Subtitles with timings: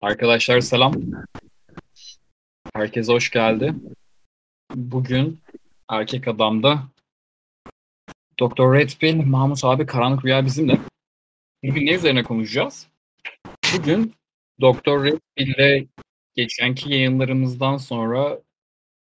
[0.00, 0.94] Arkadaşlar selam.
[2.74, 3.74] Herkese hoş geldi.
[4.74, 5.38] Bugün
[5.88, 6.82] Erkek Adam'da
[8.38, 10.78] Doktor Red Pill, Mahmut abi Karanlık Rüya bizimle.
[11.64, 12.88] Bugün ne üzerine konuşacağız?
[13.76, 14.14] Bugün
[14.60, 15.86] Doktor Red Pill'le
[16.34, 18.40] geçenki yayınlarımızdan sonra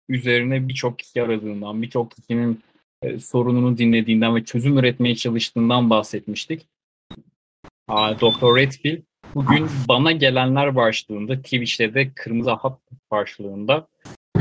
[0.08, 2.62] üzerine birçok kişi aradığından, birçok kişinin
[3.02, 6.66] e, sorununu dinlediğinden ve çözüm üretmeye çalıştığından bahsetmiştik.
[8.20, 9.02] Doktor Red Pill
[9.34, 12.80] bugün bana gelenler başlığında Twitch'te de Kırmızı Hap
[13.10, 13.88] başlığında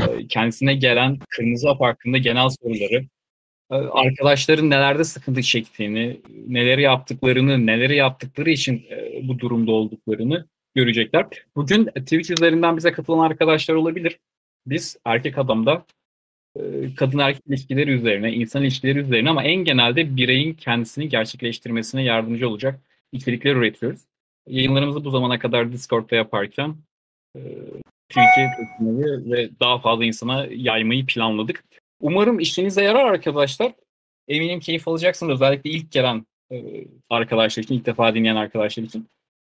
[0.00, 3.04] e, kendisine gelen Kırmızı Hap hakkında genel soruları
[3.70, 11.26] e, arkadaşların nelerde sıkıntı çektiğini, neleri yaptıklarını, neleri yaptıkları için e, bu durumda olduklarını görecekler.
[11.56, 14.18] Bugün Twitch üzerinden bize katılan arkadaşlar olabilir.
[14.66, 15.84] Biz erkek adamda
[16.96, 22.80] kadın erkek ilişkileri üzerine, insan ilişkileri üzerine ama en genelde bireyin kendisini gerçekleştirmesine yardımcı olacak
[23.12, 24.00] içerikler üretiyoruz.
[24.46, 26.76] Yayınlarımızı bu zamana kadar Discord'da yaparken
[27.36, 27.40] e,
[28.08, 28.50] Türkiye
[29.30, 31.64] ve daha fazla insana yaymayı planladık.
[32.00, 33.72] Umarım işinize yarar arkadaşlar.
[34.28, 35.32] Eminim keyif alacaksınız.
[35.32, 39.06] Özellikle ilk gelen e, arkadaşlar için, ilk defa dinleyen arkadaşlar için.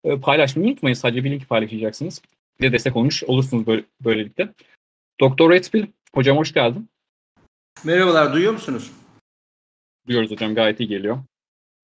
[0.05, 0.95] E, paylaşmayı unutmayın.
[0.95, 2.23] Sadece bir link paylaşacaksınız.
[2.61, 4.49] Bir de destek olmuş olursunuz böyle, böylelikle.
[5.21, 6.89] Doktor Redspill, hocam hoş geldin.
[7.85, 8.93] Merhabalar, duyuyor musunuz?
[10.07, 11.19] Duyuyoruz hocam, gayet iyi geliyor.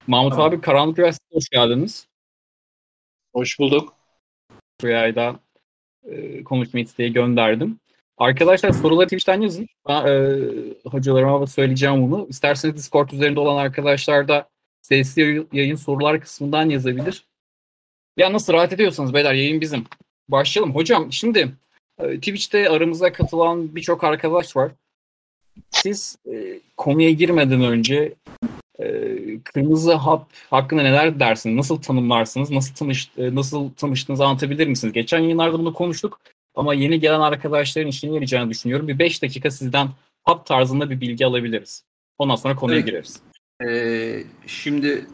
[0.06, 0.48] Mahmut tamam.
[0.48, 2.06] abi Karanlık Üniversitesi'ne hoş geldiniz.
[3.34, 3.94] Hoş bulduk.
[4.84, 5.40] Rüya'yı da
[6.04, 7.80] e, konuşma isteği gönderdim.
[8.18, 9.66] Arkadaşlar soruları Twitch'ten yazın.
[9.88, 10.38] Ben, e,
[10.90, 12.26] hocalarıma söyleyeceğim bunu.
[12.30, 14.48] İsterseniz Discord üzerinde olan arkadaşlar da
[14.82, 17.24] sesli yayın sorular kısmından yazabilir.
[18.16, 19.84] Ya nasıl rahat ediyorsanız beyler yayın bizim.
[20.28, 20.74] Başlayalım.
[20.74, 21.54] Hocam şimdi
[21.98, 24.72] e, Twitch'te aramıza katılan birçok arkadaş var.
[25.70, 28.14] Siz e, konuya girmeden önce
[28.78, 31.56] e, kırmızı hap hakkında neler dersiniz?
[31.56, 32.50] Nasıl tanımlarsınız?
[32.50, 34.92] Nasıl tanış e, nasıl tanıştığınızı anlatabilir misiniz?
[34.92, 36.20] Geçen yayınlarda bunu konuştuk
[36.54, 38.88] ama yeni gelen arkadaşların işine yarayacağını düşünüyorum.
[38.88, 39.88] Bir 5 dakika sizden
[40.24, 41.84] hap tarzında bir bilgi alabiliriz.
[42.18, 42.86] Ondan sonra konuya evet.
[42.86, 43.20] gireriz.
[43.66, 45.06] Ee, şimdi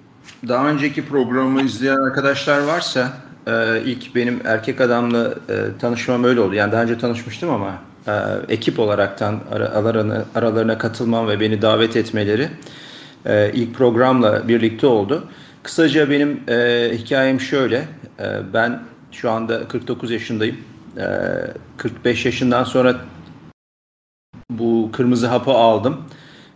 [0.48, 3.12] daha önceki programı izleyen arkadaşlar varsa
[3.46, 6.54] e, ilk benim erkek adamla e, tanışmam öyle oldu.
[6.54, 8.12] Yani daha önce tanışmıştım ama e,
[8.48, 12.48] ekip olaraktan aralarına, aralarına katılmam ve beni davet etmeleri
[13.26, 15.28] e, ilk programla birlikte oldu.
[15.62, 17.76] Kısaca benim e, hikayem şöyle.
[18.20, 18.82] E, ben
[19.12, 20.56] şu anda 49 yaşındayım.
[20.96, 21.06] E,
[21.76, 22.96] 45 yaşından sonra
[24.50, 26.00] bu kırmızı hapı aldım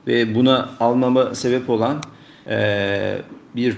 [0.07, 2.03] ve buna almama sebep olan
[2.49, 3.19] e,
[3.57, 3.77] bir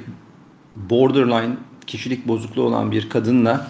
[0.76, 3.66] borderline kişilik bozukluğu olan bir kadınla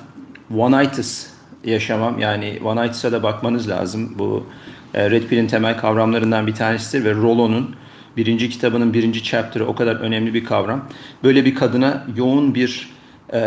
[0.55, 1.27] one-itis
[1.65, 4.19] yaşamam yani one-itis'e de bakmanız lazım.
[4.19, 4.47] Bu
[4.95, 7.77] e, Red Pill'in temel kavramlarından bir tanesidir ve Rollo'nun
[8.17, 10.89] birinci kitabının birinci chapter'ı o kadar önemli bir kavram.
[11.25, 12.91] Böyle bir kadına yoğun bir
[13.33, 13.39] e,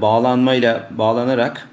[0.00, 1.68] bağlanmayla bağlanarak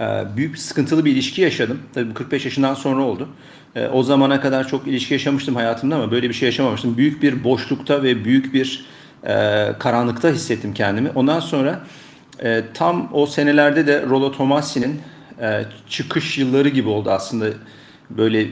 [0.00, 0.02] e,
[0.36, 1.78] büyük sıkıntılı bir ilişki yaşadım.
[1.94, 3.28] Tabii bu 45 yaşından sonra oldu.
[3.76, 6.96] E, o zamana kadar çok ilişki yaşamıştım hayatımda ama böyle bir şey yaşamamıştım.
[6.96, 8.84] Büyük bir boşlukta ve büyük bir
[9.26, 11.10] e, karanlıkta hissettim kendimi.
[11.14, 11.80] Ondan sonra
[12.42, 15.00] e, tam o senelerde de Rollo Tomassi'nin
[15.40, 17.46] e, çıkış yılları gibi oldu aslında.
[18.10, 18.46] Böyle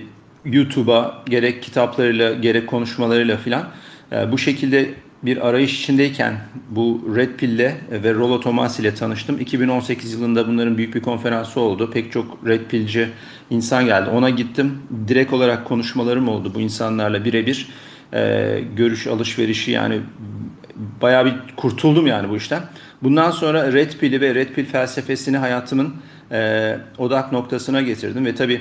[0.45, 3.69] YouTube'a gerek kitaplarıyla gerek konuşmalarıyla filan
[4.13, 4.91] e, bu şekilde
[5.23, 6.37] bir arayış içindeyken
[6.71, 9.41] bu Red Pill'le ve Rollo Thomas ile tanıştım.
[9.41, 11.91] 2018 yılında bunların büyük bir konferansı oldu.
[11.91, 13.09] Pek çok Red Pill'ci
[13.51, 14.11] insan geldi.
[14.11, 14.79] Ona gittim.
[15.09, 17.69] Direkt olarak konuşmalarım oldu bu insanlarla birebir.
[18.13, 20.01] E, görüş alışverişi yani
[21.03, 22.63] bayağı bir kurtuldum yani bu işten.
[23.03, 25.95] Bundan sonra Red Pill'i ve Red Pill felsefesini hayatımın
[26.33, 28.61] e, odak noktasına getirdim ve tabii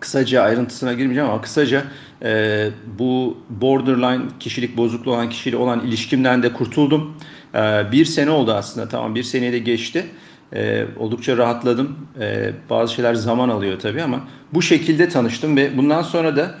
[0.00, 1.84] kısaca ayrıntısına girmeyeceğim ama kısaca
[2.22, 2.68] e,
[2.98, 7.16] bu borderline kişilik bozukluğu olan kişiyle olan ilişkimden de kurtuldum.
[7.54, 10.06] E, bir sene oldu aslında tamam bir seneyi de geçti.
[10.52, 11.98] E, oldukça rahatladım.
[12.20, 14.20] E, bazı şeyler zaman alıyor tabii ama
[14.54, 16.54] bu şekilde tanıştım ve bundan sonra da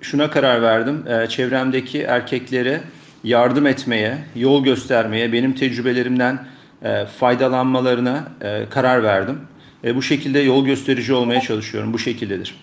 [0.00, 1.04] şuna karar verdim.
[1.08, 2.80] E, çevremdeki erkeklere
[3.24, 6.46] yardım etmeye, yol göstermeye, benim tecrübelerimden
[6.82, 9.38] e, faydalanmalarına e, karar verdim.
[9.84, 11.92] E, bu şekilde yol gösterici olmaya çalışıyorum.
[11.92, 12.54] Bu şekildedir.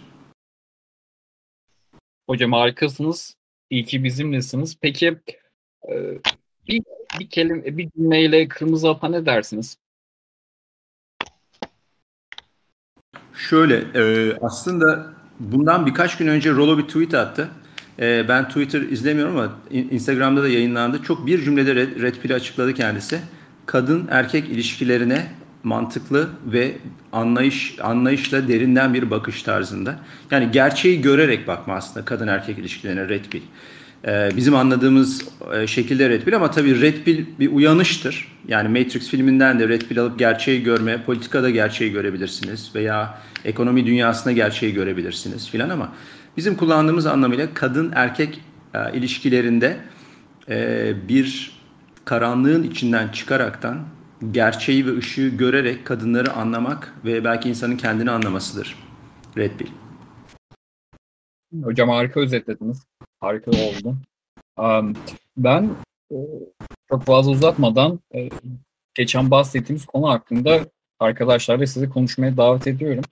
[2.29, 3.35] Hocam harikasınız.
[3.69, 4.77] İyi ki bizimlesiniz.
[4.81, 5.19] Peki
[5.89, 5.93] e,
[6.67, 6.83] bir,
[7.19, 9.77] bir kelime, bir cümleyle kırmızı hapa ne dersiniz?
[13.33, 17.49] Şöyle e, aslında bundan birkaç gün önce Rolo bir tweet attı.
[17.99, 21.03] E, ben Twitter izlemiyorum ama Instagram'da da yayınlandı.
[21.03, 23.21] Çok bir cümlede Red, Red Pill'i açıkladı kendisi.
[23.65, 26.77] Kadın erkek ilişkilerine mantıklı ve
[27.11, 29.99] anlayış anlayışla derinden bir bakış tarzında.
[30.31, 33.41] Yani gerçeği görerek bakma aslında kadın erkek ilişkilerine Red Pill.
[34.07, 38.27] E, bizim anladığımız e, şekilde Red Pill ama tabii Red Pill bir uyanıştır.
[38.47, 44.31] Yani Matrix filminden de Red Pill alıp gerçeği görme, politikada gerçeği görebilirsiniz veya ekonomi dünyasında
[44.31, 45.93] gerçeği görebilirsiniz filan ama
[46.37, 48.41] bizim kullandığımız anlamıyla kadın erkek
[48.73, 49.77] e, ilişkilerinde
[50.49, 51.51] e, bir
[52.05, 53.79] karanlığın içinden çıkaraktan
[54.31, 58.75] gerçeği ve ışığı görerek kadınları anlamak ve belki insanın kendini anlamasıdır
[59.37, 59.69] Red Pill.
[61.63, 62.85] Hocam harika özetlediniz.
[63.19, 63.95] Harika oldu.
[65.37, 65.69] Ben
[66.11, 66.15] e,
[66.89, 68.29] çok fazla uzatmadan e,
[68.93, 70.59] geçen bahsettiğimiz konu hakkında
[70.99, 73.03] arkadaşlar ve sizi konuşmaya davet ediyorum.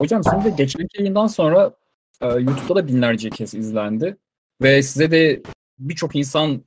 [0.00, 1.72] Hocam şimdi geçen yayından sonra
[2.20, 4.16] e, YouTube'da da binlerce kez izlendi
[4.62, 5.42] ve size de
[5.78, 6.62] birçok insan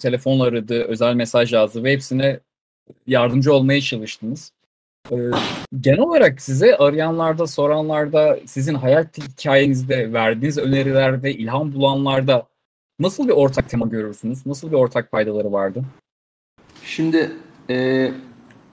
[0.00, 2.40] telefonla aradı, özel mesaj yazdı ve hepsine
[3.06, 4.52] yardımcı olmaya çalıştınız.
[5.10, 5.16] Ee,
[5.80, 12.46] genel olarak size arayanlarda, soranlarda, sizin hayat hikayenizde verdiğiniz önerilerde, ilham bulanlarda
[13.00, 14.46] nasıl bir ortak tema görürsünüz?
[14.46, 15.84] Nasıl bir ortak faydaları vardı?
[16.84, 17.30] Şimdi
[17.70, 18.10] e,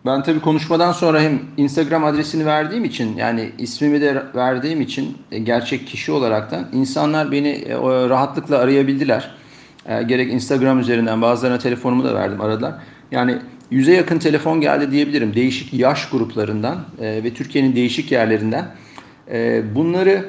[0.06, 5.40] ben tabii konuşmadan sonra hem Instagram adresini verdiğim için yani ismimi de verdiğim için e,
[5.40, 7.76] gerçek kişi olaraktan insanlar beni e,
[8.10, 9.32] rahatlıkla arayabildiler.
[9.86, 12.76] E, gerek Instagram üzerinden bazılarına telefonumu da verdim aradılar.
[13.12, 13.38] Yani
[13.72, 15.36] yüze yakın telefon geldi diyebilirim.
[15.36, 18.72] Değişik yaş gruplarından e, ve Türkiye'nin değişik yerlerinden.
[19.32, 20.26] E, bunları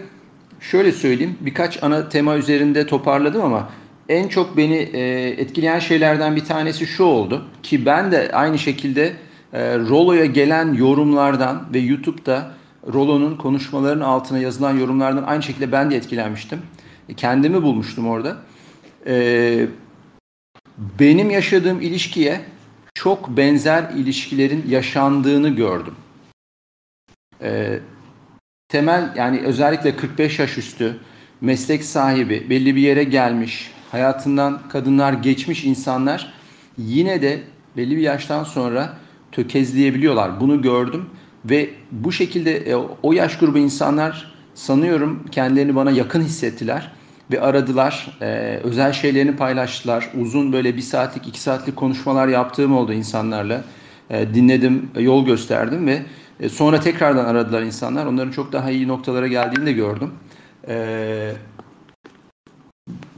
[0.61, 3.69] şöyle söyleyeyim birkaç ana tema üzerinde toparladım ama
[4.09, 9.13] en çok beni e, etkileyen şeylerden bir tanesi şu oldu ki ben de aynı şekilde
[9.53, 12.51] e, Rolo'ya gelen yorumlardan ve YouTube'da
[12.93, 16.59] Rolo'nun konuşmalarının altına yazılan yorumlardan aynı şekilde ben de etkilenmiştim.
[17.09, 18.37] E, kendimi bulmuştum orada.
[19.07, 19.67] E,
[21.01, 22.41] benim yaşadığım ilişkiye
[22.97, 25.95] çok benzer ilişkilerin yaşandığını gördüm.
[27.43, 27.79] E,
[28.69, 30.97] temel yani özellikle 45 yaş üstü
[31.41, 36.33] meslek sahibi, belli bir yere gelmiş, hayatından kadınlar geçmiş insanlar
[36.79, 37.43] yine de
[37.77, 38.97] belli bir yaştan sonra
[39.33, 40.41] tökezleyebiliyorlar.
[40.41, 41.07] Bunu gördüm
[41.45, 46.93] ve bu şekilde e, o yaş grubu insanlar sanıyorum kendilerini bana yakın hissettiler
[47.31, 48.19] ve aradılar.
[48.23, 50.11] E, özel şeylerini paylaştılar.
[50.21, 53.65] Uzun böyle bir saatlik, iki saatlik konuşmalar yaptığım oldu insanlarla.
[54.11, 56.03] E, dinledim, yol gösterdim ve
[56.41, 58.07] e, sonra tekrardan aradılar insanlar.
[58.07, 60.11] Onların çok daha iyi noktalara geldiğini de gördüm.
[60.69, 61.33] E,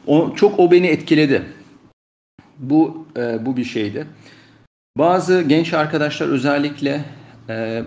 [0.06, 1.42] o, çok o beni etkiledi.
[2.58, 4.06] Bu e, bu bir şeydi.
[4.98, 7.04] Bazı genç arkadaşlar özellikle
[7.48, 7.82] e,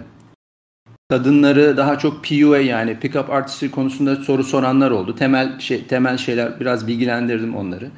[1.11, 5.15] kadınları daha çok PUA yani pick-up artistry konusunda soru soranlar oldu.
[5.15, 7.91] Temel şey, temel şeyler biraz bilgilendirdim onları.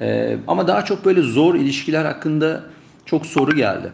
[0.00, 2.64] Ee, ama daha çok böyle zor ilişkiler hakkında
[3.04, 3.92] çok soru geldi.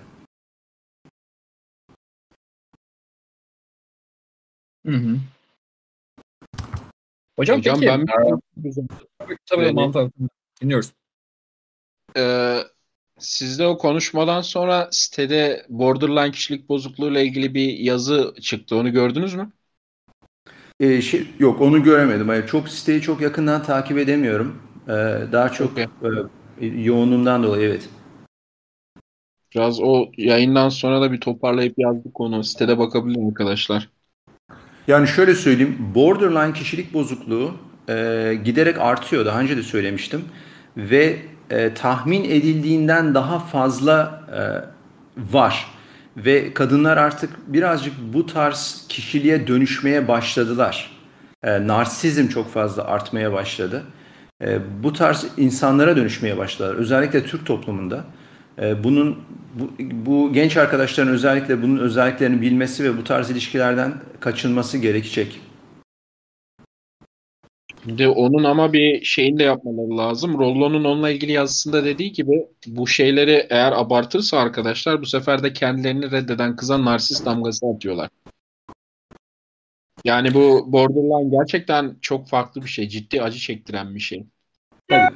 [4.87, 5.17] Hı hı.
[7.39, 8.75] Hocam, Hocam peki, ben tabii,
[9.47, 10.13] tabii, tabii,
[10.63, 10.93] dinliyoruz.
[12.17, 12.59] Ee,
[13.21, 18.77] sizde o konuşmadan sonra sitede borderline kişilik bozukluğuyla ilgili bir yazı çıktı.
[18.77, 19.53] Onu gördünüz mü?
[20.81, 22.29] Ee, şey, yok onu göremedim.
[22.29, 24.63] Hayır, çok siteyi çok yakından takip edemiyorum.
[24.89, 24.93] Ee,
[25.33, 25.87] daha çok Okey.
[26.61, 27.89] e, yoğunluğumdan dolayı evet.
[29.55, 32.45] Biraz o yayından sonra da bir toparlayıp yazdık onu.
[32.45, 33.89] Sitede bakabilir arkadaşlar.
[34.89, 37.55] Yani şöyle söyleyeyim, borderline kişilik bozukluğu
[37.89, 39.27] e, giderek artıyor.
[39.27, 40.25] Daha önce de söylemiştim.
[40.77, 41.17] Ve
[41.51, 44.41] e, tahmin edildiğinden daha fazla e,
[45.33, 45.67] var.
[46.17, 50.91] Ve kadınlar artık birazcık bu tarz kişiliğe dönüşmeye başladılar.
[51.43, 53.83] E, narsizm çok fazla artmaya başladı.
[54.43, 56.75] E, bu tarz insanlara dönüşmeye başladılar.
[56.75, 58.05] Özellikle Türk toplumunda.
[58.63, 59.19] E, bunun
[59.55, 59.71] bu,
[60.07, 65.41] bu genç arkadaşların özellikle bunun özelliklerini bilmesi ve bu tarz ilişkilerden kaçınması gerekecek.
[67.85, 70.39] Şimdi onun ama bir şeyini de yapmaları lazım.
[70.39, 76.11] Rollo'nun onunla ilgili yazısında dediği gibi bu şeyleri eğer abartırsa arkadaşlar bu sefer de kendilerini
[76.11, 78.09] reddeden kıza narsist damgası atıyorlar.
[80.05, 82.89] Yani bu borderline gerçekten çok farklı bir şey.
[82.89, 84.25] Ciddi acı çektiren bir şey.
[84.89, 85.15] Tabii.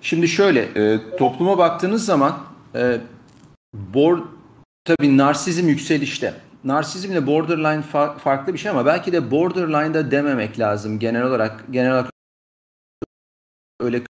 [0.00, 3.00] Şimdi şöyle, e, topluma baktığınız zaman e,
[3.74, 4.22] bor,
[4.84, 6.34] tabii narsizm yükselişte.
[6.66, 11.64] Narsizmle borderline fa- farklı bir şey ama belki de borderline'da dememek lazım genel olarak.
[11.70, 12.10] Genel olarak
[13.80, 14.00] öyle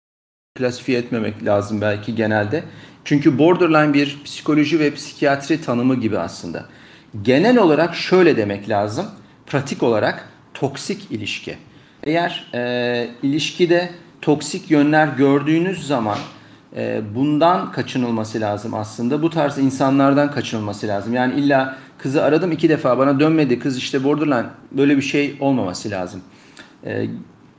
[0.58, 2.64] klasifiye etmemek lazım belki genelde.
[3.04, 6.64] Çünkü borderline bir psikoloji ve psikiyatri tanımı gibi aslında.
[7.22, 9.06] Genel olarak şöyle demek lazım.
[9.46, 11.56] Pratik olarak toksik ilişki.
[12.02, 13.90] Eğer e, ilişkide
[14.22, 16.18] toksik yönler gördüğünüz zaman
[16.76, 19.22] e, bundan kaçınılması lazım aslında.
[19.22, 21.14] Bu tarz insanlardan kaçınılması lazım.
[21.14, 23.58] Yani illa kızı aradım iki defa bana dönmedi.
[23.58, 26.20] Kız işte borderline böyle bir şey olmaması lazım.
[26.86, 27.06] E,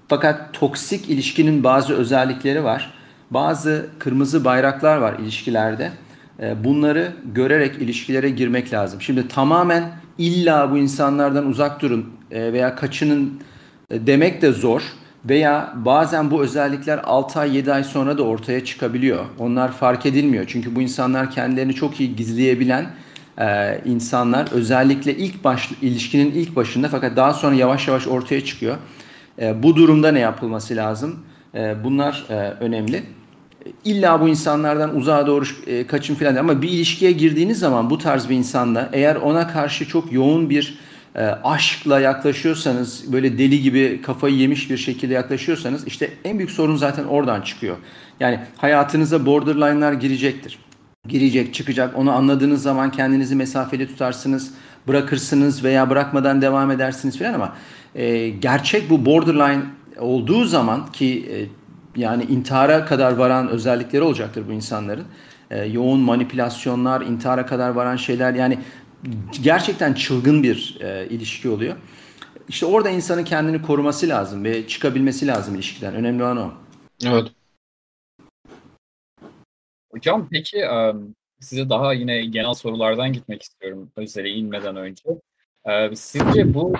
[0.08, 2.94] Fakat toksik ilişkinin bazı özellikleri var.
[3.32, 5.91] Bazı kırmızı bayraklar var ilişkilerde.
[6.39, 9.01] E, bunları görerek ilişkilere girmek lazım.
[9.01, 13.41] Şimdi tamamen illa bu insanlardan uzak durun e, veya kaçının
[13.91, 14.82] e, demek de zor.
[15.25, 19.25] Veya bazen bu özellikler 6 ay 7 ay sonra da ortaya çıkabiliyor.
[19.39, 20.46] Onlar fark edilmiyor.
[20.48, 22.86] Çünkü bu insanlar kendilerini çok iyi gizleyebilen
[23.39, 24.48] e, insanlar.
[24.51, 28.77] Özellikle ilk baş, ilişkinin ilk başında fakat daha sonra yavaş yavaş ortaya çıkıyor.
[29.41, 31.20] E, bu durumda ne yapılması lazım?
[31.56, 33.03] E, bunlar e, önemli.
[33.86, 38.29] İlla bu insanlardan uzağa doğru e, kaçın filan ama bir ilişkiye girdiğiniz zaman bu tarz
[38.29, 40.77] bir insanla eğer ona karşı çok yoğun bir
[41.15, 46.75] e, aşkla yaklaşıyorsanız böyle deli gibi kafayı yemiş bir şekilde yaklaşıyorsanız işte en büyük sorun
[46.75, 47.75] zaten oradan çıkıyor.
[48.20, 50.60] Yani hayatınıza borderline'lar girecektir.
[51.07, 51.97] Girecek, çıkacak.
[51.97, 54.53] Onu anladığınız zaman kendinizi mesafeli tutarsınız,
[54.87, 57.55] bırakırsınız veya bırakmadan devam edersiniz filan ama
[57.95, 59.63] e, gerçek bu borderline
[59.99, 61.35] olduğu zaman ki e,
[62.01, 65.05] yani intihara kadar varan özellikleri olacaktır bu insanların.
[65.51, 68.59] E, yoğun manipülasyonlar, intihara kadar varan şeyler yani
[69.41, 71.75] gerçekten çılgın bir e, ilişki oluyor.
[72.49, 75.95] İşte orada insanın kendini koruması lazım ve çıkabilmesi lazım ilişkiden.
[75.95, 76.51] Önemli olan o.
[77.05, 77.27] Evet.
[79.91, 80.65] Hocam peki
[81.39, 85.03] size daha yine genel sorulardan gitmek istiyorum özele inmeden önce.
[85.96, 86.74] Sizce bu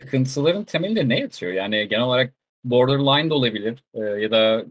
[0.00, 1.52] sıkıntıların temelinde ne yatıyor?
[1.52, 2.34] Yani genel olarak
[2.64, 4.64] borderline de olabilir ya da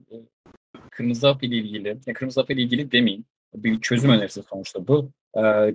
[0.91, 3.25] kırmızı hap ile ilgili, ya kırmızı hap ile ilgili demeyeyim.
[3.55, 5.11] Bir çözüm önerisi sonuçta bu.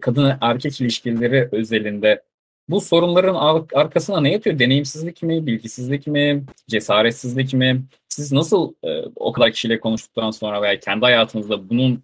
[0.01, 2.23] Kadın erkek ilişkileri özelinde
[2.71, 4.59] bu sorunların arkasına ne yatıyor?
[4.59, 7.83] Deneyimsizlik mi, bilgisizlik mi, cesaretsizlik mi?
[8.09, 8.73] Siz nasıl
[9.17, 12.03] o kadar kişiyle konuştuktan sonra veya kendi hayatınızda bunun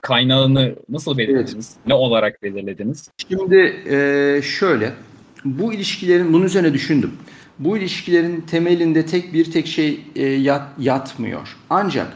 [0.00, 1.76] kaynağını nasıl belirlediniz?
[1.76, 1.86] Evet.
[1.86, 3.10] Ne olarak belirlediniz?
[3.28, 4.92] Şimdi e, şöyle,
[5.44, 7.12] bu ilişkilerin, bunun üzerine düşündüm.
[7.58, 11.56] Bu ilişkilerin temelinde tek bir tek şey e, yat, yatmıyor.
[11.70, 12.06] Ancak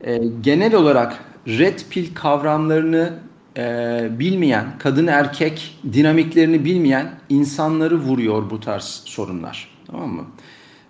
[0.00, 3.12] e, genel olarak red pill kavramlarını
[3.58, 9.68] e, bilmeyen, kadın erkek dinamiklerini bilmeyen insanları vuruyor bu tarz sorunlar.
[9.86, 10.24] Tamam mı?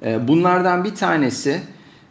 [0.04, 1.60] E, bunlardan bir tanesi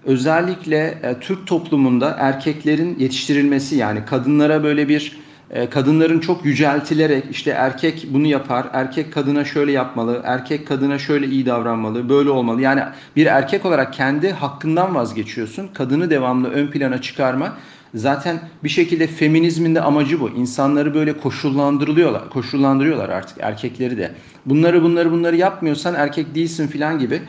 [0.05, 7.51] özellikle e, Türk toplumunda erkeklerin yetiştirilmesi yani kadınlara böyle bir e, kadınların çok yüceltilerek işte
[7.51, 12.61] erkek bunu yapar, erkek kadına şöyle yapmalı, erkek kadına şöyle iyi davranmalı, böyle olmalı.
[12.61, 12.81] Yani
[13.15, 15.67] bir erkek olarak kendi hakkından vazgeçiyorsun.
[15.73, 17.57] Kadını devamlı ön plana çıkarma.
[17.93, 20.29] Zaten bir şekilde feminizmin de amacı bu.
[20.29, 24.11] İnsanları böyle koşullandırılıyorlar, koşullandırıyorlar artık erkekleri de.
[24.45, 27.21] Bunları bunları bunları yapmıyorsan erkek değilsin filan gibi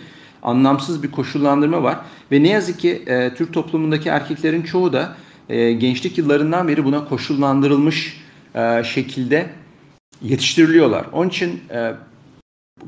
[0.43, 1.97] anlamsız bir koşullandırma var.
[2.33, 5.17] Ve ne yazık ki e, Türk toplumundaki erkeklerin çoğu da
[5.49, 8.21] e, gençlik yıllarından beri buna koşullandırılmış
[8.55, 9.47] e, şekilde
[10.23, 11.07] yetiştiriliyorlar.
[11.13, 11.93] Onun için e,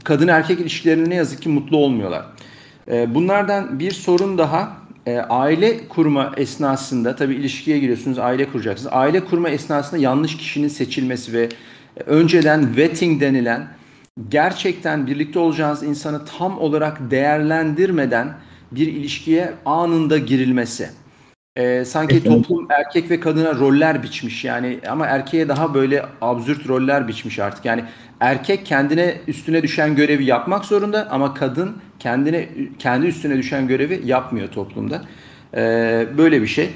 [0.05, 2.25] kadın erkek ilişkilerinde ne yazık ki mutlu olmuyorlar.
[2.89, 8.93] E, bunlardan bir sorun daha e, aile kurma esnasında tabi ilişkiye giriyorsunuz aile kuracaksınız.
[8.93, 11.49] Aile kurma esnasında yanlış kişinin seçilmesi ve
[12.07, 13.69] önceden vetting denilen
[14.29, 18.35] gerçekten birlikte olacağınız insanı tam olarak değerlendirmeden
[18.73, 20.91] bir ilişkiye anında girilmesi.
[21.57, 27.09] Ee, sanki toplum erkek ve kadına roller biçmiş yani ama erkeğe daha böyle absürt roller
[27.09, 27.65] biçmiş artık.
[27.65, 27.85] Yani
[28.21, 32.49] erkek kendine üstüne düşen görevi yapmak zorunda ama kadın kendine
[32.79, 35.03] kendi üstüne düşen görevi yapmıyor toplumda.
[35.55, 36.71] Ee, böyle bir şey.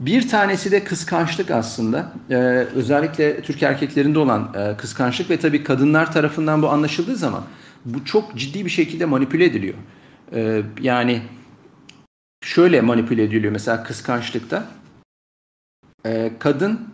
[0.00, 2.12] Bir tanesi de kıskançlık aslında.
[2.30, 2.34] Ee,
[2.74, 7.42] özellikle Türk erkeklerinde olan e, kıskançlık ve tabii kadınlar tarafından bu anlaşıldığı zaman
[7.84, 9.74] bu çok ciddi bir şekilde manipüle ediliyor.
[10.34, 11.22] Ee, yani
[12.42, 14.66] şöyle manipüle ediliyor mesela kıskançlıkta.
[16.06, 16.88] Ee, kadın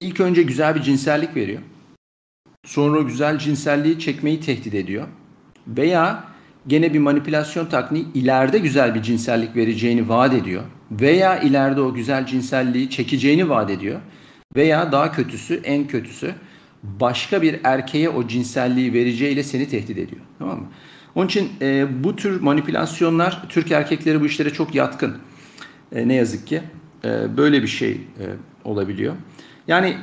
[0.00, 1.62] ilk önce güzel bir cinsellik veriyor.
[2.66, 5.08] Sonra o güzel cinselliği çekmeyi tehdit ediyor.
[5.66, 6.24] Veya
[6.66, 10.62] gene bir manipülasyon takniği ileride güzel bir cinsellik vereceğini vaat ediyor.
[10.90, 14.00] Veya ileride o güzel cinselliği çekeceğini vaat ediyor.
[14.56, 16.34] Veya daha kötüsü, en kötüsü
[16.82, 20.22] başka bir erkeğe o cinselliği vereceğiyle seni tehdit ediyor.
[20.38, 20.68] Tamam mı?
[21.14, 25.18] Onun için e, bu tür manipülasyonlar Türk erkekleri bu işlere çok yatkın.
[25.92, 26.62] E, ne yazık ki
[27.04, 28.24] e, böyle bir şey e,
[28.64, 29.16] olabiliyor.
[29.68, 29.98] Yani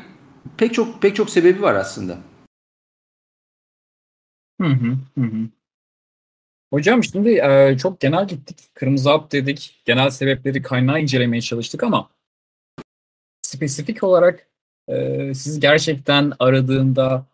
[0.58, 2.18] pek çok pek çok sebebi var aslında.
[4.62, 5.50] Hı hı, hı.
[6.74, 8.58] Hocam şimdi e, çok genel gittik.
[8.74, 9.82] Kırmızı hap dedik.
[9.86, 12.10] Genel sebepleri kaynağı incelemeye çalıştık ama
[13.42, 14.48] spesifik olarak
[14.88, 17.26] e, siz gerçekten aradığında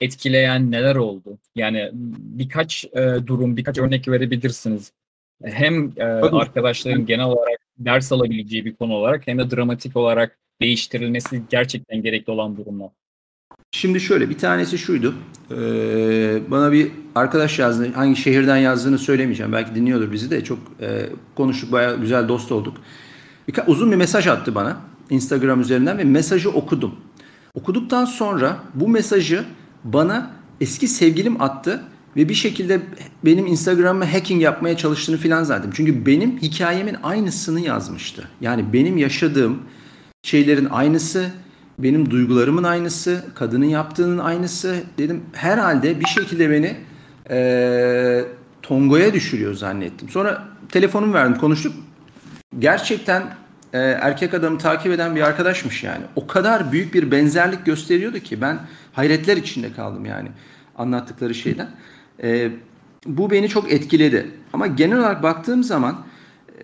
[0.00, 1.38] etkileyen neler oldu?
[1.56, 4.92] Yani birkaç e, durum, birkaç örnek verebilirsiniz.
[5.44, 11.42] Hem e, arkadaşların genel olarak ders alabileceği bir konu olarak hem de dramatik olarak değiştirilmesi
[11.50, 12.90] gerçekten gerekli olan durumlar.
[13.70, 15.14] Şimdi şöyle bir tanesi şuydu.
[15.50, 17.92] Ee, bana bir arkadaş yazdı.
[17.94, 19.52] Hangi şehirden yazdığını söylemeyeceğim.
[19.52, 20.44] Belki dinliyordur bizi de.
[20.44, 21.72] Çok e, konuştuk.
[21.72, 22.76] Bayağı güzel dost olduk.
[23.66, 24.76] Uzun bir mesaj attı bana.
[25.10, 26.94] Instagram üzerinden ve mesajı okudum.
[27.58, 29.44] Okuduktan sonra bu mesajı
[29.84, 31.82] bana eski sevgilim attı
[32.16, 32.80] ve bir şekilde
[33.24, 35.72] benim Instagram'ı hacking yapmaya çalıştığını filan zannettim.
[35.74, 38.28] Çünkü benim hikayemin aynısını yazmıştı.
[38.40, 39.58] Yani benim yaşadığım
[40.22, 41.30] şeylerin aynısı,
[41.78, 44.76] benim duygularımın aynısı, kadının yaptığının aynısı.
[44.98, 46.76] Dedim herhalde bir şekilde beni
[47.30, 48.24] e,
[48.62, 50.08] Tongo'ya düşürüyor zannettim.
[50.08, 51.72] Sonra telefonumu verdim konuştuk.
[52.58, 53.22] Gerçekten
[53.72, 56.04] e, erkek adamı takip eden bir arkadaşmış yani.
[56.16, 58.58] O kadar büyük bir benzerlik gösteriyordu ki ben
[58.92, 60.28] hayretler içinde kaldım yani
[60.78, 61.68] anlattıkları şeyden.
[62.22, 62.50] E,
[63.06, 64.30] bu beni çok etkiledi.
[64.52, 65.96] Ama genel olarak baktığım zaman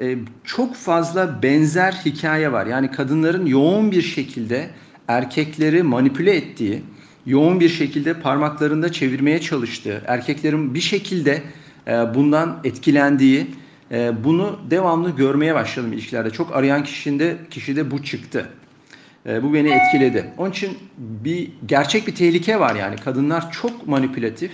[0.00, 2.66] e, çok fazla benzer hikaye var.
[2.66, 4.70] Yani kadınların yoğun bir şekilde
[5.08, 6.82] erkekleri manipüle ettiği,
[7.26, 11.42] yoğun bir şekilde parmaklarında çevirmeye çalıştığı, erkeklerin bir şekilde
[11.87, 13.46] e, bundan etkilendiği,
[13.94, 16.30] e, bunu devamlı görmeye başladım ilişkilerde.
[16.30, 18.48] Çok arayan kişinde kişide bu çıktı.
[19.26, 20.32] E, bu beni etkiledi.
[20.38, 22.96] Onun için bir gerçek bir tehlike var yani.
[22.96, 24.50] Kadınlar çok manipülatif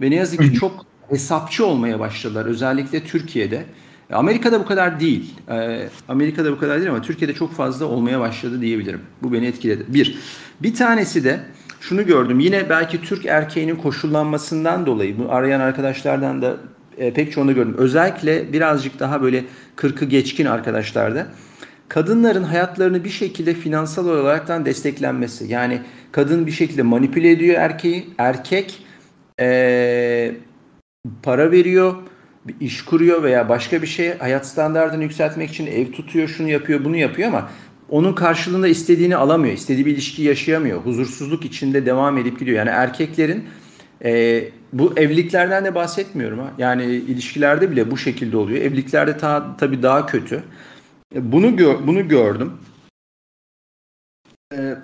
[0.00, 2.46] ve ne yazık ki çok hesapçı olmaya başladılar.
[2.46, 3.64] Özellikle Türkiye'de.
[4.12, 5.34] Amerika'da bu kadar değil.
[6.08, 9.00] Amerika'da bu kadar değil ama Türkiye'de çok fazla olmaya başladı diyebilirim.
[9.22, 9.84] Bu beni etkiledi.
[9.88, 10.18] Bir.
[10.60, 11.40] Bir tanesi de
[11.80, 12.40] şunu gördüm.
[12.40, 16.56] Yine belki Türk erkeğinin koşullanmasından dolayı bu arayan arkadaşlardan da
[16.98, 17.74] e, pek çoğunu gördüm.
[17.78, 19.44] Özellikle birazcık daha böyle
[19.76, 21.26] kırkı geçkin arkadaşlarda
[21.88, 25.44] kadınların hayatlarını bir şekilde finansal olaraktan desteklenmesi.
[25.52, 25.80] Yani
[26.12, 28.06] kadın bir şekilde manipüle ediyor erkeği.
[28.18, 28.84] Erkek
[29.40, 30.32] ee,
[31.22, 31.94] para veriyor,
[32.44, 36.84] bir iş kuruyor veya başka bir şey hayat standartını yükseltmek için ev tutuyor, şunu yapıyor,
[36.84, 37.50] bunu yapıyor ama
[37.88, 39.54] onun karşılığında istediğini alamıyor.
[39.54, 40.80] istediği bir ilişki yaşayamıyor.
[40.80, 42.58] Huzursuzluk içinde devam edip gidiyor.
[42.58, 43.44] Yani erkeklerin
[44.04, 46.38] e, bu evliliklerden de bahsetmiyorum.
[46.38, 46.52] Ha.
[46.58, 48.60] Yani ilişkilerde bile bu şekilde oluyor.
[48.62, 50.42] Evliliklerde ta, tabii daha kötü.
[51.14, 52.52] E, bunu gör, bunu gördüm.
[54.54, 54.76] E,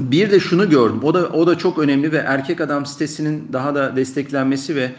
[0.00, 1.00] bir de şunu gördüm.
[1.02, 4.90] O da o da çok önemli ve erkek adam sitesinin daha da desteklenmesi ve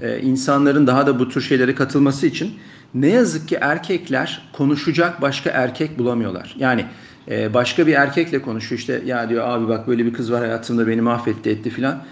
[0.00, 2.54] e, insanların daha da bu tür şeylere katılması için
[2.94, 6.54] ne yazık ki erkekler konuşacak başka erkek bulamıyorlar.
[6.58, 6.86] Yani
[7.30, 10.86] e, başka bir erkekle konuşuyor işte ya diyor abi bak böyle bir kız var hayatımda
[10.86, 12.04] beni mahvetti etti filan.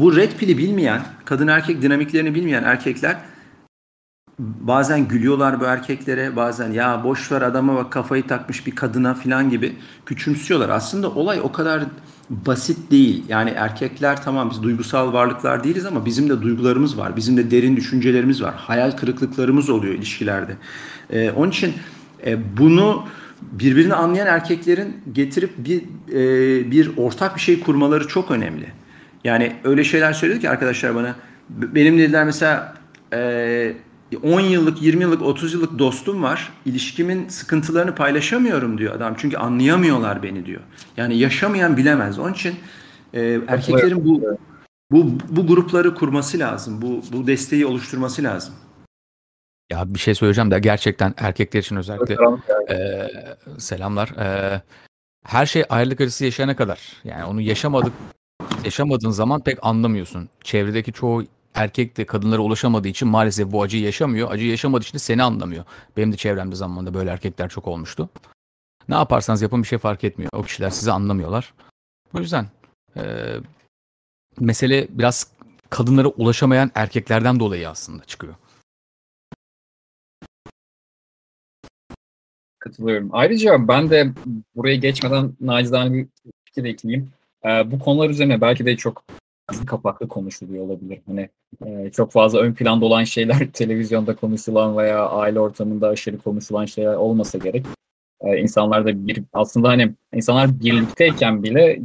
[0.00, 3.16] Bu red pili bilmeyen, kadın erkek dinamiklerini bilmeyen erkekler
[4.38, 9.50] bazen gülüyorlar bu erkeklere, bazen ya boş ver adama bak kafayı takmış bir kadına filan
[9.50, 10.68] gibi küçümsüyorlar.
[10.68, 11.84] Aslında olay o kadar
[12.30, 13.24] basit değil.
[13.28, 17.16] Yani erkekler tamam biz duygusal varlıklar değiliz ama bizim de duygularımız var.
[17.16, 18.54] Bizim de derin düşüncelerimiz var.
[18.54, 20.56] Hayal kırıklıklarımız oluyor ilişkilerde.
[21.10, 21.74] Ee, onun için
[22.26, 23.04] e, bunu
[23.42, 25.82] birbirini anlayan erkeklerin getirip bir
[26.12, 28.66] e, bir ortak bir şey kurmaları çok önemli.
[29.26, 31.16] Yani öyle şeyler söyledi ki arkadaşlar bana.
[31.48, 32.74] Benim dediler mesela
[33.12, 33.72] e,
[34.22, 36.52] 10 yıllık, 20 yıllık, 30 yıllık dostum var.
[36.66, 39.14] İlişkimin sıkıntılarını paylaşamıyorum diyor adam.
[39.18, 40.60] Çünkü anlayamıyorlar beni diyor.
[40.96, 42.18] Yani yaşamayan bilemez.
[42.18, 42.54] Onun için
[43.14, 44.38] e, erkeklerin bu
[44.90, 46.82] bu bu grupları kurması lazım.
[46.82, 48.54] Bu bu desteği oluşturması lazım.
[49.72, 52.16] Ya bir şey söyleyeceğim de gerçekten erkekler için özellikle
[52.70, 53.08] e,
[53.58, 54.08] selamlar.
[54.08, 54.62] E,
[55.24, 56.80] her şey ayrılık acısı yaşayana kadar.
[57.04, 57.92] Yani onu yaşamadık
[58.66, 60.28] yaşamadığın zaman pek anlamıyorsun.
[60.44, 64.30] Çevredeki çoğu erkek de kadınlara ulaşamadığı için maalesef bu acıyı yaşamıyor.
[64.30, 65.64] Acıyı yaşamadığı için de seni anlamıyor.
[65.96, 68.08] Benim de çevremde zamanında böyle erkekler çok olmuştu.
[68.88, 70.30] Ne yaparsanız yapın bir şey fark etmiyor.
[70.34, 71.54] O kişiler sizi anlamıyorlar.
[72.14, 72.46] O yüzden
[72.96, 73.02] e,
[74.40, 75.30] mesele biraz
[75.70, 78.34] kadınlara ulaşamayan erkeklerden dolayı aslında çıkıyor.
[82.58, 83.08] Katılıyorum.
[83.12, 84.12] Ayrıca ben de
[84.56, 86.06] buraya geçmeden nacizane bir
[86.44, 87.12] fikir ekleyeyim.
[87.46, 89.04] Ee, bu konular üzerine belki de çok
[89.66, 91.00] kapaklı konuşuluyor olabilir.
[91.06, 91.28] Hani
[91.66, 96.94] e, çok fazla ön planda olan şeyler televizyonda konuşulan veya aile ortamında aşırı konuşulan şeyler
[96.94, 97.66] olmasa gerek.
[98.20, 101.80] E, insanlar da bir aslında hani insanlar birlikteyken bile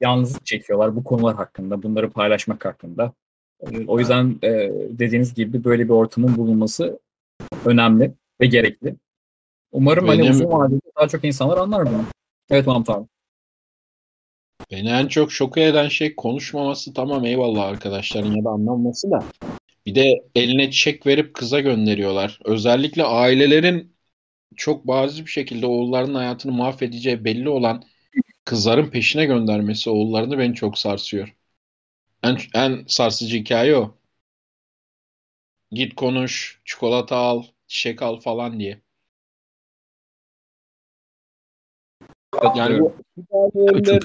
[0.00, 3.12] yalnızlık çekiyorlar bu konular hakkında, bunları paylaşmak hakkında.
[3.60, 7.00] E, o yüzden e, dediğiniz gibi böyle bir ortamın bulunması
[7.64, 8.94] önemli ve gerekli.
[9.72, 10.18] Umarım Benim...
[10.18, 12.04] hani uzun vadede daha çok insanlar anlar bunu.
[12.50, 13.06] Evet Mahmut abi.
[14.70, 19.24] Beni en çok şok eden şey konuşmaması tamam eyvallah arkadaşların ya da anlamaması da.
[19.86, 22.40] Bir de eline çiçek verip kıza gönderiyorlar.
[22.44, 23.96] Özellikle ailelerin
[24.56, 27.84] çok bariz bir şekilde oğullarının hayatını mahvedeceği belli olan
[28.44, 31.36] kızların peşine göndermesi oğullarını beni çok sarsıyor.
[32.22, 33.98] En, en sarsıcı hikaye o.
[35.70, 38.80] Git konuş, çikolata al, çiçek al falan diye.
[42.56, 42.94] Yani bu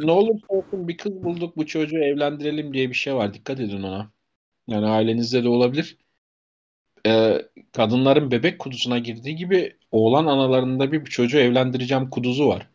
[0.02, 3.34] ne olursa olsun bir kız bulduk bu çocuğu evlendirelim diye bir şey var.
[3.34, 4.12] Dikkat edin ona.
[4.68, 5.98] Yani ailenizde de olabilir.
[7.08, 12.68] Ee, kadınların bebek kudusuna girdiği gibi oğlan analarında bir çocuğu evlendireceğim kuduzu var.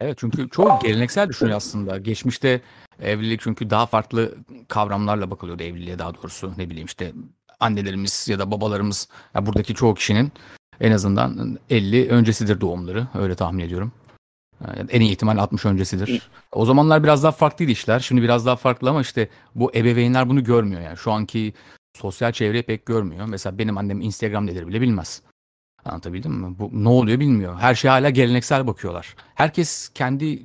[0.00, 1.98] Evet çünkü çoğu geleneksel düşünüyor aslında.
[1.98, 2.60] Geçmişte
[3.02, 4.34] evlilik çünkü daha farklı
[4.68, 6.52] kavramlarla bakılıyordu evliliğe daha doğrusu.
[6.58, 7.12] Ne bileyim işte
[7.60, 10.32] annelerimiz ya da babalarımız ya buradaki çoğu kişinin
[10.80, 13.92] en azından 50 öncesidir doğumları öyle tahmin ediyorum.
[14.76, 16.30] Yani en iyi ihtimal 60 öncesidir.
[16.52, 18.00] O zamanlar biraz daha farklıydı işler.
[18.00, 20.96] Şimdi biraz daha farklı ama işte bu ebeveynler bunu görmüyor yani.
[20.96, 21.52] Şu anki
[21.96, 23.26] sosyal çevre pek görmüyor.
[23.26, 25.22] Mesela benim annem Instagram nedir bile bilmez.
[25.84, 26.58] Anlatabildim mi?
[26.58, 27.58] Bu ne oluyor bilmiyor.
[27.58, 29.14] Her şey hala geleneksel bakıyorlar.
[29.34, 30.42] Herkes kendi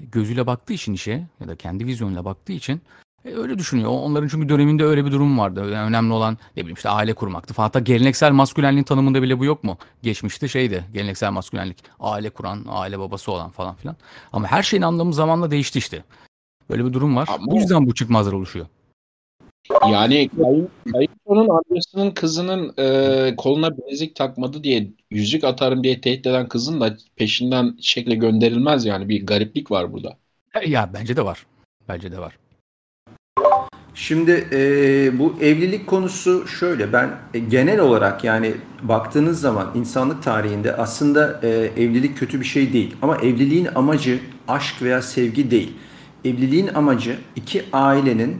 [0.00, 2.82] gözüyle baktığı için işe ya da kendi vizyonuyla baktığı için
[3.24, 3.90] e, öyle düşünüyor.
[3.90, 5.70] Onların çünkü döneminde öyle bir durum vardı.
[5.72, 7.54] Yani önemli olan ne bileyim işte aile kurmaktı.
[7.56, 9.78] Hatta geleneksel maskülenliğin tanımında bile bu yok mu?
[10.02, 11.78] Geçmişte şeydi geleneksel maskülenlik.
[12.00, 13.96] Aile kuran, aile babası olan falan filan.
[14.32, 16.04] Ama her şeyin anlamı zamanla değişti işte.
[16.70, 17.28] Böyle bir durum var.
[17.32, 18.66] Ama- Bu yüzden bu çıkmazlar oluşuyor.
[19.90, 26.48] Yani kayın, kayınçonun amcasının kızının e, koluna bilezik takmadı diye yüzük atarım diye tehdit eden
[26.48, 30.16] kızın da peşinden şekle gönderilmez yani bir gariplik var burada.
[30.54, 31.46] E, Ya bence de var.
[31.88, 32.38] Bence de var.
[33.94, 40.76] Şimdi e, bu evlilik konusu şöyle ben e, genel olarak yani baktığınız zaman insanlık tarihinde
[40.76, 45.72] aslında e, evlilik kötü bir şey değil ama evliliğin amacı aşk veya sevgi değil.
[46.24, 48.36] Evliliğin amacı iki ailenin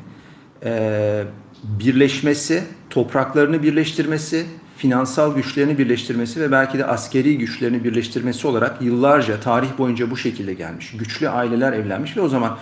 [0.65, 1.25] e,
[1.65, 9.79] birleşmesi, topraklarını birleştirmesi, finansal güçlerini birleştirmesi ve belki de askeri güçlerini birleştirmesi olarak yıllarca tarih
[9.79, 10.93] boyunca bu şekilde gelmiş.
[10.99, 12.59] Güçlü aileler evlenmiş ve o zaman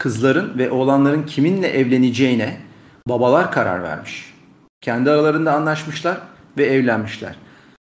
[0.00, 2.56] kızların ve oğlanların kiminle evleneceğine
[3.08, 4.34] babalar karar vermiş.
[4.80, 6.18] Kendi aralarında anlaşmışlar
[6.58, 7.36] ve evlenmişler.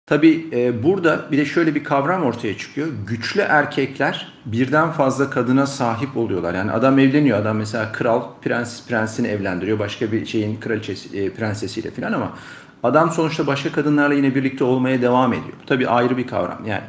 [0.07, 0.49] Tabi
[0.83, 2.87] burada bir de şöyle bir kavram ortaya çıkıyor.
[3.07, 6.53] Güçlü erkekler birden fazla kadına sahip oluyorlar.
[6.53, 7.39] Yani adam evleniyor.
[7.39, 9.79] Adam mesela kral prens prensini evlendiriyor.
[9.79, 12.33] Başka bir şeyin kraliçesi e, prensesiyle falan ama
[12.83, 15.53] adam sonuçta başka kadınlarla yine birlikte olmaya devam ediyor.
[15.61, 16.65] Bu tabii ayrı bir kavram.
[16.65, 16.83] Yani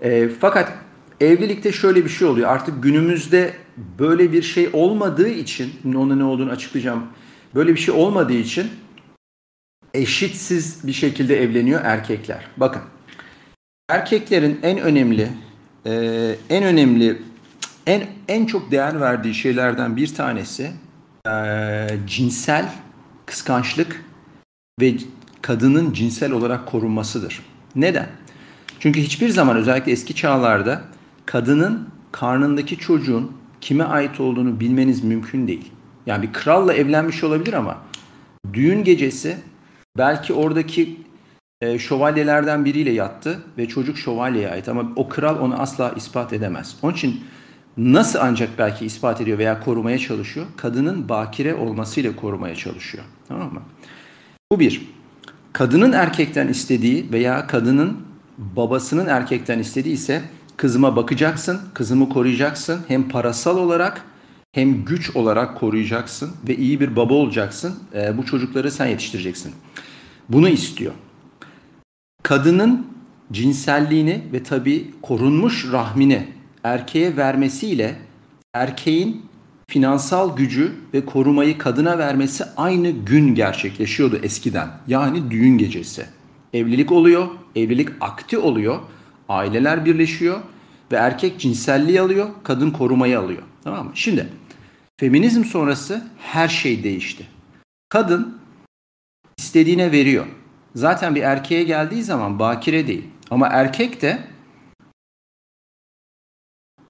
[0.00, 0.72] e, fakat
[1.20, 2.50] evlilikte şöyle bir şey oluyor.
[2.50, 3.63] Artık günümüzde
[3.98, 7.06] böyle bir şey olmadığı için, onun ne olduğunu açıklayacağım.
[7.54, 8.70] Böyle bir şey olmadığı için
[9.94, 12.46] eşitsiz bir şekilde evleniyor erkekler.
[12.56, 12.82] Bakın,
[13.88, 15.28] erkeklerin en önemli,
[15.86, 17.22] e, en önemli,
[17.86, 20.72] en en çok değer verdiği şeylerden bir tanesi
[21.28, 22.72] e, cinsel
[23.26, 24.04] kıskançlık
[24.80, 24.94] ve
[25.42, 27.40] kadının cinsel olarak korunmasıdır.
[27.76, 28.08] Neden?
[28.80, 30.82] Çünkü hiçbir zaman özellikle eski çağlarda
[31.26, 33.32] kadının karnındaki çocuğun
[33.64, 35.72] kime ait olduğunu bilmeniz mümkün değil.
[36.06, 37.78] Yani bir kralla evlenmiş olabilir ama
[38.52, 39.36] düğün gecesi
[39.98, 40.96] belki oradaki
[41.60, 46.76] e, şövalyelerden biriyle yattı ve çocuk şövalyeye ait ama o kral onu asla ispat edemez.
[46.82, 47.24] Onun için
[47.76, 50.46] nasıl ancak belki ispat ediyor veya korumaya çalışıyor?
[50.56, 53.04] Kadının bakire olmasıyla korumaya çalışıyor.
[53.28, 53.62] Tamam mı?
[54.52, 54.94] Bu bir.
[55.52, 57.96] Kadının erkekten istediği veya kadının
[58.38, 60.22] babasının erkekten istediği ise
[60.56, 62.80] kızıma bakacaksın, kızımı koruyacaksın.
[62.88, 64.04] Hem parasal olarak
[64.52, 67.74] hem güç olarak koruyacaksın ve iyi bir baba olacaksın.
[67.94, 69.52] E, bu çocukları sen yetiştireceksin.
[70.28, 70.92] Bunu istiyor.
[72.22, 72.86] Kadının
[73.32, 76.28] cinselliğini ve tabii korunmuş rahmini
[76.64, 77.96] erkeğe vermesiyle
[78.54, 79.26] erkeğin
[79.66, 84.68] finansal gücü ve korumayı kadına vermesi aynı gün gerçekleşiyordu eskiden.
[84.88, 86.06] Yani düğün gecesi.
[86.52, 88.78] Evlilik oluyor, evlilik akti oluyor,
[89.28, 90.40] aileler birleşiyor
[90.92, 93.42] ve erkek cinselliği alıyor, kadın korumayı alıyor.
[93.64, 93.92] Tamam mı?
[93.94, 94.28] Şimdi
[95.00, 97.26] feminizm sonrası her şey değişti.
[97.88, 98.38] Kadın
[99.38, 100.26] istediğine veriyor.
[100.74, 103.04] Zaten bir erkeğe geldiği zaman bakire değil.
[103.30, 104.18] Ama erkek de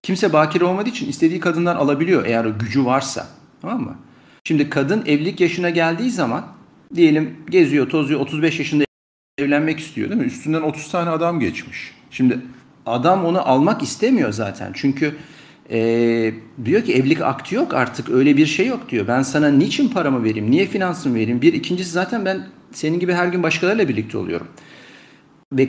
[0.03, 3.27] kimse bakire olmadığı için istediği kadından alabiliyor eğer o gücü varsa.
[3.61, 3.97] Tamam mı?
[4.45, 6.47] Şimdi kadın evlilik yaşına geldiği zaman
[6.95, 8.85] diyelim geziyor, tozuyor, 35 yaşında
[9.39, 10.27] evlenmek istiyor değil mi?
[10.27, 11.95] Üstünden 30 tane adam geçmiş.
[12.15, 12.39] Şimdi
[12.87, 14.73] adam onu almak istemiyor zaten.
[14.75, 15.15] Çünkü
[15.71, 15.79] e,
[16.65, 19.09] diyor ki evlilik akti yok artık öyle bir şey yok diyor.
[19.09, 21.43] Ben sana niçin paramı vereyim, niye finansımı vereyim?
[21.43, 24.47] Bir ikincisi zaten ben senin gibi her gün başkalarıyla birlikte oluyorum.
[25.53, 25.69] Ve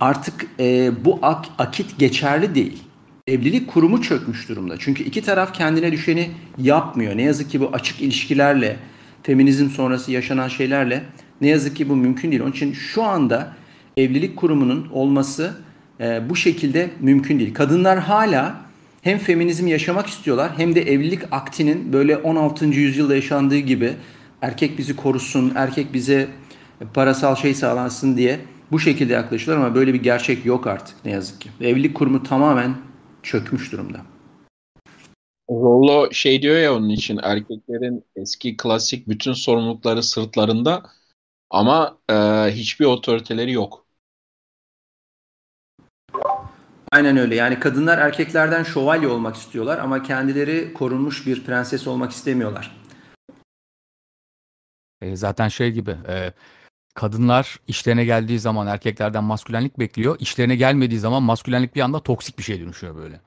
[0.00, 2.82] artık e, bu ak- akit geçerli değil.
[3.26, 4.74] Evlilik kurumu çökmüş durumda.
[4.78, 7.16] Çünkü iki taraf kendine düşeni yapmıyor.
[7.16, 8.76] Ne yazık ki bu açık ilişkilerle,
[9.22, 11.02] feminizm sonrası yaşanan şeylerle
[11.40, 12.42] ne yazık ki bu mümkün değil.
[12.42, 13.52] Onun için şu anda
[13.96, 15.54] evlilik kurumunun olması
[16.02, 17.54] e, bu şekilde mümkün değil.
[17.54, 18.56] Kadınlar hala
[19.02, 22.66] hem feminizmi yaşamak istiyorlar hem de evlilik aktinin böyle 16.
[22.66, 23.92] yüzyılda yaşandığı gibi
[24.42, 26.28] erkek bizi korusun, erkek bize
[26.94, 28.40] parasal şey sağlansın diye
[28.72, 31.50] bu şekilde yaklaşıyorlar ama böyle bir gerçek yok artık ne yazık ki.
[31.60, 32.76] Evlilik kurumu tamamen
[33.22, 33.98] çökmüş durumda.
[35.50, 40.82] Rollo şey diyor ya onun için erkeklerin eski klasik bütün sorumlulukları sırtlarında
[41.50, 42.14] ama e,
[42.50, 43.81] hiçbir otoriteleri yok.
[46.92, 47.34] Aynen öyle.
[47.34, 52.76] Yani kadınlar erkeklerden şövalye olmak istiyorlar ama kendileri korunmuş bir prenses olmak istemiyorlar.
[55.02, 56.32] E, zaten şey gibi e,
[56.94, 60.16] kadınlar işlerine geldiği zaman erkeklerden maskülenlik bekliyor.
[60.20, 63.20] İşlerine gelmediği zaman maskülenlik bir anda toksik bir şey dönüşüyor böyle.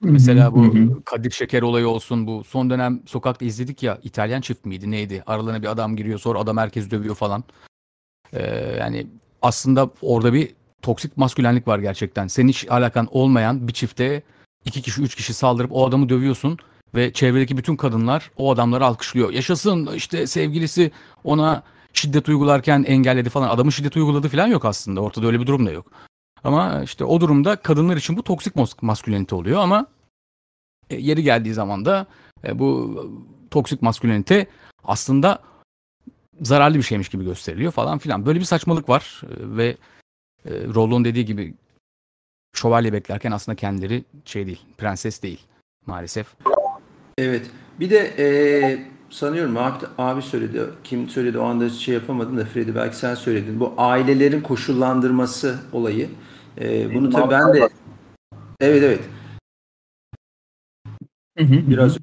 [0.00, 4.90] Mesela bu Kadir Şeker olayı olsun bu son dönem sokakta izledik ya İtalyan çift miydi
[4.90, 5.22] neydi?
[5.26, 7.44] Aralarına bir adam giriyor sonra adam herkes dövüyor falan.
[8.32, 9.06] Ee, yani
[9.42, 12.26] aslında orada bir toksik maskülenlik var gerçekten.
[12.26, 14.22] Senin hiç alakan olmayan bir çifte
[14.64, 16.58] iki kişi üç kişi saldırıp o adamı dövüyorsun
[16.94, 19.30] ve çevredeki bütün kadınlar o adamları alkışlıyor.
[19.30, 20.90] Yaşasın işte sevgilisi
[21.24, 23.48] ona şiddet uygularken engelledi falan.
[23.48, 25.00] Adamın şiddet uyguladı falan yok aslında.
[25.00, 25.86] Ortada öyle bir durum da yok.
[26.44, 29.86] Ama işte o durumda kadınlar için bu toksik maskülenite oluyor ama
[30.90, 32.06] e, yeri geldiği zaman da
[32.44, 32.96] e, bu
[33.50, 34.46] toksik maskülenite
[34.84, 35.38] aslında
[36.40, 38.26] zararlı bir şeymiş gibi gösteriliyor falan filan.
[38.26, 39.76] Böyle bir saçmalık var e, ve
[40.46, 41.54] e, Rollon dediği gibi
[42.56, 45.40] şövalye beklerken aslında kendileri şey değil, prenses değil
[45.86, 46.26] maalesef.
[47.18, 47.50] Evet.
[47.80, 48.26] Bir de e,
[49.10, 50.62] sanıyorum abi, abi söyledi.
[50.84, 53.60] Kim söyledi o anda şey yapamadım da Freddy belki sen söyledin.
[53.60, 56.08] Bu ailelerin koşullandırması olayı.
[56.60, 57.68] E, bunu tabii ben de
[58.60, 59.00] Evet evet.
[61.68, 61.98] Biraz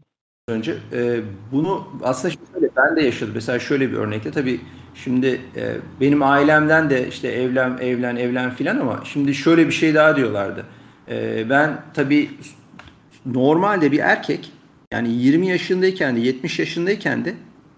[0.48, 1.22] önce e,
[1.52, 3.34] bunu aslında şöyle ben de yaşadım.
[3.36, 4.62] Mesela şöyle bir örnekte tabii
[4.96, 9.96] şimdi e, benim ailemden de işte evlen evlen evlen filan ama şimdi şöyle bir şey
[9.96, 10.66] daha diyorlardı.
[11.12, 12.30] E, ben tabii
[13.26, 14.52] normalde bir erkek
[14.94, 17.34] yani 20 yaşındayken de 70 yaşındayken de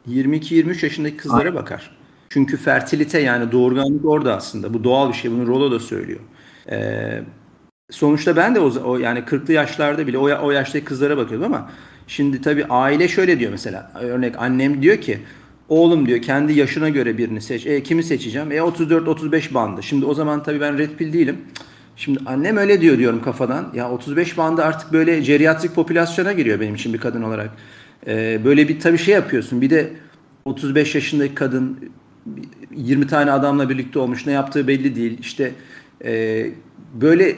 [0.09, 1.91] 22-23 yaşındaki kızlara bakar.
[2.29, 4.73] Çünkü fertilite yani doğurganlık orada aslında.
[4.73, 5.31] Bu doğal bir şey.
[5.31, 6.19] Bunu Rolo da söylüyor.
[6.71, 7.21] Ee,
[7.89, 11.71] sonuçta ben de o, o yani 40'lı yaşlarda bile o, o yaştaki kızlara bakıyordum ama
[12.07, 13.91] şimdi tabii aile şöyle diyor mesela.
[14.01, 15.19] Örnek annem diyor ki
[15.71, 17.65] oğlum diyor kendi yaşına göre birini seç.
[17.65, 18.51] E kimi seçeceğim?
[18.51, 19.83] E 34-35 bandı.
[19.83, 21.37] Şimdi o zaman tabii ben red pill değilim.
[21.95, 23.71] Şimdi annem öyle diyor diyorum kafadan.
[23.75, 27.49] Ya 35 bandı artık böyle geriatrik popülasyona giriyor benim için bir kadın olarak.
[28.07, 29.61] Ee, böyle bir tabii şey yapıyorsun.
[29.61, 29.89] Bir de
[30.45, 31.91] 35 yaşındaki kadın
[32.75, 34.25] 20 tane adamla birlikte olmuş.
[34.25, 35.17] Ne yaptığı belli değil.
[35.19, 35.51] İşte
[36.05, 36.45] e,
[36.93, 37.35] böyle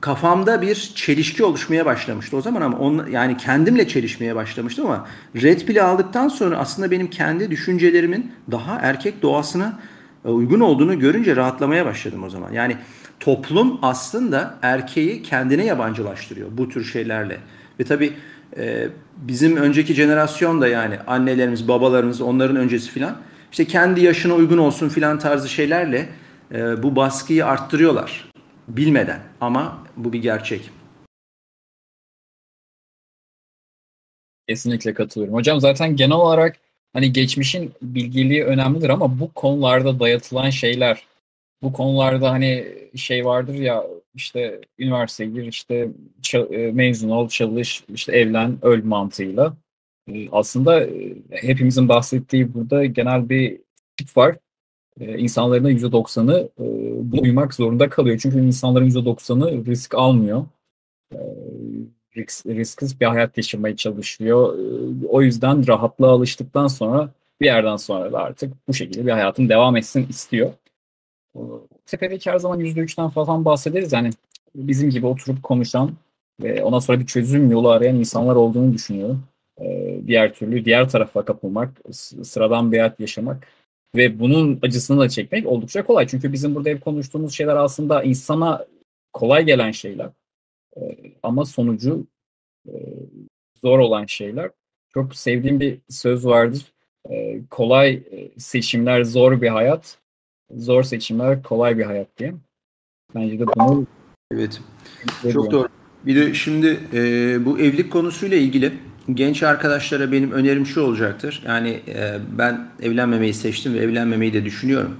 [0.00, 5.06] kafamda bir çelişki oluşmaya başlamıştı o zaman ama on, yani kendimle çelişmeye başlamıştım ama
[5.42, 9.78] Red Pill'i aldıktan sonra aslında benim kendi düşüncelerimin daha erkek doğasına
[10.24, 12.52] e, uygun olduğunu görünce rahatlamaya başladım o zaman.
[12.52, 12.76] Yani
[13.20, 17.38] toplum aslında erkeği kendine yabancılaştırıyor bu tür şeylerle.
[17.80, 18.12] Ve tabii
[18.56, 23.16] e, bizim önceki jenerasyon da yani annelerimiz, babalarımız, onların öncesi filan
[23.52, 26.08] işte kendi yaşına uygun olsun filan tarzı şeylerle
[26.52, 28.33] e, bu baskıyı arttırıyorlar
[28.68, 30.70] bilmeden ama bu bir gerçek.
[34.48, 35.34] Kesinlikle katılıyorum.
[35.34, 36.56] Hocam zaten genel olarak
[36.92, 41.06] hani geçmişin bilgiliği önemlidir ama bu konularda dayatılan şeyler
[41.62, 45.88] bu konularda hani şey vardır ya işte üniversiteye gir işte
[46.34, 49.56] e, mezun ol çalış işte evlen öl mantığıyla
[50.12, 53.60] e, aslında e, hepimizin bahsettiği burada genel bir
[53.96, 54.36] tip var.
[55.00, 56.48] İnsanların %90'ı
[57.12, 58.18] bunu uymak zorunda kalıyor.
[58.22, 60.44] Çünkü insanların %90'ı risk almıyor.
[62.16, 64.58] Risk, risksiz bir hayat yaşamaya çalışıyor.
[65.08, 69.76] O yüzden rahatlığa alıştıktan sonra bir yerden sonra da artık bu şekilde bir hayatın devam
[69.76, 70.50] etsin istiyor
[71.86, 73.92] tepedeki her zaman %3'ten falan bahsederiz.
[73.92, 74.10] Yani
[74.54, 75.90] bizim gibi oturup konuşan
[76.42, 79.24] ve ondan sonra bir çözüm yolu arayan insanlar olduğunu düşünüyorum.
[79.60, 81.70] Ee, diğer türlü diğer tarafa kapılmak,
[82.22, 83.46] sıradan bir hayat yaşamak
[83.94, 86.06] ve bunun acısını da çekmek oldukça kolay.
[86.06, 88.66] Çünkü bizim burada hep konuştuğumuz şeyler aslında insana
[89.12, 90.08] kolay gelen şeyler.
[90.76, 90.80] Ee,
[91.22, 92.06] ama sonucu
[92.68, 92.72] e,
[93.62, 94.50] zor olan şeyler.
[94.94, 96.72] Çok sevdiğim bir söz vardır.
[97.10, 99.98] Ee, kolay e, seçimler zor bir hayat,
[100.56, 102.34] zor seçimler kolay bir hayat diye.
[103.14, 103.86] Bence de bunu
[104.32, 104.60] Evet.
[105.32, 105.68] Çok doğru.
[106.06, 106.98] Bir de şimdi e,
[107.44, 108.72] bu evlilik konusuyla ilgili
[109.12, 111.42] genç arkadaşlara benim önerim şu olacaktır.
[111.46, 114.96] Yani e, ben evlenmemeyi seçtim ve evlenmemeyi de düşünüyorum.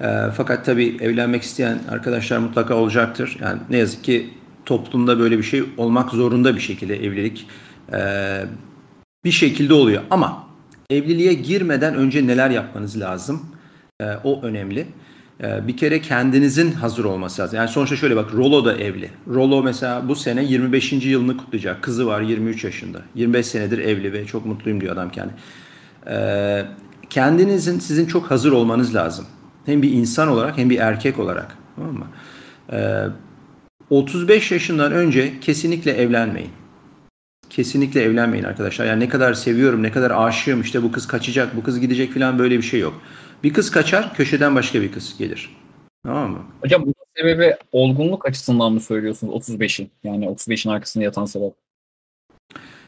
[0.00, 3.38] E, fakat tabii evlenmek isteyen arkadaşlar mutlaka olacaktır.
[3.40, 4.30] Yani ne yazık ki
[4.66, 7.46] toplumda böyle bir şey olmak zorunda bir şekilde evlilik.
[7.92, 7.98] E,
[9.24, 10.46] bir şekilde oluyor ama
[10.90, 13.46] evliliğe girmeden önce neler yapmanız lazım?
[14.00, 14.86] E, o önemli.
[15.42, 17.56] E, bir kere kendinizin hazır olması lazım.
[17.56, 19.10] Yani sonuçta şöyle bak Rolo da evli.
[19.28, 20.92] Rolo mesela bu sene 25.
[20.92, 21.82] yılını kutlayacak.
[21.82, 23.02] Kızı var 23 yaşında.
[23.14, 25.32] 25 senedir evli ve çok mutluyum diyor adam kendi.
[26.10, 26.64] E,
[27.10, 29.26] kendinizin sizin çok hazır olmanız lazım.
[29.66, 31.56] Hem bir insan olarak hem bir erkek olarak.
[31.76, 32.06] Tamam mı?
[32.72, 33.06] Ee,
[33.90, 36.50] 35 yaşından önce kesinlikle evlenmeyin.
[37.50, 38.86] Kesinlikle evlenmeyin arkadaşlar.
[38.86, 42.38] Yani ne kadar seviyorum, ne kadar aşığım, işte bu kız kaçacak, bu kız gidecek falan
[42.38, 43.00] böyle bir şey yok.
[43.42, 45.56] Bir kız kaçar, köşeden başka bir kız gelir.
[46.04, 46.38] Tamam mı?
[46.60, 49.90] Hocam bu sebebi olgunluk açısından mı söylüyorsunuz 35'in?
[50.04, 51.52] Yani 35'in arkasında yatan sebep.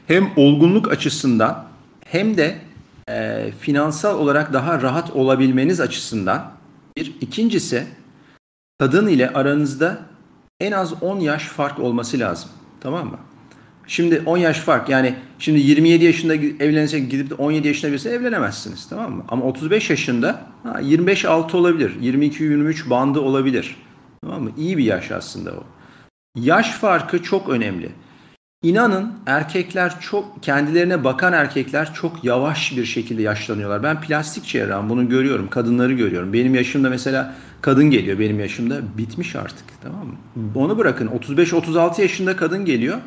[0.07, 1.67] Hem olgunluk açısından
[2.05, 2.57] hem de
[3.09, 6.51] e, finansal olarak daha rahat olabilmeniz açısından
[6.97, 7.15] bir.
[7.21, 7.87] ikincisi
[8.79, 9.99] kadın ile aranızda
[10.59, 12.49] en az 10 yaş fark olması lazım.
[12.81, 13.19] Tamam mı?
[13.87, 18.89] Şimdi 10 yaş fark yani şimdi 27 yaşında evlensek gidip de 17 yaşında birisi evlenemezsiniz
[18.89, 19.23] tamam mı?
[19.27, 21.95] Ama 35 yaşında 25-6 olabilir.
[22.01, 23.75] 22-23 bandı olabilir.
[24.21, 24.51] Tamam mı?
[24.57, 25.63] İyi bir yaş aslında o.
[26.35, 27.89] Yaş farkı çok önemli.
[28.63, 33.83] İnanın erkekler çok kendilerine bakan erkekler çok yavaş bir şekilde yaşlanıyorlar.
[33.83, 35.49] Ben plastik cerrahım bunu görüyorum.
[35.49, 36.33] Kadınları görüyorum.
[36.33, 40.15] Benim yaşımda mesela kadın geliyor benim yaşımda bitmiş artık tamam mı?
[40.55, 42.97] Onu bırakın 35-36 yaşında kadın geliyor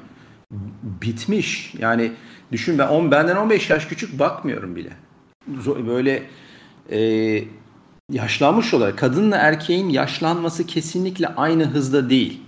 [0.83, 1.75] bitmiş.
[1.79, 2.13] Yani
[2.53, 4.91] düşün ben on, benden 15 yaş küçük bakmıyorum bile.
[5.87, 6.23] Böyle
[6.91, 6.99] e,
[8.13, 12.41] yaşlanmış olarak kadınla erkeğin yaşlanması kesinlikle aynı hızda değil.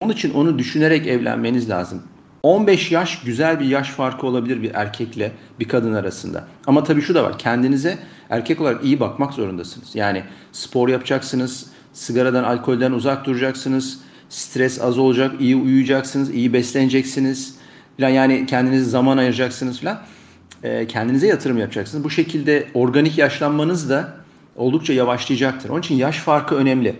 [0.00, 2.02] Onun için onu düşünerek evlenmeniz lazım.
[2.42, 6.44] 15 yaş güzel bir yaş farkı olabilir bir erkekle bir kadın arasında.
[6.66, 7.38] Ama tabii şu da var.
[7.38, 7.98] Kendinize
[8.30, 9.94] erkek olarak iyi bakmak zorundasınız.
[9.94, 17.58] Yani spor yapacaksınız, sigaradan, alkolden uzak duracaksınız Stres az olacak, iyi uyuyacaksınız, iyi besleneceksiniz.
[17.96, 20.00] Falan yani kendinize zaman ayıracaksınız falan.
[20.62, 22.04] E, kendinize yatırım yapacaksınız.
[22.04, 24.14] Bu şekilde organik yaşlanmanız da
[24.56, 25.68] oldukça yavaşlayacaktır.
[25.68, 26.96] Onun için yaş farkı önemli.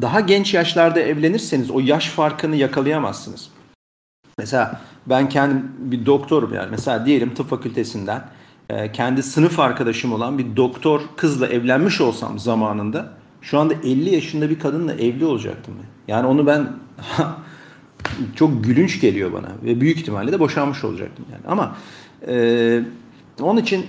[0.00, 3.48] Daha genç yaşlarda evlenirseniz o yaş farkını yakalayamazsınız.
[4.38, 6.70] Mesela ben kendim bir doktorum yani.
[6.70, 8.24] Mesela diyelim tıp fakültesinden
[8.70, 14.50] e, kendi sınıf arkadaşım olan bir doktor kızla evlenmiş olsam zamanında şu anda 50 yaşında
[14.50, 15.74] bir kadınla evli olacaktım.
[16.08, 16.66] Yani onu ben
[18.36, 21.42] çok gülünç geliyor bana ve büyük ihtimalle de boşanmış olacaktım yani.
[21.46, 21.76] Ama
[22.28, 22.80] e,
[23.40, 23.86] onun için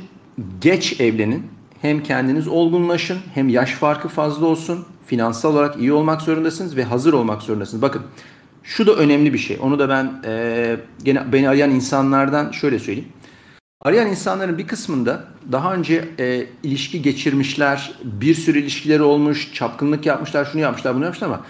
[0.61, 1.43] geç evlenin.
[1.81, 4.85] Hem kendiniz olgunlaşın, hem yaş farkı fazla olsun.
[5.05, 7.81] Finansal olarak iyi olmak zorundasınız ve hazır olmak zorundasınız.
[7.81, 8.01] Bakın
[8.63, 9.57] şu da önemli bir şey.
[9.61, 13.09] Onu da ben e, gene beni arayan insanlardan şöyle söyleyeyim.
[13.84, 20.46] Arayan insanların bir kısmında daha önce e, ilişki geçirmişler, bir sürü ilişkileri olmuş, çapkınlık yapmışlar,
[20.46, 21.41] şunu yapmışlar, bunu yapmışlar ama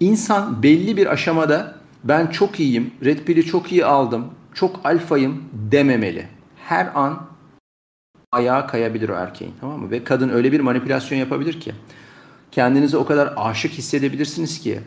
[0.00, 1.74] insan belli bir aşamada
[2.04, 6.28] ben çok iyiyim, red pill'i çok iyi aldım, çok alfayım dememeli.
[6.56, 7.26] Her an
[8.32, 9.90] ayağa kayabilir o erkeğin tamam mı?
[9.90, 11.72] Ve kadın öyle bir manipülasyon yapabilir ki
[12.52, 14.80] kendinizi o kadar aşık hissedebilirsiniz ki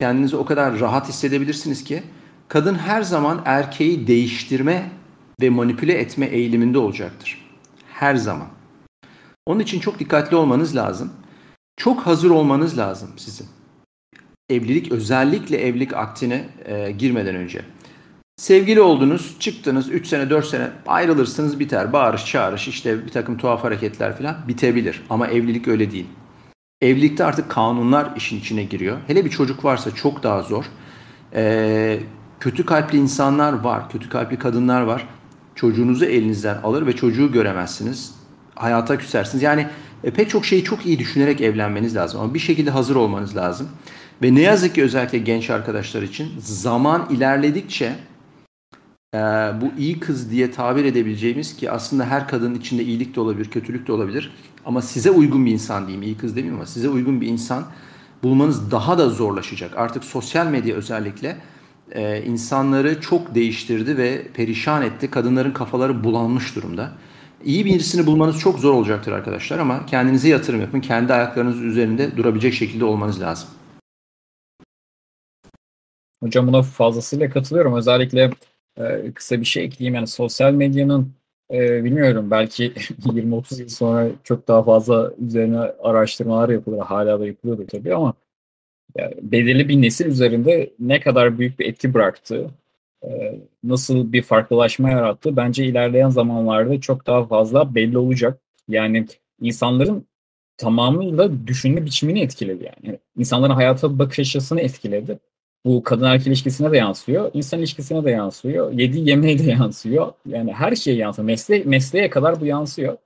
[0.00, 2.02] kendinizi o kadar rahat hissedebilirsiniz ki
[2.48, 4.90] kadın her zaman erkeği değiştirme
[5.40, 7.44] ve manipüle etme eğiliminde olacaktır.
[7.92, 8.48] Her zaman.
[9.46, 11.12] Onun için çok dikkatli olmanız lazım.
[11.76, 13.46] Çok hazır olmanız lazım sizin.
[14.50, 17.62] Evlilik özellikle evlilik aktine e, girmeden önce.
[18.36, 21.92] Sevgili oldunuz, çıktınız 3 sene 4 sene ayrılırsınız biter.
[21.92, 25.02] Bağırış çağırış işte bir takım tuhaf hareketler falan bitebilir.
[25.10, 26.06] Ama evlilik öyle değil.
[26.80, 28.98] Evlilikte artık kanunlar işin içine giriyor.
[29.06, 30.64] Hele bir çocuk varsa çok daha zor.
[31.34, 32.00] Ee,
[32.40, 35.06] kötü kalpli insanlar var, kötü kalpli kadınlar var
[35.54, 38.14] çocuğunuzu elinizden alır ve çocuğu göremezsiniz.
[38.54, 39.42] Hayata küsersiniz.
[39.42, 39.66] Yani
[40.04, 43.68] e, pek çok şeyi çok iyi düşünerek evlenmeniz lazım ama bir şekilde hazır olmanız lazım.
[44.22, 47.96] Ve ne yazık ki özellikle genç arkadaşlar için zaman ilerledikçe
[49.14, 49.18] e,
[49.60, 53.86] bu iyi kız diye tabir edebileceğimiz ki aslında her kadının içinde iyilik de olabilir, kötülük
[53.86, 54.30] de olabilir.
[54.64, 57.64] Ama size uygun bir insan diyeyim, iyi kız demeyeyim ama size uygun bir insan
[58.22, 59.76] bulmanız daha da zorlaşacak.
[59.76, 61.36] Artık sosyal medya özellikle
[61.92, 65.10] e, insanları çok değiştirdi ve perişan etti.
[65.10, 66.92] Kadınların kafaları bulanmış durumda.
[67.44, 70.80] İyi birisini bulmanız çok zor olacaktır arkadaşlar ama kendinize yatırım yapın.
[70.80, 73.48] Kendi ayaklarınız üzerinde durabilecek şekilde olmanız lazım.
[76.20, 77.74] Hocam buna fazlasıyla katılıyorum.
[77.74, 78.30] Özellikle
[78.78, 79.94] e, kısa bir şey ekleyeyim.
[79.94, 81.12] Yani sosyal medyanın
[81.50, 82.72] e, bilmiyorum belki
[83.04, 86.78] 20-30 yıl sonra çok daha fazla üzerine araştırmalar yapılır.
[86.78, 88.14] Hala da yapılıyordur tabii ama
[88.98, 92.50] yani belirli bir nesil üzerinde ne kadar büyük bir etki bıraktı,
[93.04, 98.40] e, nasıl bir farklılaşma yarattı bence ilerleyen zamanlarda çok daha fazla belli olacak.
[98.68, 99.06] Yani
[99.40, 100.06] insanların
[100.56, 102.98] tamamıyla düşünme biçimini etkiledi yani.
[103.18, 105.18] İnsanların hayata bakış açısını etkiledi.
[105.64, 110.12] Bu kadın erkek ilişkisine de yansıyor, insan ilişkisine de yansıyor, yediği yemeğe de yansıyor.
[110.26, 111.26] Yani her şeye yansıyor.
[111.26, 112.96] Mesle mesleğe kadar bu yansıyor.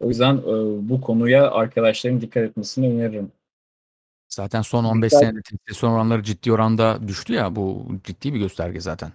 [0.00, 3.32] O yüzden e, bu konuya arkadaşların dikkat etmesini öneririm.
[4.32, 9.12] Zaten son 15 senede testosteron oranları ciddi oranda düştü ya bu ciddi bir gösterge zaten.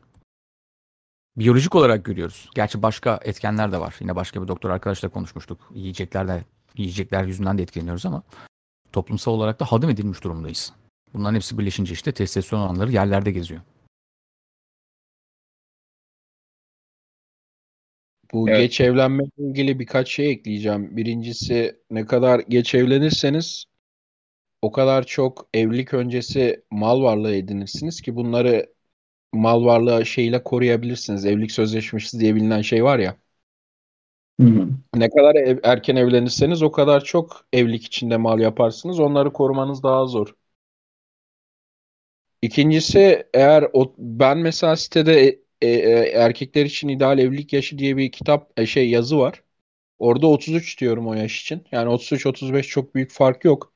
[1.37, 2.49] Biyolojik olarak görüyoruz.
[2.55, 3.95] Gerçi başka etkenler de var.
[3.99, 5.71] Yine başka bir doktor arkadaşla konuşmuştuk.
[5.73, 6.43] Yiyecekler de
[6.75, 8.23] yiyecekler yüzünden de etkileniyoruz ama
[8.91, 10.73] toplumsal olarak da hadım edilmiş durumdayız.
[11.13, 13.61] Bunların hepsi birleşince işte testosteron oranları yerlerde geziyor.
[18.33, 18.59] Bu Evet.
[18.59, 20.97] geç evlenmeyle ilgili birkaç şey ekleyeceğim.
[20.97, 23.65] Birincisi ne kadar geç evlenirseniz
[24.61, 28.73] o kadar çok evlilik öncesi mal varlığı edinirsiniz ki bunları
[29.33, 31.25] mal varlığı şeyle koruyabilirsiniz.
[31.25, 33.17] Evlilik sözleşmesi diye bilinen şey var ya.
[34.95, 38.99] Ne kadar ev- erken evlenirseniz o kadar çok evlilik içinde mal yaparsınız.
[38.99, 40.33] Onları korumanız daha zor.
[42.41, 47.97] İkincisi eğer o, ben mesela sitede e, e, e, erkekler için ideal evlilik yaşı diye
[47.97, 49.43] bir kitap e, şey yazı var.
[49.99, 51.63] Orada 33 diyorum o yaş için.
[51.71, 53.73] Yani 33-35 çok büyük fark yok.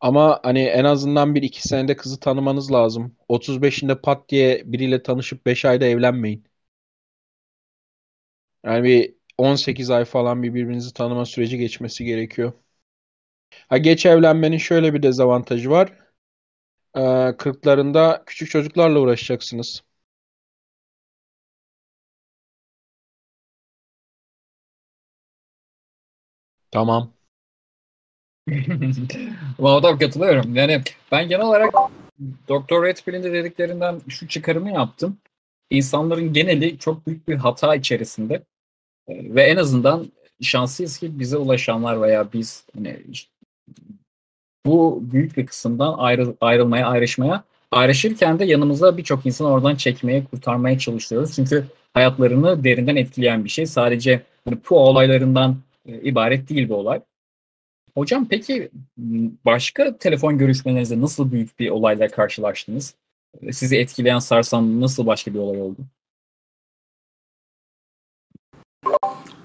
[0.00, 3.16] Ama hani en azından bir iki senede kızı tanımanız lazım.
[3.28, 6.44] 35'inde pat diye biriyle tanışıp 5 ayda evlenmeyin.
[8.64, 12.52] Yani bir 18 ay falan bir birbirinizi tanıma süreci geçmesi gerekiyor.
[13.68, 15.92] Ha geç evlenmenin şöyle bir dezavantajı var.
[16.96, 19.82] Ee, 40'larında küçük çocuklarla uğraşacaksınız.
[26.70, 27.12] Tamam.
[29.58, 30.54] Valla katılıyorum.
[30.54, 30.82] Yani
[31.12, 31.74] ben genel olarak
[32.48, 35.18] Doktor Redfield'in de dediklerinden şu çıkarımı yaptım.
[35.70, 38.42] İnsanların geneli çok büyük bir hata içerisinde.
[39.08, 43.00] Ee, Ve en azından şanslıyız ki bize ulaşanlar veya biz hani
[44.66, 50.78] bu büyük bir kısımdan ayrı, ayrılmaya, ayrışmaya, ayrışırken de yanımıza birçok insanı oradan çekmeye, kurtarmaya
[50.78, 51.34] çalışıyoruz.
[51.34, 53.66] Çünkü hayatlarını derinden etkileyen bir şey.
[53.66, 57.00] Sadece hani bu olaylarından e, ibaret değil bu olay.
[57.98, 58.70] Hocam peki
[59.44, 62.94] başka telefon görüşmelerinizde nasıl büyük bir olayla karşılaştınız?
[63.52, 65.76] Sizi etkileyen, sarsan nasıl başka bir olay oldu?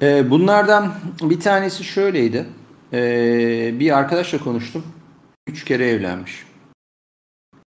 [0.02, 2.46] Ee, bunlardan bir tanesi şöyleydi.
[2.94, 4.84] Ee, bir arkadaşla konuştum.
[5.48, 6.46] Üç kere evlenmiş.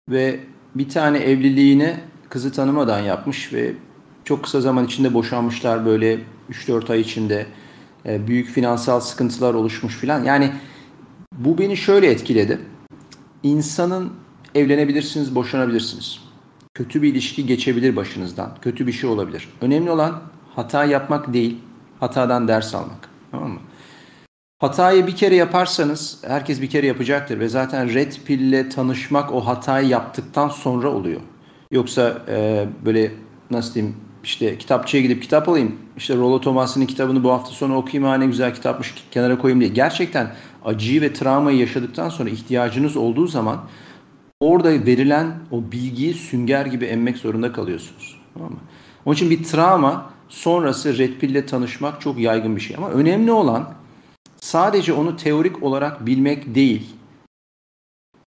[0.09, 0.41] Ve
[0.75, 1.97] bir tane evliliğini
[2.29, 3.73] kızı tanımadan yapmış ve
[4.25, 6.19] çok kısa zaman içinde boşanmışlar böyle
[6.51, 7.47] 3-4 ay içinde.
[8.07, 10.25] Ee, büyük finansal sıkıntılar oluşmuş filan.
[10.25, 10.53] Yani
[11.39, 12.59] bu beni şöyle etkiledi.
[13.43, 14.13] İnsanın
[14.55, 16.21] evlenebilirsiniz, boşanabilirsiniz.
[16.75, 18.55] Kötü bir ilişki geçebilir başınızdan.
[18.63, 19.49] Kötü bir şey olabilir.
[19.61, 20.23] Önemli olan
[20.55, 21.59] hata yapmak değil,
[22.01, 23.09] hatadan ders almak.
[23.31, 23.61] Tamam mı?
[24.59, 29.89] Hatayı bir kere yaparsanız herkes bir kere yapacaktır ve zaten Red Pill'le tanışmak o hatayı
[29.89, 31.21] yaptıktan sonra oluyor.
[31.71, 33.13] Yoksa e, böyle
[33.51, 35.77] nasıl diyeyim işte kitapçıya gidip kitap alayım.
[35.97, 39.71] işte Rollo Thomas'ın kitabını bu hafta sonu okuyayım ha ne güzel kitapmış kenara koyayım diye.
[39.71, 40.35] Gerçekten
[40.65, 43.61] acıyı ve travmayı yaşadıktan sonra ihtiyacınız olduğu zaman
[44.41, 48.21] orada verilen o bilgiyi sünger gibi emmek zorunda kalıyorsunuz.
[48.35, 48.59] Tamam mı?
[49.05, 52.77] Onun için bir travma sonrası Red Pill'le tanışmak çok yaygın bir şey.
[52.77, 53.75] Ama önemli olan
[54.41, 56.87] sadece onu teorik olarak bilmek değil,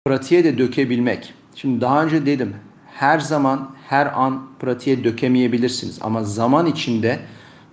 [0.06, 1.34] pratiğe de dökebilmek.
[1.54, 2.54] Şimdi daha önce dedim,
[2.94, 5.98] her zaman, her an pratiğe dökemeyebilirsiniz.
[6.02, 7.20] Ama zaman içinde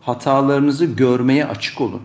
[0.01, 2.01] hatalarınızı görmeye açık olun.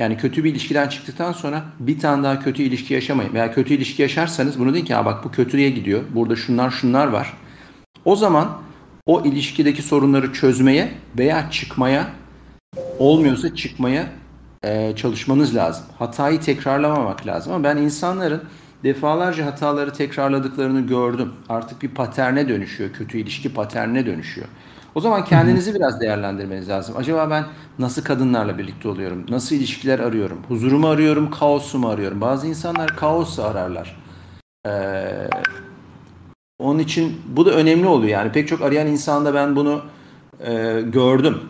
[0.00, 3.34] Yani kötü bir ilişkiden çıktıktan sonra bir tane daha kötü ilişki yaşamayın.
[3.34, 6.02] Veya kötü ilişki yaşarsanız bunu deyin ki ha bak bu kötüye gidiyor.
[6.14, 7.32] Burada şunlar şunlar var.
[8.04, 8.58] O zaman
[9.06, 12.06] o ilişkideki sorunları çözmeye veya çıkmaya
[12.98, 14.06] olmuyorsa çıkmaya
[14.64, 15.84] e, çalışmanız lazım.
[15.98, 17.52] Hatayı tekrarlamamak lazım.
[17.52, 18.42] Ama ben insanların
[18.84, 21.32] defalarca hataları tekrarladıklarını gördüm.
[21.48, 22.92] Artık bir paterne dönüşüyor.
[22.92, 24.48] Kötü ilişki paternine dönüşüyor.
[24.94, 26.96] O zaman kendinizi biraz değerlendirmeniz lazım.
[26.98, 27.44] Acaba ben
[27.78, 29.26] nasıl kadınlarla birlikte oluyorum?
[29.28, 30.42] Nasıl ilişkiler arıyorum?
[30.48, 32.20] Huzurumu arıyorum, kaosumu arıyorum.
[32.20, 33.96] Bazı insanlar kaosu ararlar.
[34.66, 35.28] Ee,
[36.58, 38.10] onun için bu da önemli oluyor.
[38.10, 39.84] Yani pek çok arayan insanda ben bunu
[40.40, 41.40] e, gördüm.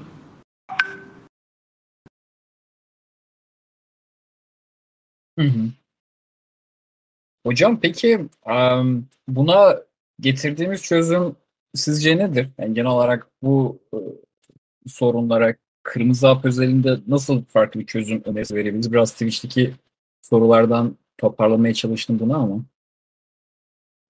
[5.38, 5.70] Hı hı.
[7.46, 8.28] Hocam peki
[9.28, 9.76] buna
[10.20, 11.36] getirdiğimiz çözüm
[11.74, 12.48] sizce nedir?
[12.58, 13.98] Yani genel olarak bu e,
[14.86, 18.92] sorunlara kırmızı hap özelinde nasıl farklı bir çözüm önerisi verebiliriz?
[18.92, 19.72] Biraz Twitch'teki
[20.22, 22.64] sorulardan toparlamaya çalıştım bunu ama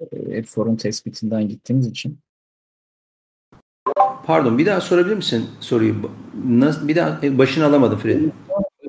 [0.01, 2.19] e, hep sorun tespitinden gittiğimiz için.
[4.25, 6.11] Pardon bir daha sorabilir misin soruyu?
[6.45, 8.29] Nasıl, bir daha e, başını alamadım Freddy.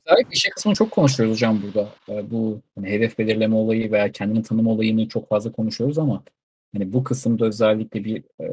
[0.07, 1.89] Özellikle işe kısmını çok konuşuyoruz hocam burada.
[2.09, 6.23] E, Bu hani hedef belirleme olayı veya kendini tanıma olayını çok fazla konuşuyoruz ama
[6.73, 8.47] hani bu kısımda özellikle bir e,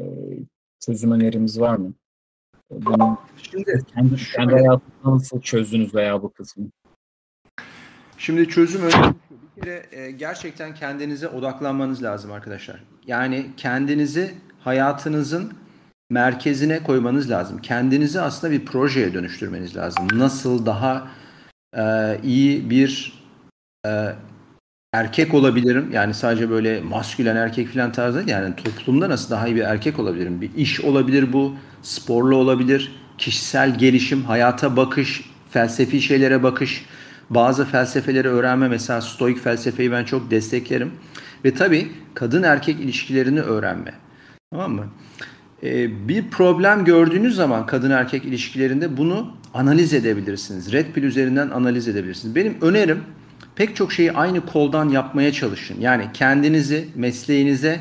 [0.79, 1.93] çözüm önerimiz var mı?
[2.71, 6.65] Bunu Şimdi kendi, kendi hayatınızda nasıl çözdünüz veya bu kısmı?
[8.17, 9.15] Şimdi çözüm önemli.
[9.55, 12.83] Bir kere e, gerçekten kendinize odaklanmanız lazım arkadaşlar.
[13.07, 15.53] Yani kendinizi hayatınızın
[16.09, 17.61] merkezine koymanız lazım.
[17.61, 20.07] Kendinizi aslında bir projeye dönüştürmeniz lazım.
[20.13, 21.07] Nasıl daha
[21.77, 23.23] e, iyi bir
[23.85, 24.15] e,
[24.93, 25.89] erkek olabilirim.
[25.93, 28.27] Yani sadece böyle maskülen erkek falan tarzı değil.
[28.27, 30.41] Yani toplumda nasıl daha iyi bir erkek olabilirim?
[30.41, 36.85] Bir iş olabilir bu, sporlu olabilir, kişisel gelişim, hayata bakış, felsefi şeylere bakış,
[37.29, 38.67] bazı felsefeleri öğrenme.
[38.67, 40.91] Mesela stoik felsefeyi ben çok desteklerim.
[41.45, 43.93] Ve tabii kadın erkek ilişkilerini öğrenme.
[44.51, 44.85] Tamam mı?
[45.63, 50.71] Ee, bir problem gördüğünüz zaman kadın erkek ilişkilerinde bunu analiz edebilirsiniz.
[50.71, 52.35] Red Pill üzerinden analiz edebilirsiniz.
[52.35, 53.03] Benim önerim
[53.59, 55.81] pek çok şeyi aynı koldan yapmaya çalışın.
[55.81, 57.79] Yani kendinizi, mesleğinize,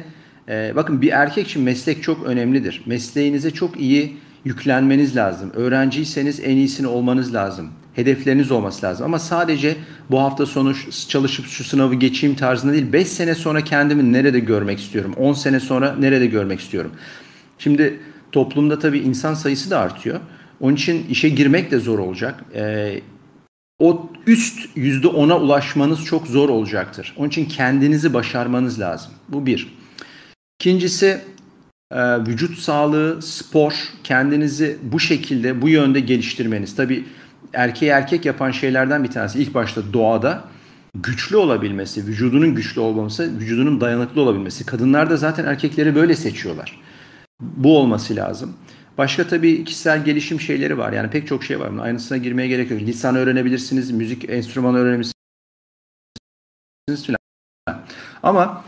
[0.49, 2.83] e, bakın bir erkek için meslek çok önemlidir.
[2.87, 5.53] Mesleğinize çok iyi yüklenmeniz lazım.
[5.55, 7.71] Öğrenciyseniz en iyisini olmanız lazım.
[7.95, 9.07] Hedefleriniz olması lazım.
[9.07, 9.77] Ama sadece
[10.11, 10.75] bu hafta sonu
[11.09, 12.93] çalışıp şu sınavı geçeyim tarzında değil.
[12.93, 15.15] 5 sene sonra kendimi nerede görmek istiyorum?
[15.17, 16.91] 10 sene sonra nerede görmek istiyorum?
[17.59, 18.01] Şimdi
[18.33, 20.21] toplumda tabii insan sayısı da artıyor.
[20.61, 22.45] Onun için işe girmek de zor olacak.
[22.55, 23.01] Ee,
[23.79, 27.15] o üst yüzde ona ulaşmanız çok zor olacaktır.
[27.17, 29.13] Onun için kendinizi başarmanız lazım.
[29.29, 29.79] Bu bir.
[30.61, 31.21] İkincisi
[31.93, 33.73] e, vücut sağlığı, spor,
[34.05, 36.77] kendinizi bu şekilde, bu yönde geliştirmeniz.
[36.77, 37.05] Tabii
[37.53, 40.45] erkeği erkek yapan şeylerden bir tanesi ilk başta doğada
[40.95, 44.67] güçlü olabilmesi, vücudunun güçlü olması, vücudunun dayanıklı olabilmesi.
[44.67, 46.81] Kadınlar da zaten erkekleri böyle seçiyorlar.
[47.41, 48.55] Bu olması lazım.
[48.99, 50.93] Başka tabii kişisel gelişim şeyleri var.
[50.93, 51.71] Yani pek çok şey var.
[51.81, 52.81] Aynısına girmeye gerek yok.
[52.81, 55.15] Lisan öğrenebilirsiniz, müzik enstrümanı öğrenebilirsiniz
[57.07, 57.19] filan.
[58.23, 58.65] Ama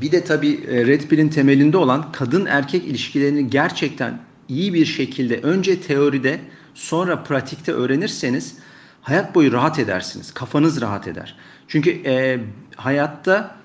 [0.00, 5.40] bir de tabii e, Red Pill'in temelinde olan kadın erkek ilişkilerini gerçekten iyi bir şekilde
[5.40, 6.40] önce teoride
[6.74, 8.58] sonra pratikte öğrenirseniz
[9.02, 10.34] hayat boyu rahat edersiniz.
[10.34, 11.36] Kafanız rahat eder.
[11.68, 12.40] Çünkü e,
[12.76, 13.59] hayatta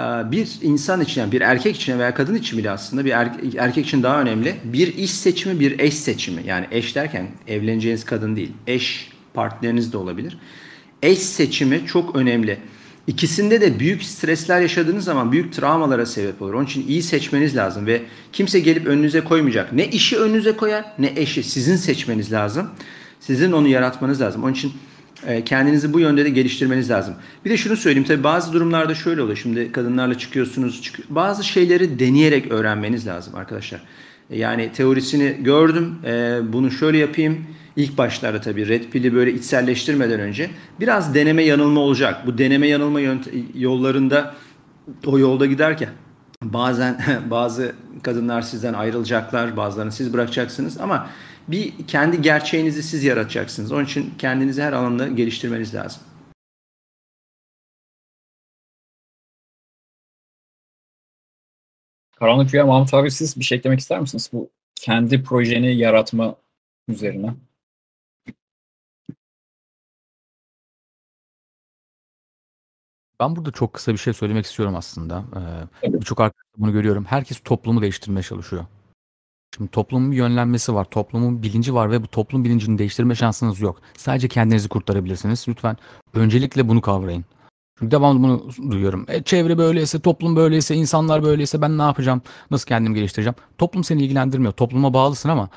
[0.00, 3.86] bir insan için yani bir erkek için veya kadın için bile aslında bir erkek, erkek
[3.86, 4.54] için daha önemli.
[4.64, 6.42] Bir iş seçimi, bir eş seçimi.
[6.46, 8.52] Yani eş derken evleneceğiniz kadın değil.
[8.66, 10.38] Eş partneriniz de olabilir.
[11.02, 12.58] Eş seçimi çok önemli.
[13.06, 16.54] İkisinde de büyük stresler yaşadığınız zaman büyük travmalara sebep olur.
[16.54, 19.72] Onun için iyi seçmeniz lazım ve kimse gelip önünüze koymayacak.
[19.72, 21.42] Ne işi önünüze koyar ne eşi.
[21.42, 22.70] Sizin seçmeniz lazım.
[23.20, 24.44] Sizin onu yaratmanız lazım.
[24.44, 24.72] Onun için
[25.46, 27.14] kendinizi bu yönde de geliştirmeniz lazım.
[27.44, 29.36] Bir de şunu söyleyeyim tabii bazı durumlarda şöyle oluyor.
[29.36, 30.82] Şimdi kadınlarla çıkıyorsunuz.
[30.82, 33.82] Çık bazı şeyleri deneyerek öğrenmeniz lazım arkadaşlar.
[34.30, 35.94] E, yani teorisini gördüm.
[36.04, 37.46] E, bunu şöyle yapayım
[37.76, 40.50] İlk başlarda tabii Red Pill'i böyle içselleştirmeden önce
[40.80, 42.26] biraz deneme yanılma olacak.
[42.26, 43.00] Bu deneme yanılma
[43.54, 44.34] yollarında
[45.06, 45.88] o yolda giderken
[46.42, 47.00] bazen
[47.30, 51.08] bazı kadınlar sizden ayrılacaklar, bazılarını siz bırakacaksınız ama
[51.48, 53.72] bir kendi gerçeğinizi siz yaratacaksınız.
[53.72, 56.02] Onun için kendinizi her alanda geliştirmeniz lazım.
[62.16, 64.30] Karanlık Rüya Mahmut abi siz bir şey eklemek ister misiniz?
[64.32, 66.36] Bu kendi projeni yaratma
[66.88, 67.34] üzerine.
[73.20, 75.24] Ben burada çok kısa bir şey söylemek istiyorum aslında.
[75.82, 77.04] Ee, Birçok arkadaşta bunu görüyorum.
[77.04, 78.64] Herkes toplumu değiştirmeye çalışıyor.
[79.56, 83.80] Şimdi toplumun bir yönlenmesi var, toplumun bilinci var ve bu toplum bilincini değiştirme şansınız yok.
[83.96, 85.44] Sadece kendinizi kurtarabilirsiniz.
[85.48, 85.76] Lütfen
[86.14, 87.24] öncelikle bunu kavrayın.
[87.78, 89.06] Çünkü devamlı bunu duyuyorum.
[89.08, 92.22] E, çevre böyleyse, toplum böyleyse, insanlar böyleyse ben ne yapacağım?
[92.50, 93.34] Nasıl kendimi geliştireceğim?
[93.58, 94.52] Toplum seni ilgilendirmiyor.
[94.52, 95.48] Topluma bağlısın ama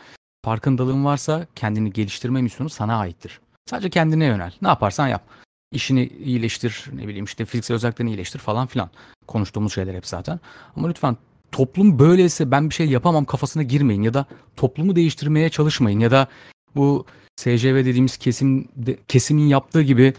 [0.45, 3.39] farkındalığın varsa kendini geliştirme misyonu sana aittir.
[3.69, 4.53] Sadece kendine yönel.
[4.61, 5.23] Ne yaparsan yap
[5.71, 8.89] işini iyileştir, ne bileyim işte fiziksel özelliklerini iyileştir falan filan.
[9.27, 10.39] Konuştuğumuz şeyler hep zaten.
[10.75, 11.17] Ama lütfen
[11.51, 14.25] toplum böyleyse ben bir şey yapamam kafasına girmeyin ya da
[14.55, 16.27] toplumu değiştirmeye çalışmayın ya da
[16.75, 18.67] bu SCV dediğimiz kesim
[19.07, 20.13] kesimin yaptığı gibi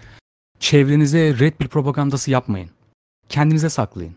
[0.60, 2.70] çevrenize red bir propagandası yapmayın.
[3.28, 4.14] Kendinize saklayın.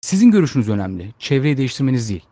[0.00, 1.14] Sizin görüşünüz önemli.
[1.18, 2.24] Çevreyi değiştirmeniz değil.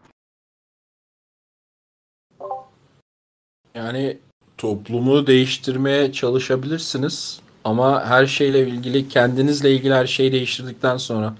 [3.75, 4.19] Yani
[4.59, 11.35] toplumu değiştirmeye çalışabilirsiniz ama her şeyle ilgili kendinizle ilgili her şeyi değiştirdikten sonra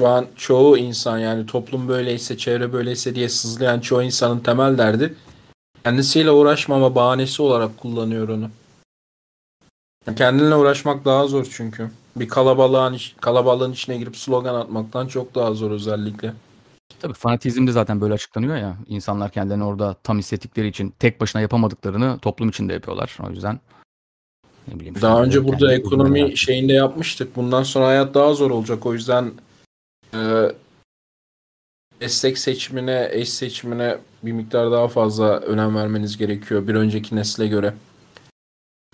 [0.00, 5.14] şu an çoğu insan yani toplum böyleyse, çevre böyleyse diye sızlayan çoğu insanın temel derdi
[5.84, 8.50] kendisiyle uğraşmama bahanesi olarak kullanıyor onu.
[10.16, 11.90] Kendinle uğraşmak daha zor çünkü.
[12.16, 16.32] Bir kalabalığın, kalabalığın içine girip slogan atmaktan çok daha zor özellikle.
[17.00, 18.76] Tabii fanatizm de zaten böyle açıklanıyor ya.
[18.86, 23.18] İnsanlar kendilerini orada tam hissettikleri için tek başına yapamadıklarını toplum içinde yapıyorlar.
[23.26, 23.60] O yüzden
[24.68, 24.94] ne bileyim.
[25.02, 27.36] Daha önce burada ekonomi şeyinde yapmıştık.
[27.36, 28.86] Bundan sonra hayat daha zor olacak.
[28.86, 29.32] O yüzden
[30.14, 30.52] e,
[32.00, 37.74] destek seçimine, eş seçimine bir miktar daha fazla önem vermeniz gerekiyor bir önceki nesle göre.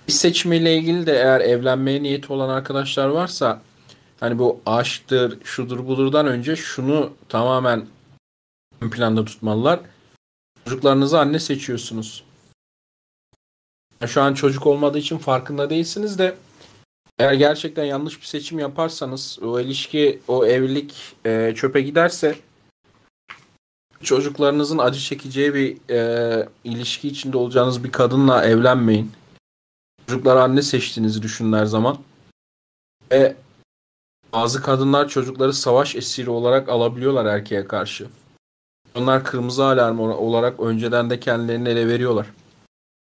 [0.09, 3.63] İş seçimiyle ilgili de eğer evlenmeye niyeti olan arkadaşlar varsa
[4.21, 7.87] hani bu aşktır, şudur budurdan önce şunu tamamen
[8.81, 9.81] ön planda tutmalılar.
[10.65, 12.25] Çocuklarınızı anne seçiyorsunuz.
[14.07, 16.37] Şu an çocuk olmadığı için farkında değilsiniz de
[17.19, 20.95] eğer gerçekten yanlış bir seçim yaparsanız o ilişki, o evlilik
[21.27, 22.37] e, çöpe giderse
[24.03, 29.13] çocuklarınızın acı çekeceği bir e, ilişki içinde olacağınız bir kadınla evlenmeyin.
[30.07, 31.99] Çocuklar anne seçtiğinizi düşünün her zaman.
[33.13, 33.37] Ve
[34.33, 38.09] bazı kadınlar çocukları savaş esiri olarak alabiliyorlar erkeğe karşı.
[38.95, 42.27] Onlar kırmızı alarm olarak önceden de kendilerini ele veriyorlar.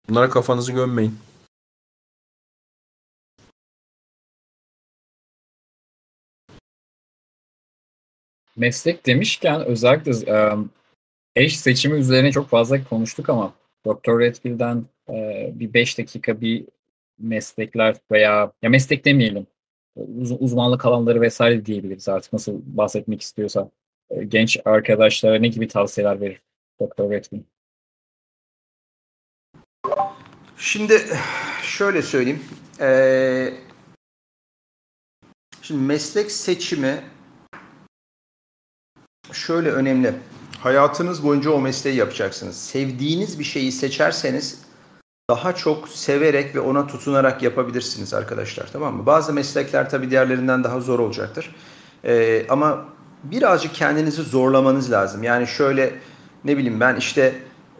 [0.10, 1.18] Bunlara kafanızı gömmeyin.
[8.60, 10.12] Meslek demişken özellikle
[11.36, 13.54] eş seçimi üzerine çok fazla konuştuk ama
[13.86, 14.20] Dr.
[14.20, 14.86] Redfield'den
[15.60, 16.66] bir 5 dakika bir
[17.20, 19.48] meslekler veya ya meslek demeyelim
[19.96, 23.70] uz- uzmanlık alanları vesaire diyebiliriz artık nasıl bahsetmek istiyorsa
[24.28, 26.42] genç arkadaşlara ne gibi tavsiyeler verir
[26.82, 27.10] Dr.
[27.10, 27.44] Redfield?
[30.58, 31.02] Şimdi
[31.64, 32.44] şöyle söyleyeyim.
[32.82, 33.54] Ee,
[35.62, 37.04] şimdi meslek seçimi
[39.40, 40.14] şöyle önemli.
[40.60, 42.58] Hayatınız boyunca o mesleği yapacaksınız.
[42.58, 44.60] Sevdiğiniz bir şeyi seçerseniz
[45.30, 49.06] daha çok severek ve ona tutunarak yapabilirsiniz arkadaşlar tamam mı?
[49.06, 51.56] Bazı meslekler tabii diğerlerinden daha zor olacaktır.
[52.06, 52.86] Ee, ama
[53.24, 55.24] birazcık kendinizi zorlamanız lazım.
[55.24, 55.94] Yani şöyle
[56.46, 57.34] ne bileyim ben işte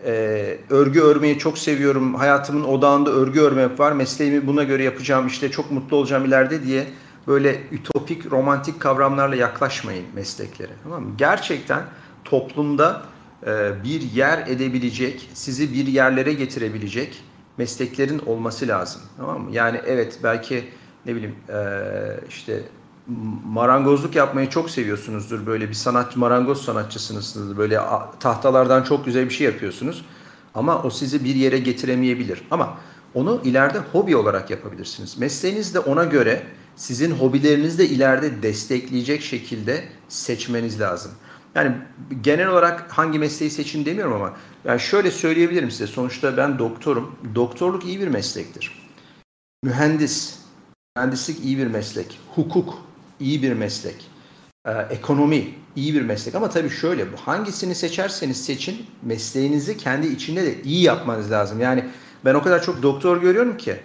[0.06, 2.16] e, örgü örmeyi çok seviyorum.
[2.16, 3.92] Hayatımın odağında örgü örmek var.
[3.92, 6.88] Mesleğimi buna göre yapacağım işte çok mutlu olacağım ileride diye
[7.28, 10.72] böyle ütopik, romantik kavramlarla yaklaşmayın mesleklere.
[10.84, 11.14] Tamam mı?
[11.18, 11.84] Gerçekten
[12.24, 13.02] toplumda
[13.48, 17.24] e, bir yer edebilecek, sizi bir yerlere getirebilecek
[17.58, 19.02] mesleklerin olması lazım.
[19.18, 19.50] Tamam mı?
[19.52, 20.70] Yani evet belki
[21.06, 21.60] ne bileyim e,
[22.30, 22.64] işte
[23.46, 25.46] marangozluk yapmayı çok seviyorsunuzdur.
[25.46, 27.58] Böyle bir sanat marangoz sanatçısınızdır.
[27.58, 27.80] Böyle
[28.20, 30.06] tahtalardan çok güzel bir şey yapıyorsunuz.
[30.56, 32.42] Ama o sizi bir yere getiremeyebilir.
[32.52, 32.78] Ama
[33.14, 35.18] onu ileride hobi olarak yapabilirsiniz.
[35.18, 36.44] Mesleğiniz de ona göre
[36.80, 41.12] sizin hobilerinizi de ileride destekleyecek şekilde seçmeniz lazım.
[41.56, 41.76] Yani
[42.22, 44.34] genel olarak hangi mesleği seçin demiyorum ama
[44.66, 45.88] yani şöyle söyleyebilirim size.
[45.88, 47.16] Sonuçta ben doktorum.
[47.36, 48.90] Doktorluk iyi bir meslektir.
[49.64, 50.40] Mühendis,
[50.98, 52.20] mühendislik iyi bir meslek.
[52.36, 52.78] Hukuk
[53.20, 54.08] iyi bir meslek.
[54.68, 60.64] Ee, ekonomi iyi bir meslek ama tabii şöyle hangisini seçerseniz seçin mesleğinizi kendi içinde de
[60.64, 61.62] iyi yapmanız lazım.
[61.62, 61.86] Yani
[62.26, 63.76] ben o kadar çok doktor görüyorum ki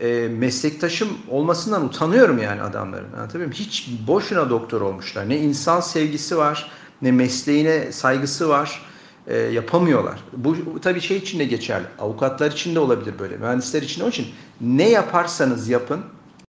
[0.00, 3.12] e, meslektaşım olmasından utanıyorum yani adamların.
[3.12, 3.52] Anlatabiliyor muyum?
[3.52, 5.28] Hiç boşuna doktor olmuşlar.
[5.28, 6.70] Ne insan sevgisi var,
[7.02, 8.82] ne mesleğine saygısı var.
[9.26, 10.18] E, yapamıyorlar.
[10.32, 11.86] Bu, tabii şey için de geçerli.
[11.98, 13.36] Avukatlar için de olabilir böyle.
[13.36, 14.04] Mühendisler için de.
[14.04, 14.26] Onun için
[14.60, 16.00] ne yaparsanız yapın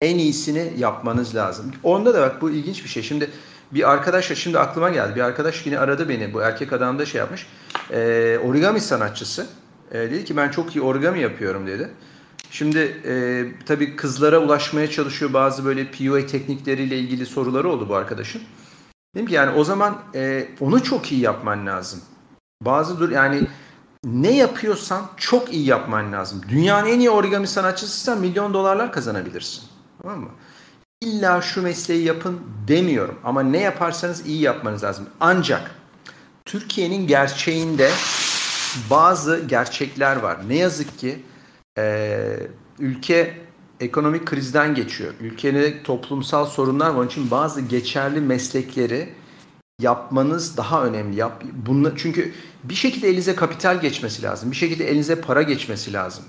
[0.01, 1.71] en iyisini yapmanız lazım.
[1.83, 3.03] Onda da bak bu ilginç bir şey.
[3.03, 3.29] Şimdi
[3.71, 5.15] bir arkadaşla şimdi aklıma geldi.
[5.15, 6.33] Bir arkadaş yine aradı beni.
[6.33, 7.47] Bu erkek adam da şey yapmış.
[7.91, 9.47] E, origami sanatçısı.
[9.91, 11.89] E, dedi ki ben çok iyi origami yapıyorum dedi.
[12.51, 18.41] Şimdi e, tabii kızlara ulaşmaya çalışıyor bazı böyle PUA teknikleriyle ilgili soruları oldu bu arkadaşın.
[19.15, 22.01] Dedim ki yani o zaman e, onu çok iyi yapman lazım.
[22.61, 23.47] Bazı dur yani
[24.03, 26.41] ne yapıyorsan çok iyi yapman lazım.
[26.49, 29.63] Dünyanın en iyi origami sanatçısıysan milyon dolarlar kazanabilirsin.
[30.01, 30.29] Tamam mı?
[31.01, 35.09] İlla şu mesleği yapın demiyorum ama ne yaparsanız iyi yapmanız lazım.
[35.19, 35.71] Ancak
[36.45, 37.91] Türkiye'nin gerçeğinde
[38.89, 40.37] bazı gerçekler var.
[40.47, 41.19] Ne yazık ki
[41.77, 42.37] e,
[42.79, 43.37] ülke
[43.79, 45.13] ekonomik krizden geçiyor.
[45.19, 46.95] Ülkenin toplumsal sorunlar var.
[46.95, 49.09] Onun için bazı geçerli meslekleri
[49.81, 51.15] yapmanız daha önemli.
[51.15, 54.51] Yap, bunla, çünkü bir şekilde elinize kapital geçmesi lazım.
[54.51, 56.23] Bir şekilde elinize para geçmesi lazım.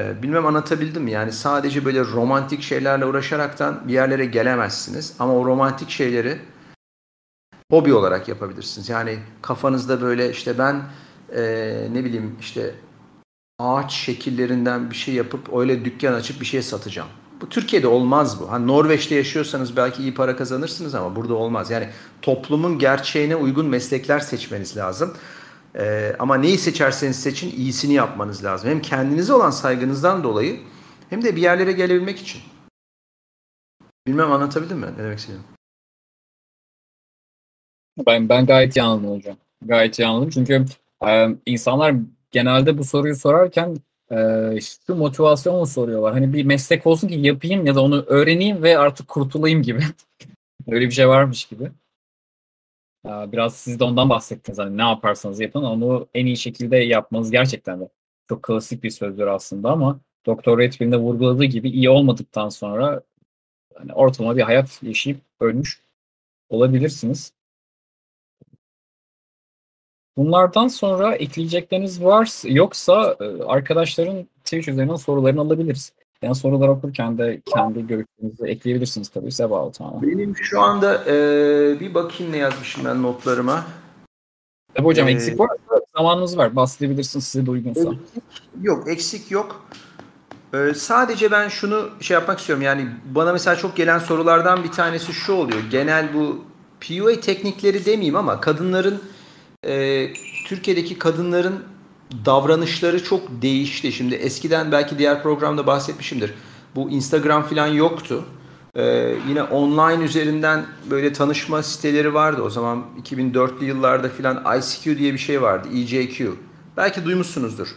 [0.00, 1.10] Ee, bilmem anlatabildim mi?
[1.10, 5.14] Yani sadece böyle romantik şeylerle uğraşaraktan bir yerlere gelemezsiniz.
[5.18, 6.38] Ama o romantik şeyleri
[7.70, 8.88] hobi olarak yapabilirsiniz.
[8.88, 10.82] Yani kafanızda böyle işte ben
[11.36, 11.42] e,
[11.92, 12.74] ne bileyim işte
[13.62, 17.08] ağaç şekillerinden bir şey yapıp öyle dükkan açıp bir şey satacağım.
[17.40, 18.52] Bu Türkiye'de olmaz bu.
[18.52, 21.70] Hani Norveç'te yaşıyorsanız belki iyi para kazanırsınız ama burada olmaz.
[21.70, 21.88] Yani
[22.22, 25.16] toplumun gerçeğine uygun meslekler seçmeniz lazım.
[25.76, 28.70] Ee, ama neyi seçerseniz seçin iyisini yapmanız lazım.
[28.70, 30.60] Hem kendinize olan saygınızdan dolayı
[31.10, 32.42] hem de bir yerlere gelebilmek için.
[34.06, 34.86] Bilmem anlatabildim mi?
[34.98, 35.44] Ne demek istiyorum?
[38.06, 39.36] Ben, ben gayet iyi anladım hocam.
[39.64, 40.30] Gayet iyi anladım.
[40.30, 40.64] Çünkü
[41.06, 41.94] e, insanlar
[42.32, 43.76] genelde bu soruyu sorarken
[44.10, 44.16] e,
[44.60, 46.12] şu motivasyonla soruyorlar.
[46.12, 49.82] Hani bir meslek olsun ki yapayım ya da onu öğreneyim ve artık kurtulayım gibi.
[50.68, 51.72] Öyle bir şey varmış gibi.
[53.04, 54.58] Biraz siz de ondan bahsettiniz.
[54.58, 57.88] Hani ne yaparsanız yapın onu en iyi şekilde yapmanız gerçekten de
[58.28, 63.02] çok klasik bir sözdür aslında ama Doktor Redfield'in vurguladığı gibi iyi olmadıktan sonra
[63.74, 65.80] hani ortalama bir hayat yaşayıp ölmüş
[66.48, 67.32] olabilirsiniz.
[70.16, 75.92] Bunlardan sonra ekleyecekleriniz varsa yoksa e, arkadaşların Twitch üzerinden sorularını alabiliriz.
[76.22, 80.02] Yani sorular okurken de kendi görüşlerinizi ekleyebilirsiniz tabii size bağlı tamamen.
[80.02, 81.14] Benim şu anda e,
[81.80, 83.64] bir bakayım ne yazmışım ben notlarıma.
[84.74, 86.56] Tabii hocam Ee, eksik varsa zamanınız var.
[86.56, 87.90] Bahsedebilirsiniz size de uygunsa.
[88.62, 89.66] Yok eksik yok.
[90.54, 92.64] Ee, sadece ben şunu şey yapmak istiyorum.
[92.64, 95.60] Yani bana mesela çok gelen sorulardan bir tanesi şu oluyor.
[95.70, 96.44] Genel bu
[96.80, 99.02] PUA teknikleri demeyeyim ama kadınların
[99.66, 100.08] e,
[100.46, 101.62] Türkiye'deki kadınların
[102.26, 103.92] davranışları çok değişti.
[103.92, 106.34] Şimdi eskiden belki diğer programda bahsetmişimdir.
[106.74, 108.24] Bu Instagram falan yoktu.
[108.76, 112.42] Ee, yine online üzerinden böyle tanışma siteleri vardı.
[112.42, 115.68] O zaman 2004'lü yıllarda filan ICQ diye bir şey vardı.
[115.74, 116.36] EJQ.
[116.76, 117.68] Belki duymuşsunuzdur.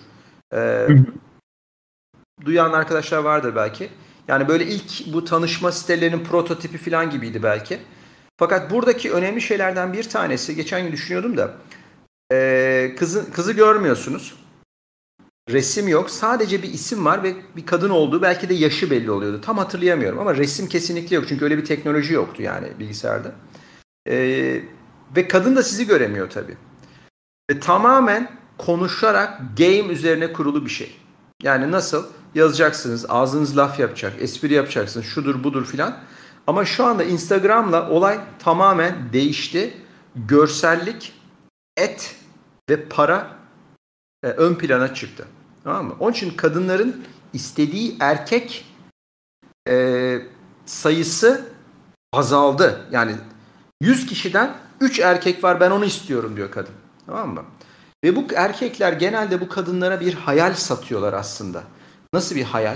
[0.53, 0.87] Ee,
[2.45, 3.89] duyan arkadaşlar vardır belki.
[4.27, 7.79] Yani böyle ilk bu tanışma sitelerinin prototipi falan gibiydi belki.
[8.37, 11.53] Fakat buradaki önemli şeylerden bir tanesi, geçen gün düşünüyordum da,
[12.31, 14.35] ee, kızı, kızı görmüyorsunuz.
[15.49, 16.09] Resim yok.
[16.09, 19.41] Sadece bir isim var ve bir kadın olduğu belki de yaşı belli oluyordu.
[19.41, 21.25] Tam hatırlayamıyorum ama resim kesinlikle yok.
[21.27, 23.31] Çünkü öyle bir teknoloji yoktu yani bilgisayarda.
[24.09, 24.61] Ee,
[25.15, 26.57] ve kadın da sizi göremiyor tabii.
[27.51, 30.97] Ve tamamen konuşarak game üzerine kurulu bir şey.
[31.43, 32.05] Yani nasıl?
[32.35, 35.97] Yazacaksınız, ağzınız laf yapacak, espri yapacaksınız, şudur budur filan.
[36.47, 39.73] Ama şu anda Instagram'la olay tamamen değişti.
[40.15, 41.13] Görsellik,
[41.77, 42.15] et
[42.69, 43.29] ve para
[44.23, 45.27] e, ön plana çıktı.
[45.63, 45.95] Tamam mı?
[45.99, 47.03] Onun için kadınların
[47.33, 48.65] istediği erkek
[49.69, 50.17] e,
[50.65, 51.45] sayısı
[52.13, 52.87] azaldı.
[52.91, 53.15] Yani
[53.81, 56.73] 100 kişiden 3 erkek var ben onu istiyorum diyor kadın.
[57.05, 57.45] Tamam mı?
[58.03, 61.63] Ve bu erkekler genelde bu kadınlara bir hayal satıyorlar aslında.
[62.13, 62.75] Nasıl bir hayal?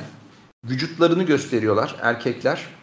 [0.65, 2.78] Vücutlarını gösteriyorlar erkekler.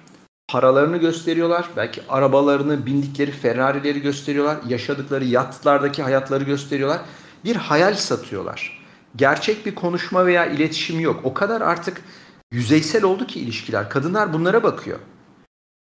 [0.49, 1.71] Paralarını gösteriyorlar.
[1.77, 4.57] Belki arabalarını, bindikleri Ferrari'leri gösteriyorlar.
[4.69, 7.01] Yaşadıkları yatlardaki hayatları gösteriyorlar.
[7.45, 8.83] Bir hayal satıyorlar.
[9.17, 11.21] Gerçek bir konuşma veya iletişim yok.
[11.25, 12.03] O kadar artık
[12.53, 13.91] yüzeysel oldu ki ilişkiler.
[13.91, 14.99] Kadınlar bunlara bakıyor.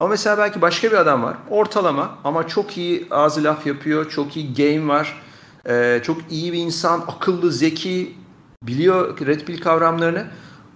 [0.00, 1.36] Ama mesela belki başka bir adam var.
[1.50, 4.10] Ortalama ama çok iyi ağzı laf yapıyor.
[4.10, 5.22] Çok iyi game var.
[5.68, 7.00] Ee, çok iyi bir insan.
[7.00, 8.14] Akıllı, zeki.
[8.62, 10.26] Biliyor red pill kavramlarını.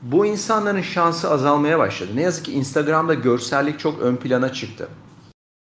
[0.03, 2.11] Bu insanların şansı azalmaya başladı.
[2.15, 4.89] Ne yazık ki Instagram'da görsellik çok ön plana çıktı.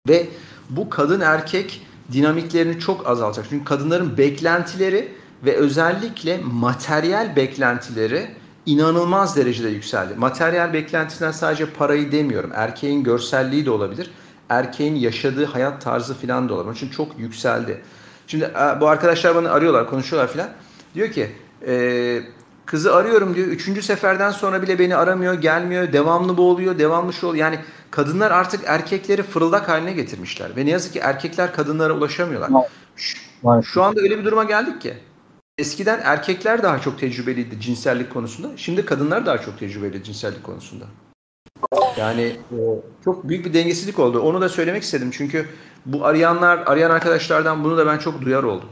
[0.09, 0.27] Ve
[0.69, 3.45] bu kadın erkek dinamiklerini çok azaltacak.
[3.49, 5.11] Çünkü kadınların beklentileri
[5.45, 8.27] ve özellikle materyal beklentileri
[8.65, 10.13] inanılmaz derecede yükseldi.
[10.17, 12.51] Materyal beklentisinden sadece parayı demiyorum.
[12.55, 14.11] Erkeğin görselliği de olabilir.
[14.49, 16.75] Erkeğin yaşadığı hayat tarzı falan da olabilir.
[16.75, 17.81] İçin çok yükseldi.
[18.27, 20.49] Şimdi bu arkadaşlar bana arıyorlar, konuşuyorlar falan.
[20.95, 21.31] Diyor ki
[21.67, 22.21] e,
[22.65, 23.47] kızı arıyorum diyor.
[23.47, 25.93] Üçüncü seferden sonra bile beni aramıyor, gelmiyor.
[25.93, 27.45] Devamlı bu oluyor, devamlı şu oluyor.
[27.45, 27.59] Yani
[27.91, 30.55] kadınlar artık erkekleri fırıldak haline getirmişler.
[30.55, 32.49] Ve ne yazık ki erkekler kadınlara ulaşamıyorlar.
[32.95, 33.17] Şu,
[33.63, 34.93] şu anda öyle bir duruma geldik ki.
[35.57, 38.47] Eskiden erkekler daha çok tecrübeliydi cinsellik konusunda.
[38.55, 40.85] Şimdi kadınlar daha çok tecrübeli cinsellik konusunda.
[41.97, 42.59] Yani e,
[43.03, 44.19] çok büyük bir dengesizlik oldu.
[44.19, 45.11] Onu da söylemek istedim.
[45.11, 45.45] Çünkü
[45.85, 48.69] bu arayanlar, arayan arkadaşlardan bunu da ben çok duyar oldum.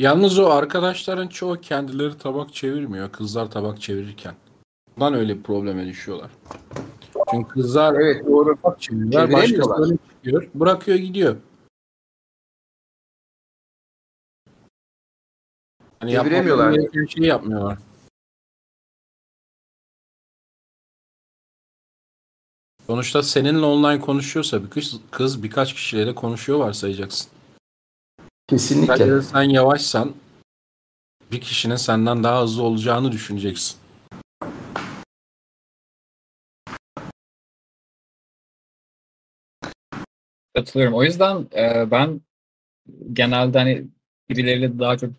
[0.00, 3.12] Yalnız o arkadaşların çoğu kendileri tabak çevirmiyor.
[3.12, 4.34] Kızlar tabak çevirirken.
[4.96, 6.30] Bundan öyle bir probleme düşüyorlar.
[7.30, 8.56] Çünkü kızlar Evet doğru.
[8.56, 9.32] tabak çeviriyorlar.
[9.32, 10.48] Başkasını çıkıyor.
[10.54, 11.36] Bırakıyor gidiyor.
[16.00, 16.72] Hani Çeviremiyorlar.
[16.72, 17.78] gereken şeyi yapmıyorlar.
[22.86, 27.39] Sonuçta seninle online konuşuyorsa bir kız, kız birkaç kişiyle konuşuyor varsayacaksın.
[28.50, 29.10] Kesinlikle.
[29.10, 30.14] De sen yavaşsan
[31.32, 33.76] bir kişinin senden daha hızlı olacağını düşüneceksin.
[40.54, 40.94] Katılıyorum.
[40.94, 42.20] O yüzden e, ben
[43.12, 43.86] genelde hani
[44.30, 45.10] birileriyle daha çok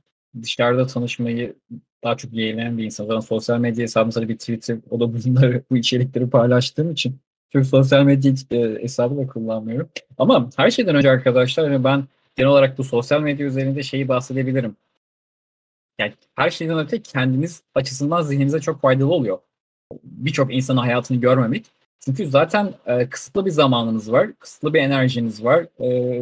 [0.41, 1.55] dışarıda tanışmayı
[2.03, 3.05] daha çok yeğleyen bir insan.
[3.05, 7.19] Zaten sosyal medya hesabım sadece bir Twitter, o da bunları, bu içerikleri paylaştığım için
[7.49, 9.89] çok sosyal medya e, hesabı da kullanmıyorum.
[10.17, 14.75] Ama her şeyden önce arkadaşlar hani ben genel olarak bu sosyal medya üzerinde şeyi bahsedebilirim.
[15.99, 19.39] Yani her şeyden öte kendiniz açısından zihninize çok faydalı oluyor.
[20.03, 21.65] Birçok insanın hayatını görmemek.
[21.99, 25.65] Çünkü zaten e, kısıtlı bir zamanınız var, kısıtlı bir enerjiniz var.
[25.83, 26.21] E,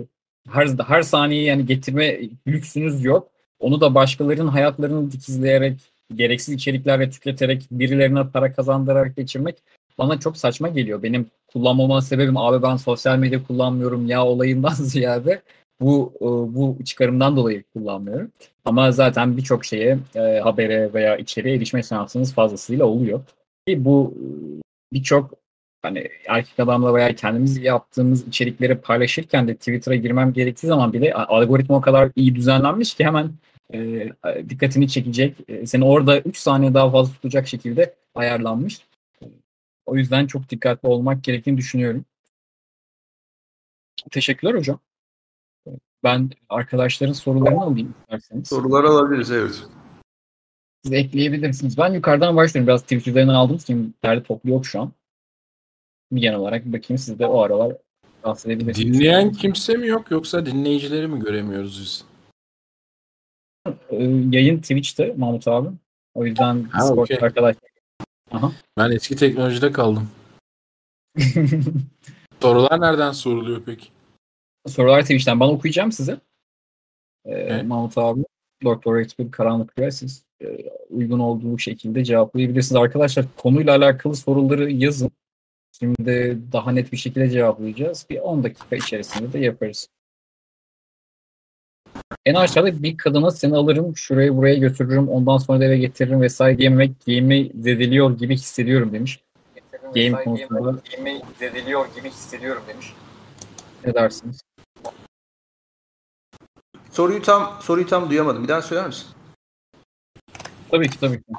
[0.50, 3.28] her her saniye yani getirme lüksünüz yok.
[3.60, 5.82] Onu da başkalarının hayatlarını dikizleyerek,
[6.16, 9.56] gereksiz içeriklerle tüketerek, birilerine para kazandırarak geçirmek
[9.98, 11.04] bana çok saçma geliyor.
[11.04, 15.42] Benim kullanmama sebebim abi ben sosyal medya kullanmıyorum ya olayından ziyade
[15.82, 16.26] bu e,
[16.56, 18.32] bu çıkarımdan dolayı kullanmıyorum.
[18.66, 23.22] Ama zaten birçok şeye, e, habere veya içeriğe erişme şansınız fazlasıyla oluyor.
[23.68, 24.26] Ki bu e,
[24.94, 25.34] birçok
[25.82, 31.78] hani erkek adamla veya kendimiz yaptığımız içerikleri paylaşırken de Twitter'a girmem gerektiği zaman bile algoritma
[31.78, 33.32] o kadar iyi düzenlenmiş ki hemen
[33.74, 34.10] e,
[34.50, 38.80] dikkatini çekecek, e, seni orada 3 saniye daha fazla tutacak şekilde ayarlanmış.
[39.86, 42.06] O yüzden çok dikkatli olmak gerektiğini düşünüyorum.
[44.12, 44.80] Teşekkürler hocam.
[46.04, 48.48] Ben arkadaşların sorularını alayım isterseniz.
[48.48, 49.64] Sorular alabiliriz evet.
[50.84, 51.78] Siz ekleyebilirsiniz.
[51.78, 52.68] Ben yukarıdan başlıyorum.
[52.68, 54.92] Biraz Twitch üzerinden aldığım için derdi toplu yok şu an.
[56.14, 57.76] Genel olarak bir bakayım siz de o aralar
[58.24, 58.94] bahsedebilirsiniz.
[58.94, 62.06] Dinleyen kimse mi yok yoksa dinleyicileri mi göremiyoruz biz?
[63.90, 65.70] Ee, yayın Twitch'te Mahmut abi.
[66.14, 67.18] O yüzden Ha, Discord okey.
[67.22, 67.56] arkadaş.
[68.78, 70.10] Ben eski teknolojide kaldım.
[72.42, 73.88] Sorular nereden soruluyor peki?
[74.68, 75.40] Sorular Twitch'ten.
[75.40, 76.12] Ben okuyacağım size.
[77.26, 77.66] Ee, Evet.
[77.66, 78.24] Mahmut abi.
[78.64, 80.46] Doktor Ekspert Karanlık siz e,
[80.90, 82.82] uygun olduğu şekilde cevaplayabilirsiniz.
[82.82, 85.12] Arkadaşlar konuyla alakalı soruları yazın.
[85.80, 88.06] Şimdi daha net bir şekilde cevaplayacağız.
[88.10, 89.88] Bir 10 dakika içerisinde de yaparız.
[92.26, 96.58] En aşağıda bir kadına seni alırım, şuraya buraya götürürüm, ondan sonra da eve getiririm vesaire
[96.58, 99.20] diyememek game'i zedeliyor gibi hissediyorum demiş.
[99.96, 102.94] Game konusunda game'i zedeliyor gibi hissediyorum demiş.
[103.86, 104.42] Ne dersiniz?
[106.92, 108.44] Soruyu tam soruyu tam duyamadım.
[108.44, 109.08] Bir daha söyler misin?
[110.72, 111.32] Tabii ki tabii ki.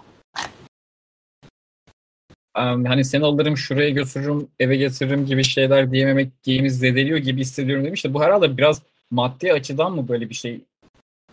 [2.56, 7.84] Em, hani seni alırım şuraya götürürüm eve getiririm gibi şeyler diyememek game'i zedeliyor gibi hissediyorum
[7.84, 10.60] demiş de bu herhalde biraz maddi açıdan mı böyle bir şey?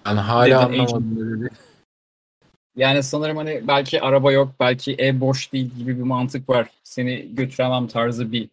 [0.06, 1.50] Ben hala Neden anlamadım dedi.
[2.76, 6.70] Yani sanırım hani belki araba yok belki ev boş değil gibi bir mantık var.
[6.84, 8.50] Seni götüremem tarzı bir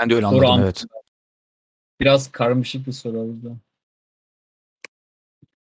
[0.00, 0.84] Ben de öyle anladım an- evet.
[2.00, 3.58] biraz karmaşık bir soru o yüzden.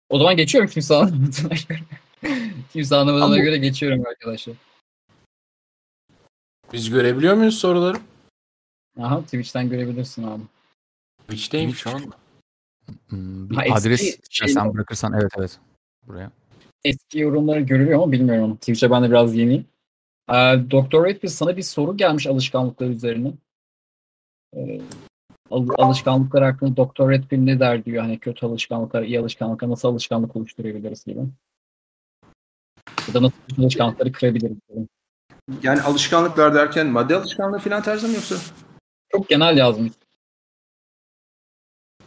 [0.10, 1.80] O zaman geçiyorum kimse anlamadığına göre.
[2.74, 4.56] kimse anlamadığına Ama- göre geçiyorum arkadaşlar.
[6.74, 7.98] Biz görebiliyor muyuz soruları?
[9.00, 10.42] Aha Twitch'ten görebilirsin abi.
[11.28, 12.16] Twitch'teyim şu anda.
[13.10, 15.60] Hmm, bir Ha, adres şey- sen bırakırsan evet evet.
[16.08, 16.32] Buraya.
[16.86, 19.66] eski yorumları görülüyor ama bilmiyorum Twitch'e ben de biraz yeniyim.
[20.30, 20.34] Ee,
[20.72, 23.34] Doktor Redfield sana bir soru gelmiş alışkanlıklar üzerine.
[24.56, 24.82] Ee,
[25.52, 28.04] al- alışkanlıklar hakkında Doktor Redfield ne der diyor.
[28.04, 31.20] Hani kötü alışkanlıklar, iyi alışkanlıklar nasıl alışkanlık oluşturabiliriz gibi.
[33.08, 34.88] Ya da nasıl kötü alışkanlıkları kırabiliriz gibi.
[35.64, 38.36] Yani alışkanlıklar derken madde alışkanlığı falan tarzı mı yoksa?
[39.12, 39.94] Çok genel yazmış.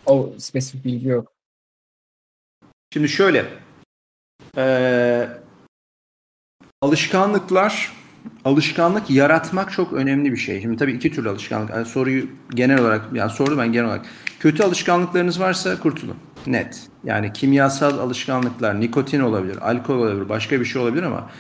[0.07, 1.33] O spesifik bilgi yok.
[2.93, 3.47] Şimdi şöyle.
[4.57, 5.29] eee,
[6.81, 7.93] alışkanlıklar,
[8.45, 10.61] alışkanlık yaratmak çok önemli bir şey.
[10.63, 11.71] Şimdi tabii iki türlü alışkanlık.
[11.71, 14.07] Yani soruyu genel olarak, yani soru ben genel olarak.
[14.41, 16.17] Kötü alışkanlıklarınız varsa kurtulun.
[16.47, 16.89] Net.
[17.05, 21.31] Yani kimyasal alışkanlıklar, nikotin olabilir, alkol olabilir, başka bir şey olabilir ama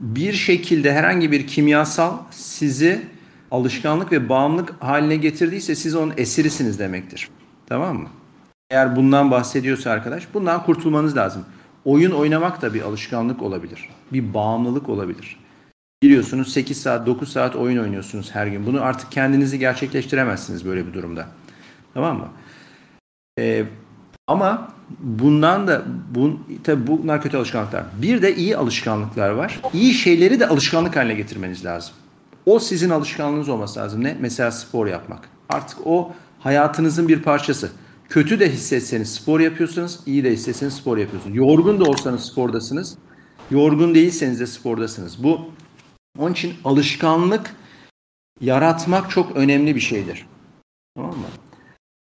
[0.00, 3.02] bir şekilde herhangi bir kimyasal sizi
[3.50, 7.28] alışkanlık ve bağımlılık haline getirdiyse siz onun esirisiniz demektir.
[7.66, 8.08] Tamam mı?
[8.70, 11.44] Eğer bundan bahsediyorsa arkadaş bundan kurtulmanız lazım.
[11.84, 13.88] Oyun oynamak da bir alışkanlık olabilir.
[14.12, 15.36] Bir bağımlılık olabilir.
[16.02, 18.66] Biliyorsunuz 8 saat 9 saat oyun oynuyorsunuz her gün.
[18.66, 21.26] Bunu artık kendinizi gerçekleştiremezsiniz böyle bir durumda.
[21.94, 22.28] Tamam mı?
[23.38, 23.64] Ee,
[24.26, 25.82] ama bundan da
[26.14, 27.84] bun, tabii bunlar kötü alışkanlıklar.
[28.02, 29.60] Bir de iyi alışkanlıklar var.
[29.72, 31.94] İyi şeyleri de alışkanlık haline getirmeniz lazım.
[32.46, 34.04] O sizin alışkanlığınız olması lazım.
[34.04, 34.16] Ne?
[34.20, 35.28] Mesela spor yapmak.
[35.48, 37.70] Artık o hayatınızın bir parçası.
[38.08, 41.36] Kötü de hissetseniz spor yapıyorsunuz, iyi de hissetseniz spor yapıyorsunuz.
[41.36, 42.98] Yorgun da olsanız spordasınız,
[43.50, 45.24] yorgun değilseniz de spordasınız.
[45.24, 45.40] Bu
[46.18, 47.54] onun için alışkanlık
[48.40, 50.26] yaratmak çok önemli bir şeydir.
[50.96, 51.26] Tamam mı?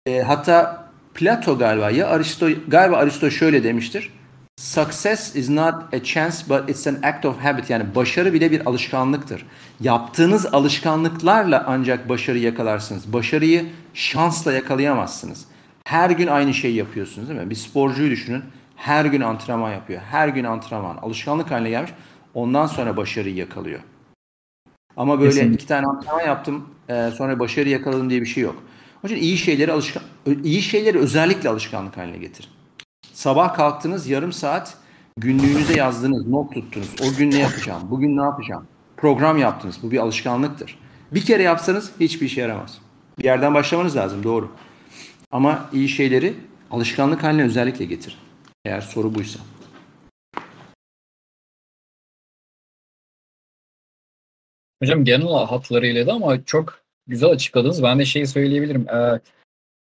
[0.05, 4.11] E, hatta Plato galiba ya Aristo galiba Aristo şöyle demiştir.
[4.59, 7.69] Success is not a chance but it's an act of habit.
[7.69, 9.45] Yani başarı bile bir alışkanlıktır.
[9.79, 13.13] Yaptığınız alışkanlıklarla ancak başarı yakalarsınız.
[13.13, 15.45] Başarıyı şansla yakalayamazsınız.
[15.85, 17.49] Her gün aynı şeyi yapıyorsunuz değil mi?
[17.49, 18.43] Bir sporcuyu düşünün.
[18.75, 20.01] Her gün antrenman yapıyor.
[20.01, 20.97] Her gün antrenman.
[20.97, 21.91] Alışkanlık haline gelmiş.
[22.33, 23.79] Ondan sonra başarıyı yakalıyor.
[24.99, 25.55] Ama böyle Kesinlikle.
[25.55, 28.55] iki tane antrenman yaptım e, sonra başarı yakaladım diye bir şey yok.
[29.03, 30.03] Onun için iyi şeyleri alışkan
[30.43, 32.49] iyi şeyleri özellikle alışkanlık haline getirin.
[33.13, 34.77] Sabah kalktınız yarım saat
[35.17, 36.89] günlüğünüze yazdınız, not tuttunuz.
[37.01, 37.81] O gün ne yapacağım?
[37.89, 38.67] Bugün ne yapacağım?
[38.97, 39.79] Program yaptınız.
[39.83, 40.79] Bu bir alışkanlıktır.
[41.11, 42.77] Bir kere yapsanız hiçbir işe yaramaz.
[43.19, 44.49] Bir yerden başlamanız lazım doğru.
[45.31, 46.33] Ama iyi şeyleri
[46.71, 48.17] alışkanlık haline özellikle getirin.
[48.65, 49.39] Eğer soru buysa.
[54.81, 57.83] Hocam genel hatlarıyla da ama çok güzel açıkladınız.
[57.83, 58.89] Ben de şeyi söyleyebilirim.
[58.89, 59.19] Ee,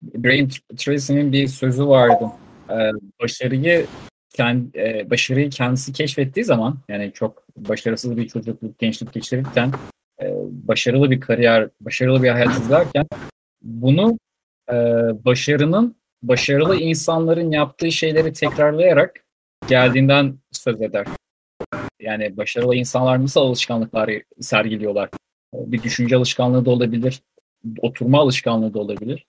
[0.03, 2.25] Brian Tracy'nin bir sözü vardı.
[2.71, 2.91] Ee,
[3.23, 3.87] başarıyı
[4.35, 9.73] kend, e, başarıyı kendisi keşfettiği zaman yani çok başarısız bir çocukluk, gençlik geçirirken
[10.23, 13.07] e, başarılı bir kariyer, başarılı bir hayat izlerken
[13.63, 14.19] bunu
[14.71, 14.75] e,
[15.25, 19.25] başarının başarılı insanların yaptığı şeyleri tekrarlayarak
[19.69, 21.07] geldiğinden söz eder.
[22.01, 25.11] Yani başarılı insanlar nasıl alışkanlıklar sergiliyorlar?
[25.55, 27.23] Bir düşünce alışkanlığı da olabilir.
[27.83, 29.27] Oturma alışkanlığı da olabilir.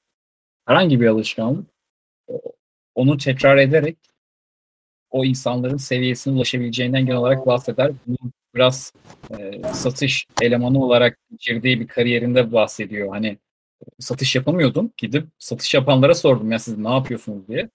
[0.66, 1.70] Herhangi bir alışkanlık.
[2.96, 3.98] Onu tekrar ederek
[5.10, 7.92] o insanların seviyesine ulaşabileceğinden genel olarak bahseder.
[8.08, 8.94] Bunu biraz
[9.40, 13.10] e, satış elemanı olarak girdiği bir kariyerinde bahsediyor.
[13.10, 13.38] Hani
[14.00, 14.94] satış yapamıyordum.
[14.98, 17.70] Gidip satış yapanlara sordum ya siz ne yapıyorsunuz diye.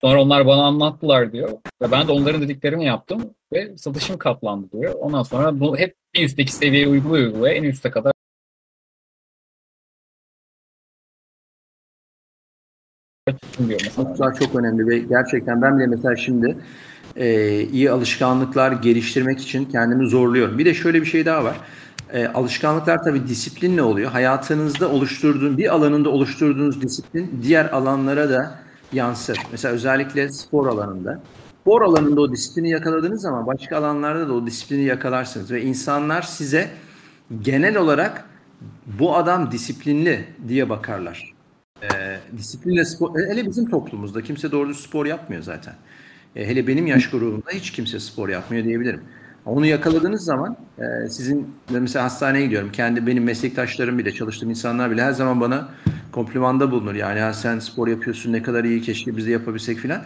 [0.00, 1.50] Sonra onlar bana anlattılar diyor.
[1.82, 4.94] Ve ben de onların dediklerini yaptım ve satışım katlandı diyor.
[4.94, 7.54] Ondan sonra bu hep bir üstteki seviyeye uyguluyor uyguluyor.
[7.54, 8.12] En üste kadar
[13.68, 14.34] diyor mesela.
[14.34, 16.56] çok önemli ve gerçekten ben bile mesela şimdi
[17.16, 20.58] e, iyi alışkanlıklar geliştirmek için kendimi zorluyorum.
[20.58, 21.56] Bir de şöyle bir şey daha var.
[22.12, 24.10] E, alışkanlıklar tabii disiplinle oluyor.
[24.10, 29.38] Hayatınızda oluşturduğun bir alanında oluşturduğunuz disiplin diğer alanlara da yansır.
[29.52, 31.20] Mesela özellikle spor alanında.
[31.60, 36.70] Spor alanında o disiplini yakaladığınız zaman başka alanlarda da o disiplini yakalarsınız ve insanlar size
[37.42, 38.24] genel olarak
[38.86, 41.34] bu adam disiplinli diye bakarlar.
[41.82, 41.86] E,
[42.38, 45.74] disiplinle spor, hele bizim toplumumuzda kimse doğru spor yapmıyor zaten.
[46.36, 49.00] E, hele benim yaş grubumda hiç kimse spor yapmıyor diyebilirim.
[49.46, 52.72] Onu yakaladığınız zaman e, sizin mesela hastaneye gidiyorum.
[52.72, 55.68] Kendi benim meslektaşlarım bile çalıştığım insanlar bile her zaman bana
[56.12, 56.94] komplimanda bulunur.
[56.94, 60.02] Yani ya sen spor yapıyorsun ne kadar iyi keşke biz de yapabilsek filan.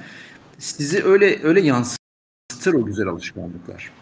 [0.59, 3.93] Sizi öyle öyle yansıtır o güzel alışkanlıklar.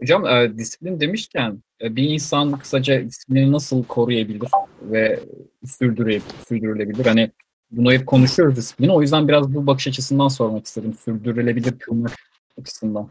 [0.00, 4.48] Hocam e, disiplin demişken e, bir insan kısaca disiplini nasıl koruyabilir
[4.82, 5.20] ve
[5.66, 7.06] sürdürebilir, sürdürülebilir?
[7.06, 7.30] Hani
[7.70, 8.92] bunu hep konuşuyoruz disiplini.
[8.92, 10.94] O yüzden biraz bu bakış açısından sormak istedim.
[11.04, 12.12] Sürdürülebilir kılmak
[12.60, 13.08] açısından.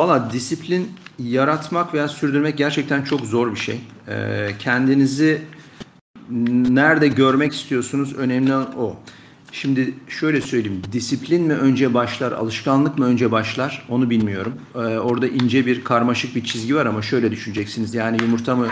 [0.00, 3.80] Valla disiplin yaratmak veya sürdürmek gerçekten çok zor bir şey.
[4.08, 5.42] Ee, kendinizi
[6.68, 8.96] nerede görmek istiyorsunuz önemli olan o.
[9.52, 10.82] Şimdi şöyle söyleyeyim.
[10.92, 14.54] Disiplin mi önce başlar, alışkanlık mı önce başlar onu bilmiyorum.
[14.74, 17.94] Ee, orada ince bir karmaşık bir çizgi var ama şöyle düşüneceksiniz.
[17.94, 18.66] Yani yumurta mı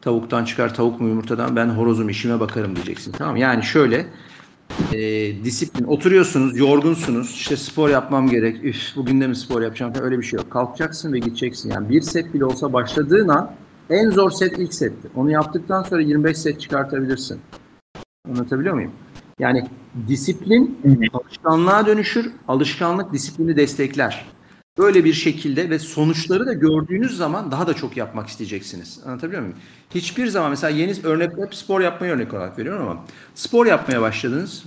[0.00, 3.12] tavuktan çıkar, tavuk mu yumurtadan ben horozum işime bakarım diyeceksin.
[3.12, 4.06] Tamam Yani şöyle
[4.92, 4.98] e,
[5.44, 5.84] disiplin.
[5.84, 7.30] Oturuyorsunuz, yorgunsunuz.
[7.30, 8.64] İşte spor yapmam gerek.
[8.64, 9.92] Üf, bugün de mi spor yapacağım?
[10.02, 10.50] Öyle bir şey yok.
[10.50, 11.70] Kalkacaksın ve gideceksin.
[11.70, 13.50] Yani bir set bile olsa başladığın an
[13.90, 15.08] en zor set ilk setti.
[15.16, 17.40] Onu yaptıktan sonra 25 set çıkartabilirsin.
[18.28, 18.92] Anlatabiliyor muyum?
[19.38, 19.64] Yani
[20.08, 20.78] disiplin
[21.12, 22.32] alışkanlığa dönüşür.
[22.48, 24.26] Alışkanlık disiplini destekler.
[24.78, 29.00] Böyle bir şekilde ve sonuçları da gördüğünüz zaman daha da çok yapmak isteyeceksiniz.
[29.06, 29.56] Anlatabiliyor muyum?
[29.94, 33.04] Hiçbir zaman mesela yeni örnek hep spor yapmayı örnek olarak veriyorum ama
[33.34, 34.64] spor yapmaya başladınız.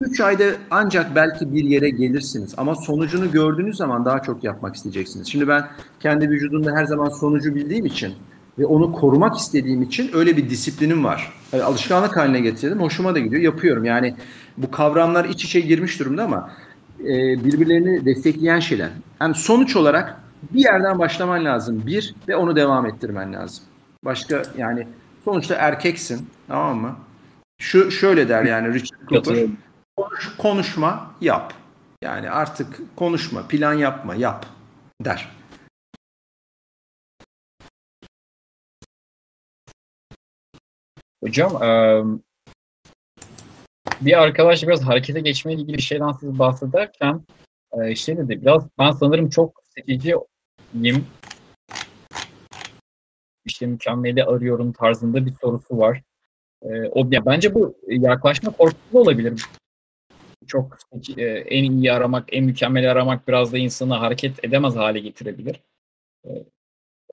[0.00, 5.28] 3 ayda ancak belki bir yere gelirsiniz ama sonucunu gördüğünüz zaman daha çok yapmak isteyeceksiniz.
[5.28, 5.68] Şimdi ben
[6.00, 8.14] kendi vücudumda her zaman sonucu bildiğim için
[8.58, 11.32] ve onu korumak istediğim için öyle bir disiplinim var.
[11.52, 12.80] Yani alışkanlık haline getirdim.
[12.80, 13.42] Hoşuma da gidiyor.
[13.42, 13.84] Yapıyorum.
[13.84, 14.14] Yani
[14.56, 16.50] bu kavramlar iç içe girmiş durumda ama
[17.00, 18.90] e, birbirlerini destekleyen şeyler.
[19.20, 20.20] Yani sonuç olarak
[20.50, 21.82] bir yerden başlaman lazım.
[21.86, 23.64] Bir ve onu devam ettirmen lazım.
[24.04, 24.86] Başka yani
[25.24, 26.96] sonuçta erkeksin tamam mı?
[27.60, 29.46] Şu şöyle der yani Richard Cooper.
[29.96, 31.54] Konuş, konuşma yap.
[32.02, 34.46] Yani artık konuşma, plan yapma, yap
[35.04, 35.38] der.
[41.24, 41.52] Hocam
[44.00, 47.22] bir arkadaş biraz harekete geçmeyle ilgili bir şeyden siz bahsederken
[47.96, 51.06] şey dedi biraz ben sanırım çok seçiciyim
[53.44, 56.02] işte mükemmeli arıyorum tarzında bir sorusu var.
[56.90, 59.44] o ya bence bu yaklaşma korkusu olabilir.
[60.46, 60.78] Çok
[61.20, 65.60] en iyi aramak, en mükemmeli aramak biraz da insanı hareket edemez hale getirebilir.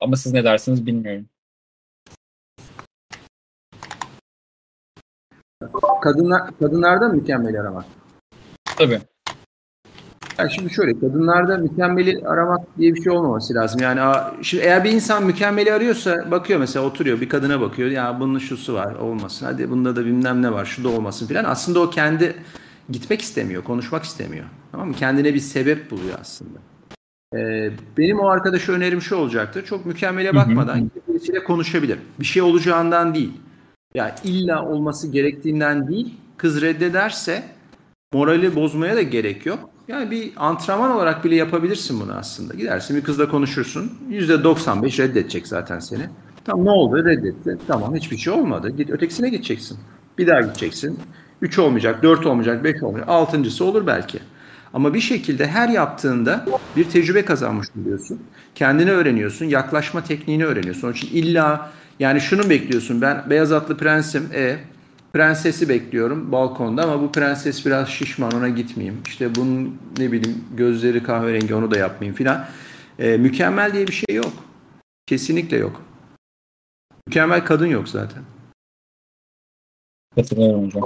[0.01, 1.29] ama siz ne dersiniz bilmiyorum.
[6.01, 7.85] Kadınlar, kadınlarda mükemmeli aramak.
[8.77, 8.99] Tabii.
[10.37, 13.81] Yani şimdi şöyle kadınlarda mükemmeli aramak diye bir şey olmaması lazım.
[13.81, 17.89] Yani şimdi eğer bir insan mükemmeli arıyorsa bakıyor mesela oturuyor bir kadına bakıyor.
[17.89, 19.45] Ya bunun şusu var olmasın.
[19.45, 21.45] Hadi bunda da bilmem ne var şu da olmasın filan.
[21.45, 22.35] Aslında o kendi
[22.89, 24.45] gitmek istemiyor, konuşmak istemiyor.
[24.71, 24.93] Tamam mı?
[24.93, 26.59] Kendine bir sebep buluyor aslında.
[27.35, 29.65] Ee, benim o arkadaşa önerim şu olacaktır.
[29.65, 31.99] Çok mükemmele bakmadan birisiyle konuşabilir.
[32.19, 33.33] Bir şey olacağından değil.
[33.95, 36.13] Ya illa olması gerektiğinden değil.
[36.37, 37.43] Kız reddederse
[38.13, 39.69] morali bozmaya da gerek yok.
[39.87, 42.53] Yani bir antrenman olarak bile yapabilirsin bunu aslında.
[42.53, 43.91] Gidersin bir kızla konuşursun.
[44.09, 46.09] %95 reddedecek zaten seni.
[46.45, 47.05] Tamam ne oldu?
[47.05, 47.57] Reddetti.
[47.67, 48.69] Tamam hiçbir şey olmadı.
[48.69, 49.77] Git ötekisine gideceksin.
[50.17, 50.99] Bir daha gideceksin.
[51.41, 53.09] 3 olmayacak, 4 olmayacak, 5 olmayacak.
[53.09, 54.19] Altıncısı olur belki.
[54.73, 58.19] Ama bir şekilde her yaptığında bir tecrübe kazanmış oluyorsun.
[58.55, 60.87] Kendini öğreniyorsun, yaklaşma tekniğini öğreniyorsun.
[60.87, 63.01] Onun için illa yani şunu bekliyorsun.
[63.01, 64.29] Ben beyaz atlı prensim.
[64.33, 64.59] E
[65.13, 69.01] prensesi bekliyorum balkonda ama bu prenses biraz şişman ona gitmeyeyim.
[69.07, 72.45] İşte bunun ne bileyim gözleri kahverengi onu da yapmayayım filan.
[72.99, 74.33] E, mükemmel diye bir şey yok.
[75.07, 75.81] Kesinlikle yok.
[77.07, 78.23] Mükemmel kadın yok zaten.
[80.15, 80.83] Katılıyorum hocam.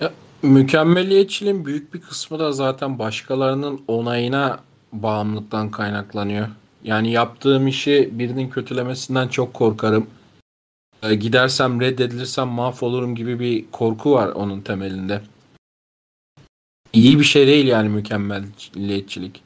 [0.00, 0.12] Ya,
[0.42, 4.60] mükemmeliyetçiliğin büyük bir kısmı da zaten başkalarının onayına
[4.92, 6.48] bağımlılıktan kaynaklanıyor.
[6.84, 10.06] Yani yaptığım işi birinin kötülemesinden çok korkarım.
[11.02, 15.22] E, gidersem reddedilirsem mahvolurum gibi bir korku var onun temelinde.
[16.92, 19.42] İyi bir şey değil yani mükemmeliyetçilik.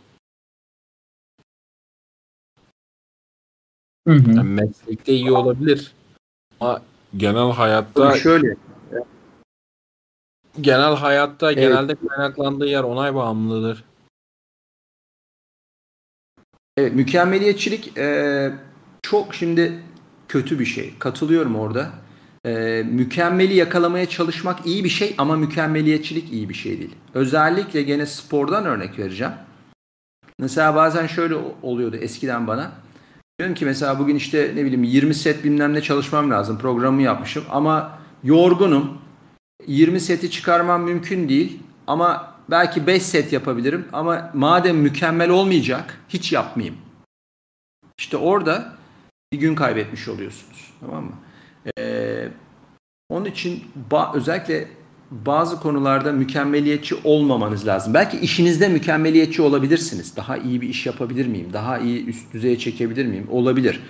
[4.08, 4.30] Hı hı.
[4.36, 5.92] Yani meslekte iyi olabilir.
[6.60, 6.82] Ama
[7.16, 8.56] genel hayatta Şöyle
[10.60, 11.62] genel hayatta Evet.
[11.62, 13.84] genelde kaynaklandığı yer onay bağımlılığıdır.
[16.76, 18.50] Evet, mükemmeliyetçilik e,
[19.02, 19.82] çok şimdi
[20.28, 20.94] kötü bir şey.
[20.98, 21.90] Katılıyorum orada.
[22.46, 26.94] E, mükemmeli yakalamaya çalışmak iyi bir şey ama mükemmeliyetçilik iyi bir şey değil.
[27.14, 29.32] Özellikle gene spordan örnek vereceğim.
[30.38, 32.72] Mesela bazen şöyle oluyordu eskiden bana.
[33.38, 36.58] Diyorum ki mesela bugün işte ne bileyim 20 set bilmem ne çalışmam lazım.
[36.58, 38.98] Programı yapmışım ama yorgunum.
[39.66, 46.32] 20 seti çıkarmam mümkün değil ama belki 5 set yapabilirim ama madem mükemmel olmayacak hiç
[46.32, 46.76] yapmayayım.
[47.98, 48.72] İşte orada
[49.32, 50.72] bir gün kaybetmiş oluyorsunuz.
[50.80, 51.12] Tamam mı?
[51.78, 52.28] Ee,
[53.08, 54.68] onun için ba- özellikle
[55.10, 57.94] bazı konularda mükemmeliyetçi olmamanız lazım.
[57.94, 60.16] Belki işinizde mükemmeliyetçi olabilirsiniz.
[60.16, 61.52] Daha iyi bir iş yapabilir miyim?
[61.52, 63.26] Daha iyi üst düzeye çekebilir miyim?
[63.30, 63.80] Olabilir.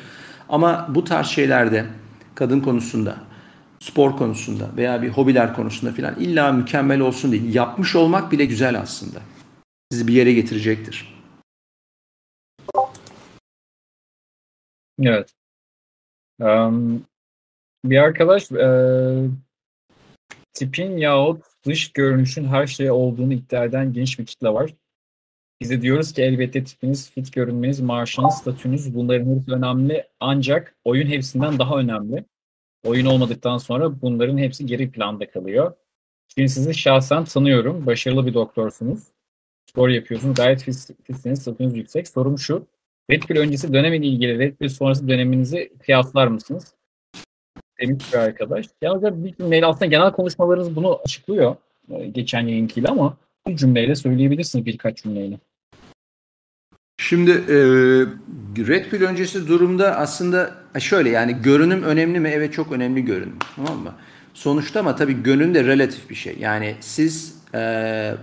[0.48, 1.86] Ama bu tarz şeylerde
[2.34, 3.16] kadın konusunda,
[3.86, 7.54] spor konusunda veya bir hobiler konusunda filan illa mükemmel olsun değil.
[7.54, 9.18] Yapmış olmak bile güzel aslında.
[9.92, 11.16] Sizi bir yere getirecektir.
[15.02, 15.32] Evet.
[16.40, 17.00] Em,
[17.84, 18.68] bir arkadaş e,
[20.52, 24.74] tipin yahut dış görünüşün her şey olduğunu iddia eden geniş bir kitle var.
[25.60, 30.08] Biz de diyoruz ki elbette tipiniz, fit görünmeniz, maaşınız, statünüz bunların hepsi önemli.
[30.20, 32.24] Ancak oyun hepsinden daha önemli.
[32.86, 35.72] Oyun olmadıktan sonra bunların hepsi geri planda kalıyor.
[36.34, 37.86] Şimdi sizi şahsen tanıyorum.
[37.86, 39.00] Başarılı bir doktorsunuz.
[39.70, 40.34] Spor yapıyorsunuz.
[40.34, 42.08] Gayet fit, fitsiniz, statünüz yüksek.
[42.08, 42.66] Sorum şu.
[43.10, 46.74] Red Pill öncesi dönemle ilgili Red Pill sonrası döneminizi kıyaslar mısınız?
[47.80, 48.66] Demiş bir arkadaş.
[48.82, 51.56] Yalnız bir cümleyle aslında genel konuşmalarınız bunu açıklıyor.
[51.90, 53.16] e, Geçen yayınkiyle ama
[53.46, 55.38] bir cümleyle söyleyebilirsiniz birkaç cümleyle.
[56.98, 57.56] Şimdi e,
[58.68, 62.28] Red Pill öncesi durumda aslında şöyle yani görünüm önemli mi?
[62.28, 63.36] Evet çok önemli görünüm.
[63.56, 63.92] Tamam mı?
[64.34, 66.36] Sonuçta ama tabii görünüm de relatif bir şey.
[66.40, 68.14] Yani siz e,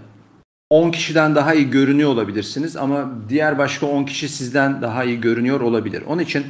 [0.70, 5.62] 10 kişiden daha iyi görünüyor olabilirsiniz ama diğer başka 10 kişi sizden daha iyi görünüyor
[5.62, 6.04] olabilir.
[6.08, 6.46] Onun için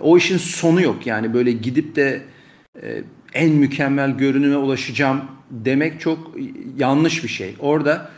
[0.00, 1.06] o işin sonu yok.
[1.06, 2.22] Yani böyle gidip de
[2.82, 3.02] e,
[3.34, 6.34] en mükemmel görünüme ulaşacağım demek çok
[6.78, 7.54] yanlış bir şey.
[7.58, 8.10] Orada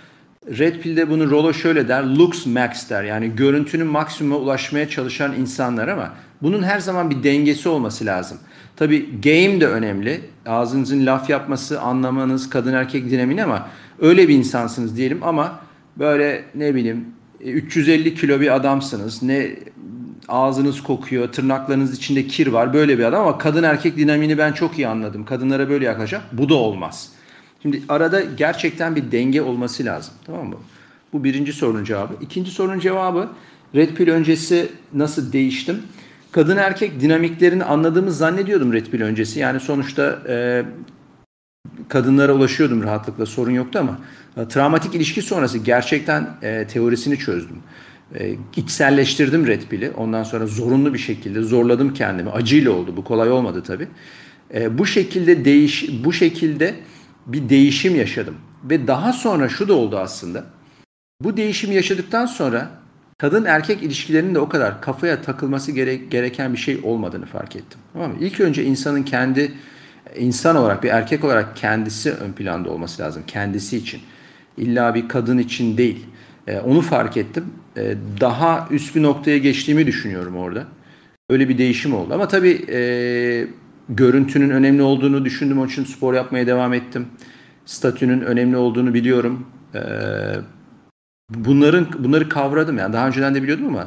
[0.59, 3.05] Red Pill'de bunu Rollo şöyle der, looks max der.
[3.05, 8.39] Yani görüntünün maksimuma ulaşmaya çalışan insanlar ama bunun her zaman bir dengesi olması lazım.
[8.77, 10.21] Tabi game de önemli.
[10.47, 13.69] Ağzınızın laf yapması, anlamanız, kadın erkek dinamini ama
[14.01, 15.61] öyle bir insansınız diyelim ama
[15.99, 17.05] böyle ne bileyim
[17.41, 19.23] 350 kilo bir adamsınız.
[19.23, 19.57] Ne
[20.29, 22.73] ağzınız kokuyor, tırnaklarınız içinde kir var.
[22.73, 25.25] Böyle bir adam ama kadın erkek dinamini ben çok iyi anladım.
[25.25, 26.25] Kadınlara böyle yaklaşacağım.
[26.33, 27.09] Bu da olmaz.
[27.63, 30.15] Şimdi arada gerçekten bir denge olması lazım.
[30.27, 30.57] Tamam mı?
[31.13, 32.13] Bu birinci sorunun cevabı.
[32.21, 33.29] İkinci sorunun cevabı
[33.75, 35.83] Red Pill öncesi nasıl değiştim?
[36.37, 39.39] Kadın erkek dinamiklerini anladığımı zannediyordum Red Pill öncesi.
[39.41, 40.65] Yani sonuçta e,
[41.89, 43.99] kadınlara ulaşıyordum rahatlıkla sorun yoktu ama
[44.37, 47.57] e, travmatik ilişki sonrası gerçekten e, teorisini çözdüm.
[48.15, 49.91] E, içselleştirdim Red Pill'i.
[49.91, 52.31] Ondan sonra zorunlu bir şekilde zorladım kendimi.
[52.31, 52.97] Acıyla oldu.
[52.97, 53.89] Bu kolay olmadı tabii.
[54.55, 56.75] E, bu şekilde değiş bu şekilde
[57.27, 58.35] bir değişim yaşadım.
[58.65, 60.45] Ve daha sonra şu da oldu aslında.
[61.21, 62.86] Bu değişimi yaşadıktan sonra
[63.19, 67.81] kadın erkek ilişkilerinin de o kadar kafaya takılması gere- gereken bir şey olmadığını fark ettim.
[67.93, 68.17] Tamam mı?
[68.21, 69.53] İlk önce insanın kendi
[70.17, 73.23] insan olarak bir erkek olarak kendisi ön planda olması lazım.
[73.27, 74.01] Kendisi için.
[74.57, 76.07] İlla bir kadın için değil.
[76.47, 77.45] Ee, onu fark ettim.
[77.77, 80.65] Ee, daha üst bir noktaya geçtiğimi düşünüyorum orada.
[81.31, 82.15] Öyle bir değişim oldu.
[82.15, 82.81] Ama tabii e,
[83.89, 85.59] görüntünün önemli olduğunu düşündüm.
[85.59, 87.07] Onun için spor yapmaya devam ettim.
[87.67, 89.47] Statünün önemli olduğunu biliyorum.
[89.75, 89.79] Ee,
[91.31, 92.79] bunların bunları kavradım.
[92.79, 93.87] Yani daha önceden de biliyordum ama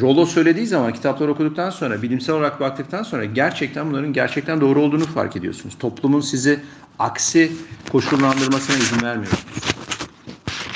[0.00, 5.04] Rollo söylediği zaman kitapları okuduktan sonra bilimsel olarak baktıktan sonra gerçekten bunların gerçekten doğru olduğunu
[5.04, 5.78] fark ediyorsunuz.
[5.78, 6.60] Toplumun sizi
[6.98, 7.52] aksi
[7.92, 9.44] koşullandırmasına izin vermiyorsunuz.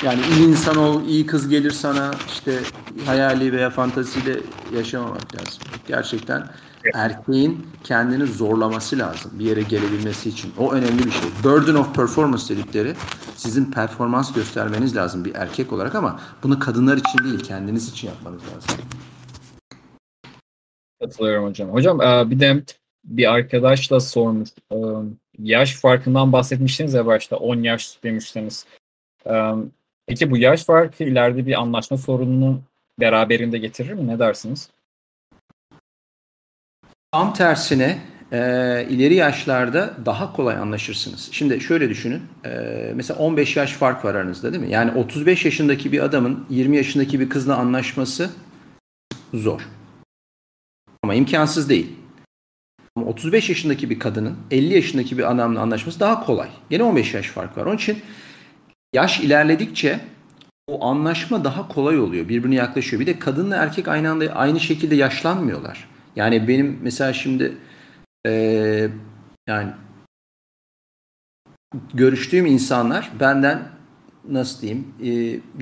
[0.03, 2.59] Yani iyi insan ol, iyi kız gelir sana işte
[3.05, 4.39] hayali veya fantasiyle
[4.75, 5.63] yaşamamak lazım.
[5.87, 6.43] Gerçekten
[6.93, 10.53] erkeğin kendini zorlaması lazım bir yere gelebilmesi için.
[10.57, 11.29] O önemli bir şey.
[11.43, 12.93] Burden of performance dedikleri
[13.35, 18.41] sizin performans göstermeniz lazım bir erkek olarak ama bunu kadınlar için değil kendiniz için yapmanız
[18.41, 18.85] lazım.
[21.01, 21.69] Katılıyorum hocam.
[21.69, 22.63] Hocam e, bir de
[23.03, 24.49] bir arkadaşla sormuş.
[24.71, 24.77] E,
[25.39, 28.65] yaş farkından bahsetmiştiniz ya başta 10 yaş demiştiniz.
[29.25, 29.51] E,
[30.07, 32.61] peki bu yaş farkı ileride bir anlaşma sorununu
[32.99, 34.07] beraberinde getirir mi?
[34.07, 34.69] Ne dersiniz?
[37.13, 38.37] Tam tersine e,
[38.89, 41.29] ileri yaşlarda daha kolay anlaşırsınız.
[41.31, 42.21] Şimdi şöyle düşünün.
[42.45, 42.49] E,
[42.95, 44.71] mesela 15 yaş fark var aranızda değil mi?
[44.71, 48.29] Yani 35 yaşındaki bir adamın 20 yaşındaki bir kızla anlaşması
[49.33, 49.61] zor.
[51.03, 51.87] Ama imkansız değil.
[52.95, 56.49] Ama 35 yaşındaki bir kadının 50 yaşındaki bir adamla anlaşması daha kolay.
[56.69, 57.65] Gene 15 yaş fark var.
[57.65, 58.01] Onun için
[58.93, 59.99] yaş ilerledikçe
[60.67, 62.29] o anlaşma daha kolay oluyor.
[62.29, 62.99] Birbirine yaklaşıyor.
[62.99, 65.92] Bir de kadınla erkek aynı anda aynı şekilde yaşlanmıyorlar.
[66.15, 67.57] Yani benim mesela şimdi
[68.27, 68.89] ee,
[69.47, 69.71] yani
[71.93, 73.63] görüştüğüm insanlar benden
[74.29, 75.09] nasıl diyeyim e,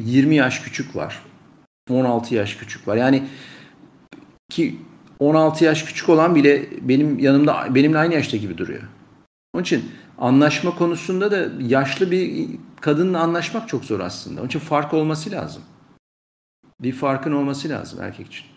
[0.03, 1.22] 20 yaş küçük var.
[1.90, 2.95] 16 yaş küçük var.
[2.95, 3.28] Yani
[4.49, 4.80] ki
[5.19, 8.84] 16 yaş küçük olan bile benim yanımda benimle aynı yaşta gibi duruyor.
[9.53, 12.48] Onun için anlaşma konusunda da yaşlı bir
[12.82, 14.40] kadınla anlaşmak çok zor aslında.
[14.40, 15.64] Onun için fark olması lazım.
[16.82, 18.51] Bir farkın olması lazım erkek için.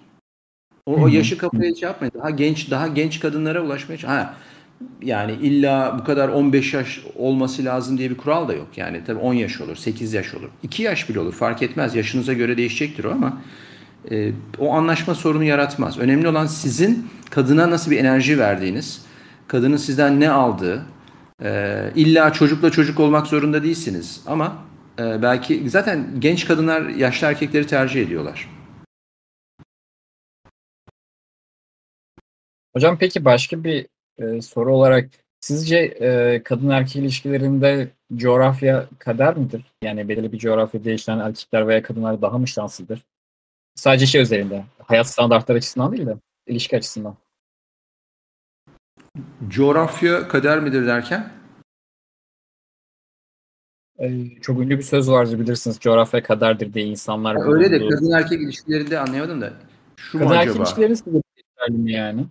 [0.86, 2.12] O, o yaşı kafaya şey yapmayın.
[2.19, 4.35] Daha genç daha genç kadınlara ulaşmaya ha
[5.02, 8.69] yani illa bu kadar 15 yaş olması lazım diye bir kural da yok.
[8.77, 10.48] Yani tabii 10 yaş olur, 8 yaş olur.
[10.62, 11.94] 2 yaş bile olur fark etmez.
[11.94, 13.43] Yaşınıza göre değişecektir o ama
[14.11, 15.98] e, o anlaşma sorunu yaratmaz.
[15.98, 19.02] Önemli olan sizin kadına nasıl bir enerji verdiğiniz,
[19.48, 20.86] kadının sizden ne aldığı,
[21.43, 24.23] e, illa çocukla çocuk olmak zorunda değilsiniz.
[24.27, 24.56] Ama
[24.98, 28.53] e, belki zaten genç kadınlar yaşlı erkekleri tercih ediyorlar.
[32.74, 33.86] Hocam peki başka bir
[34.18, 35.10] e, soru olarak
[35.40, 39.64] sizce e, kadın erkek ilişkilerinde coğrafya kader midir?
[39.82, 43.02] Yani belirli bir coğrafyada yaşayan erkekler veya kadınlar daha mı şanslıdır?
[43.74, 47.16] Sadece şey üzerinde, hayat standartları açısından değil de ilişki açısından.
[49.48, 51.32] Coğrafya kader midir derken?
[53.98, 55.80] Ee, çok ünlü bir söz vardır bilirsiniz.
[55.80, 57.52] Coğrafya kaderdir diye insanlar.
[57.52, 59.52] Öyle de kadın erkek ilişkilerinde anlayamadım da.
[59.96, 60.56] Şu kadın erkek
[61.68, 62.26] mi yani?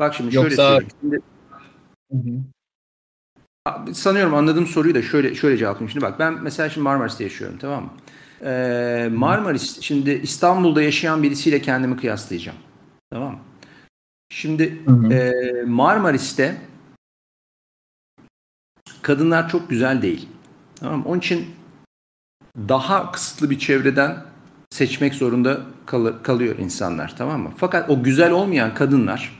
[0.00, 0.50] Bak şimdi Yoksa...
[0.50, 1.22] şöyle söyleyeyim.
[2.10, 2.42] Şimdi,
[3.94, 5.90] sanıyorum anladığım soruyu da şöyle şöyle cevaplayayım.
[5.90, 7.90] Şimdi bak ben mesela şimdi Marmaris'te yaşıyorum tamam mı?
[8.44, 12.58] Ee, Marmaris şimdi İstanbul'da yaşayan birisiyle kendimi kıyaslayacağım.
[13.10, 13.38] Tamam mı?
[14.32, 15.32] Şimdi E,
[15.66, 16.60] Marmaris'te
[19.02, 20.28] kadınlar çok güzel değil.
[20.76, 21.04] Tamam mı?
[21.06, 21.46] Onun için
[22.68, 24.24] daha kısıtlı bir çevreden
[24.70, 27.52] seçmek zorunda kal- kalıyor insanlar tamam mı?
[27.56, 29.39] Fakat o güzel olmayan kadınlar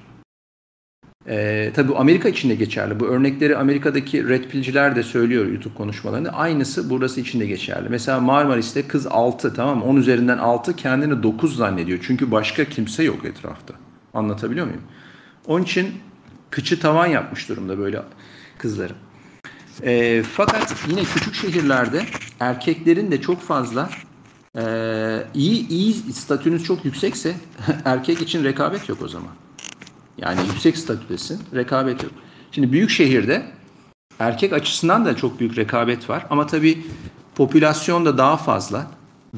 [1.28, 3.00] ee, tabii Amerika için de geçerli.
[3.00, 6.30] Bu örnekleri Amerika'daki red pill'ciler de söylüyor YouTube konuşmalarında.
[6.30, 7.88] Aynısı burası için de geçerli.
[7.88, 9.84] Mesela Marmaris'te kız 6 tamam mı?
[9.84, 11.98] 10 üzerinden 6 kendini 9 zannediyor.
[12.02, 13.74] Çünkü başka kimse yok etrafta.
[14.14, 14.82] Anlatabiliyor muyum?
[15.46, 15.94] Onun için
[16.50, 18.02] kıçı tavan yapmış durumda böyle
[18.58, 18.96] kızların.
[19.82, 22.02] E, fakat yine küçük şehirlerde
[22.40, 23.90] erkeklerin de çok fazla
[24.58, 24.62] e,
[25.34, 27.34] iyi iyi statünüz çok yüksekse
[27.84, 29.30] erkek için rekabet yok o zaman.
[30.20, 32.12] Yani yüksek statüdesin, rekabet yok.
[32.52, 33.46] Şimdi büyük şehirde
[34.18, 36.86] erkek açısından da çok büyük rekabet var ama tabii
[37.34, 38.86] popülasyon da daha fazla.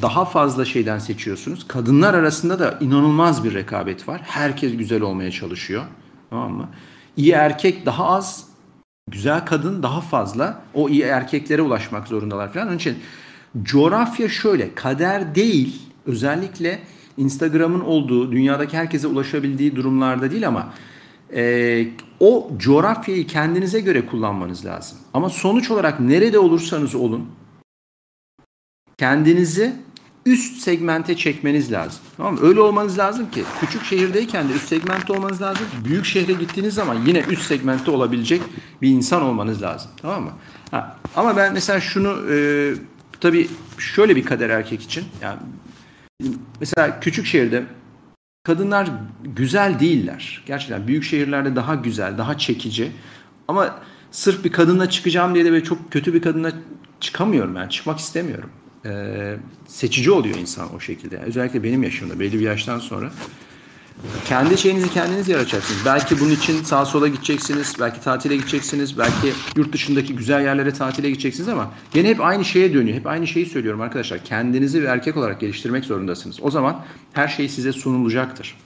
[0.02, 1.68] Daha fazla şeyden seçiyorsunuz.
[1.68, 4.20] Kadınlar arasında da inanılmaz bir rekabet var.
[4.24, 5.84] Herkes güzel olmaya çalışıyor.
[6.30, 6.68] Tamam mı?
[7.16, 8.46] İyi erkek daha az,
[9.10, 10.62] güzel kadın daha fazla.
[10.74, 12.68] O iyi erkeklere ulaşmak zorundalar falan.
[12.68, 12.98] Onun için
[13.62, 15.82] coğrafya şöyle, kader değil.
[16.06, 16.78] Özellikle
[17.16, 20.72] Instagram'ın olduğu, dünyadaki herkese ulaşabildiği durumlarda değil ama
[21.34, 21.86] e,
[22.20, 24.98] o coğrafyayı kendinize göre kullanmanız lazım.
[25.14, 27.26] Ama sonuç olarak nerede olursanız olun
[28.98, 29.72] kendinizi
[30.26, 32.00] üst segmente çekmeniz lazım.
[32.16, 32.40] Tamam mı?
[32.42, 35.66] Öyle olmanız lazım ki küçük şehirdeyken de üst segmentte olmanız lazım.
[35.84, 38.42] Büyük şehre gittiğiniz zaman yine üst segmentte olabilecek
[38.82, 39.90] bir insan olmanız lazım.
[40.02, 40.30] Tamam mı?
[40.70, 42.74] Ha, ama ben mesela şunu e,
[43.20, 43.48] tabii
[43.78, 45.38] şöyle bir kader erkek için yani
[46.60, 47.64] mesela küçük şehirde
[48.44, 48.90] kadınlar
[49.24, 50.42] güzel değiller.
[50.46, 52.92] Gerçekten büyük şehirlerde daha güzel, daha çekici.
[53.48, 53.80] Ama
[54.10, 56.52] sırf bir kadınla çıkacağım diye de böyle çok kötü bir kadınla
[57.00, 57.68] çıkamıyorum ben.
[57.68, 58.50] Çıkmak istemiyorum.
[58.86, 59.36] Ee,
[59.66, 61.18] seçici oluyor insan o şekilde.
[61.18, 63.12] özellikle benim yaşımda belli bir yaştan sonra
[64.24, 65.80] kendi şeyinizi kendiniz yaratacaksınız.
[65.86, 71.10] Belki bunun için sağa sola gideceksiniz, belki tatile gideceksiniz, belki yurt dışındaki güzel yerlere tatile
[71.10, 72.96] gideceksiniz ama gene hep aynı şeye dönüyor.
[72.98, 74.24] Hep aynı şeyi söylüyorum arkadaşlar.
[74.24, 76.38] Kendinizi bir erkek olarak geliştirmek zorundasınız.
[76.42, 78.58] O zaman her şey size sunulacaktır.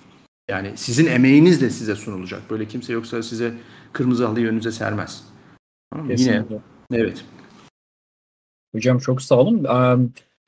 [0.49, 2.51] Yani sizin emeğiniz de size sunulacak.
[2.51, 3.55] Böyle kimse yoksa size
[3.93, 5.25] kırmızı halıyı önünüze sermez.
[6.09, 6.45] Yine
[6.93, 7.25] evet.
[8.75, 9.65] Hocam çok sağ olun.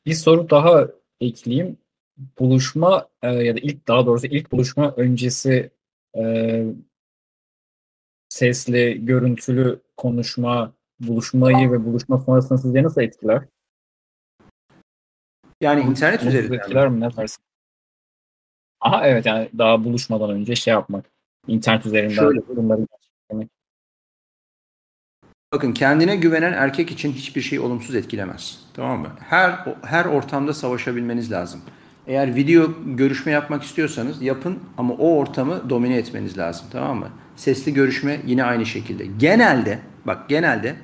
[0.06, 0.88] Bir soru daha
[1.20, 1.76] ekleyeyim.
[2.38, 5.70] Buluşma e, ya da ilk daha doğrusu ilk buluşma öncesi
[6.16, 6.64] e,
[8.28, 13.42] sesli, görüntülü konuşma, buluşmayı ve buluşma sonrasında sizce nasıl etkiler?
[15.60, 16.58] Yani internet üzerinden.
[16.58, 17.00] etkiler mi?
[17.00, 17.42] Ne dersin?
[18.80, 21.04] Aha evet yani daha buluşmadan önce şey yapmak.
[21.46, 22.40] internet üzerinden Şöyle.
[22.48, 22.86] bunları.
[25.52, 28.64] Bakın kendine güvenen erkek için hiçbir şey olumsuz etkilemez.
[28.74, 29.16] Tamam mı?
[29.20, 31.60] Her her ortamda savaşabilmeniz lazım.
[32.08, 36.66] Eğer video görüşme yapmak istiyorsanız yapın ama o ortamı domine etmeniz lazım.
[36.72, 37.08] Tamam mı?
[37.36, 39.06] Sesli görüşme yine aynı şekilde.
[39.18, 40.76] Genelde bak genelde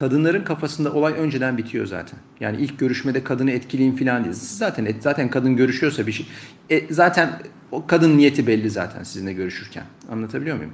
[0.00, 2.18] kadınların kafasında olay önceden bitiyor zaten.
[2.40, 4.36] Yani ilk görüşmede kadını etkileyin falan değil.
[4.38, 6.26] Zaten zaten kadın görüşüyorsa bir şey
[6.70, 7.30] e, zaten
[7.72, 9.84] o kadın niyeti belli zaten sizinle görüşürken.
[10.10, 10.72] Anlatabiliyor muyum?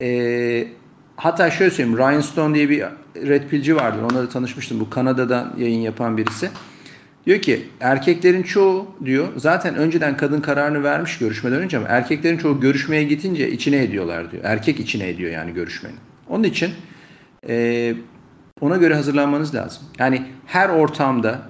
[0.00, 0.68] Eee
[1.16, 1.98] Hatta şöyle söyleyeyim.
[1.98, 2.84] Ryan Stone diye bir
[3.16, 4.02] Red Pill'ci vardır.
[4.02, 4.80] Onunla da tanışmıştım.
[4.80, 6.50] Bu Kanada'dan yayın yapan birisi.
[7.26, 12.60] Diyor ki erkeklerin çoğu diyor zaten önceden kadın kararını vermiş görüşmeden önce ama erkeklerin çoğu
[12.60, 14.42] görüşmeye gitince içine ediyorlar diyor.
[14.46, 15.96] Erkek içine ediyor yani görüşmenin.
[16.28, 16.70] Onun için
[17.48, 17.94] e,
[18.60, 19.82] ona göre hazırlanmanız lazım.
[19.98, 21.42] Yani her ortamda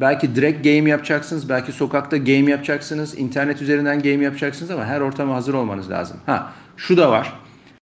[0.00, 5.34] belki direkt game yapacaksınız, belki sokakta game yapacaksınız, internet üzerinden game yapacaksınız ama her ortama
[5.34, 6.16] hazır olmanız lazım.
[6.26, 7.32] Ha şu da var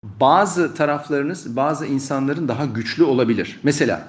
[0.03, 3.59] bazı taraflarınız bazı insanların daha güçlü olabilir.
[3.63, 4.07] Mesela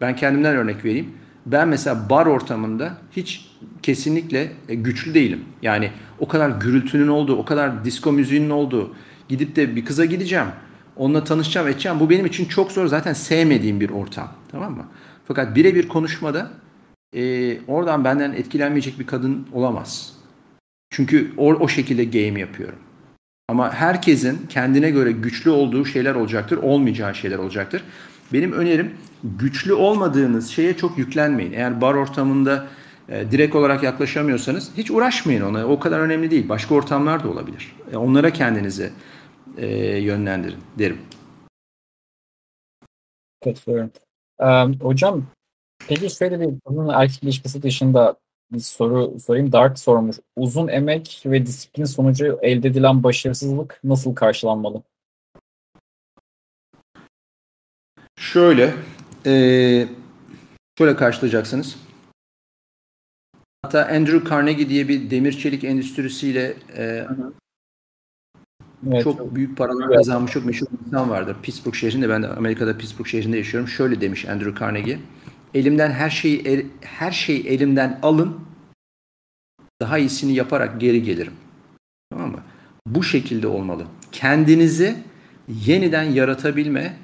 [0.00, 1.14] ben kendimden örnek vereyim.
[1.46, 3.50] Ben mesela bar ortamında hiç
[3.82, 5.44] kesinlikle e, güçlü değilim.
[5.62, 8.94] Yani o kadar gürültünün olduğu, o kadar disco müziğinin olduğu,
[9.28, 10.46] gidip de bir kıza gideceğim,
[10.96, 12.00] onunla tanışacağım, edeceğim.
[12.00, 12.86] Bu benim için çok zor.
[12.86, 14.32] Zaten sevmediğim bir ortam.
[14.52, 14.86] Tamam mı?
[15.28, 16.50] Fakat birebir konuşmada
[17.16, 20.12] e, oradan benden etkilenmeyecek bir kadın olamaz.
[20.90, 22.78] Çünkü o, o şekilde game yapıyorum.
[23.48, 27.82] Ama herkesin kendine göre güçlü olduğu şeyler olacaktır, olmayacağı şeyler olacaktır.
[28.32, 28.94] Benim önerim
[29.24, 31.52] güçlü olmadığınız şeye çok yüklenmeyin.
[31.52, 32.66] Eğer bar ortamında
[33.08, 35.66] e, direkt olarak yaklaşamıyorsanız hiç uğraşmayın ona.
[35.66, 36.48] O kadar önemli değil.
[36.48, 37.76] Başka ortamlar da olabilir.
[37.92, 38.92] E, onlara kendinizi
[39.56, 39.66] e,
[39.96, 40.98] yönlendirin derim.
[43.44, 43.90] Katılıyorum.
[44.40, 45.26] Ee, hocam
[45.88, 48.16] peki şöyle bir kadın erkek ilişkisi dışında
[48.52, 49.52] bir soru sorayım.
[49.52, 50.16] Dark sormuş.
[50.36, 54.82] Uzun emek ve disiplin sonucu elde edilen başarısızlık nasıl karşılanmalı?
[58.20, 58.74] Şöyle,
[59.26, 59.32] e,
[60.78, 61.76] şöyle karşılayacaksınız.
[63.62, 67.06] Hatta Andrew Carnegie diye bir demir çelik endüstrisiyle e,
[68.88, 71.36] Evet, çok büyük paralar kazanmış çok meşhur bir insan vardır.
[71.42, 73.68] Pittsburgh şehrinde ben de Amerika'da Pittsburgh şehrinde yaşıyorum.
[73.68, 74.98] Şöyle demiş Andrew Carnegie.
[75.54, 78.40] Elimden her şeyi el- her şeyi elimden alın.
[79.80, 81.32] Daha iyisini yaparak geri gelirim.
[82.10, 82.40] Tamam mı?
[82.86, 83.86] Bu şekilde olmalı.
[84.12, 84.96] Kendinizi
[85.48, 86.96] yeniden yaratabilme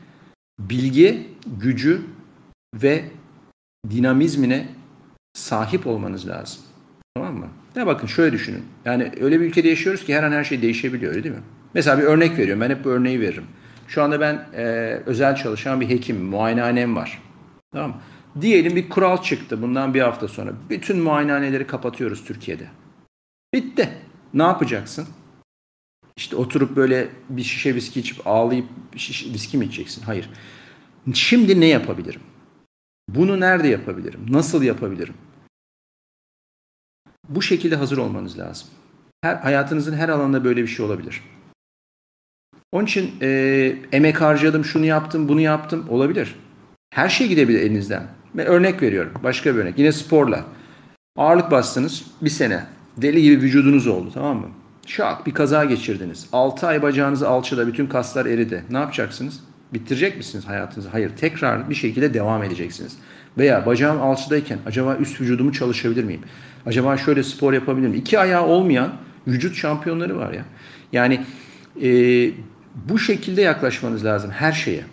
[0.70, 1.28] bilgi,
[1.60, 2.00] gücü
[2.74, 3.04] ve
[3.90, 4.68] dinamizmine
[5.34, 6.62] sahip olmanız lazım.
[7.14, 7.48] Tamam mı?
[7.76, 8.62] Ya bakın şöyle düşünün.
[8.84, 11.42] Yani öyle bir ülkede yaşıyoruz ki her an her şey değişebiliyor değil mi?
[11.74, 12.60] Mesela bir örnek veriyorum.
[12.60, 13.44] Ben hep bu örneği veririm.
[13.88, 14.64] Şu anda ben e,
[15.06, 17.22] özel çalışan bir hekim, muayenehanem var.
[17.72, 17.96] Tamam mı?
[18.40, 20.52] Diyelim bir kural çıktı bundan bir hafta sonra.
[20.70, 22.64] Bütün muayenehaneleri kapatıyoruz Türkiye'de.
[23.54, 23.88] Bitti.
[24.34, 25.06] Ne yapacaksın?
[26.16, 28.66] İşte oturup böyle bir şişe viski içip ağlayıp
[28.96, 30.02] şiş, viski mi içeceksin?
[30.02, 30.30] Hayır.
[31.14, 32.20] Şimdi ne yapabilirim?
[33.08, 34.26] Bunu nerede yapabilirim?
[34.28, 35.14] Nasıl yapabilirim?
[37.28, 38.68] Bu şekilde hazır olmanız lazım.
[39.22, 41.22] Her, hayatınızın her alanında böyle bir şey olabilir.
[42.72, 43.28] Onun için e,
[43.92, 46.36] emek harcadım, şunu yaptım, bunu yaptım olabilir.
[46.90, 48.06] Her şey gidebilir elinizden.
[48.34, 49.12] Ben örnek veriyorum.
[49.22, 49.78] Başka bir örnek.
[49.78, 50.44] Yine sporla.
[51.16, 52.66] Ağırlık bastınız bir sene.
[52.96, 54.50] Deli gibi vücudunuz oldu tamam mı?
[54.86, 56.28] Şak bir kaza geçirdiniz.
[56.32, 58.64] 6 ay bacağınızı alçıda bütün kaslar eridi.
[58.70, 59.40] Ne yapacaksınız?
[59.74, 60.88] Bitirecek misiniz hayatınızı?
[60.88, 61.10] Hayır.
[61.16, 62.96] Tekrar bir şekilde devam edeceksiniz.
[63.38, 66.20] Veya bacağım alçıdayken acaba üst vücudumu çalışabilir miyim?
[66.66, 68.00] Acaba şöyle spor yapabilir miyim?
[68.00, 68.92] İki ayağı olmayan
[69.26, 70.44] vücut şampiyonları var ya.
[70.92, 71.20] Yani
[71.82, 71.90] e,
[72.74, 74.84] bu şekilde yaklaşmanız lazım her şeye.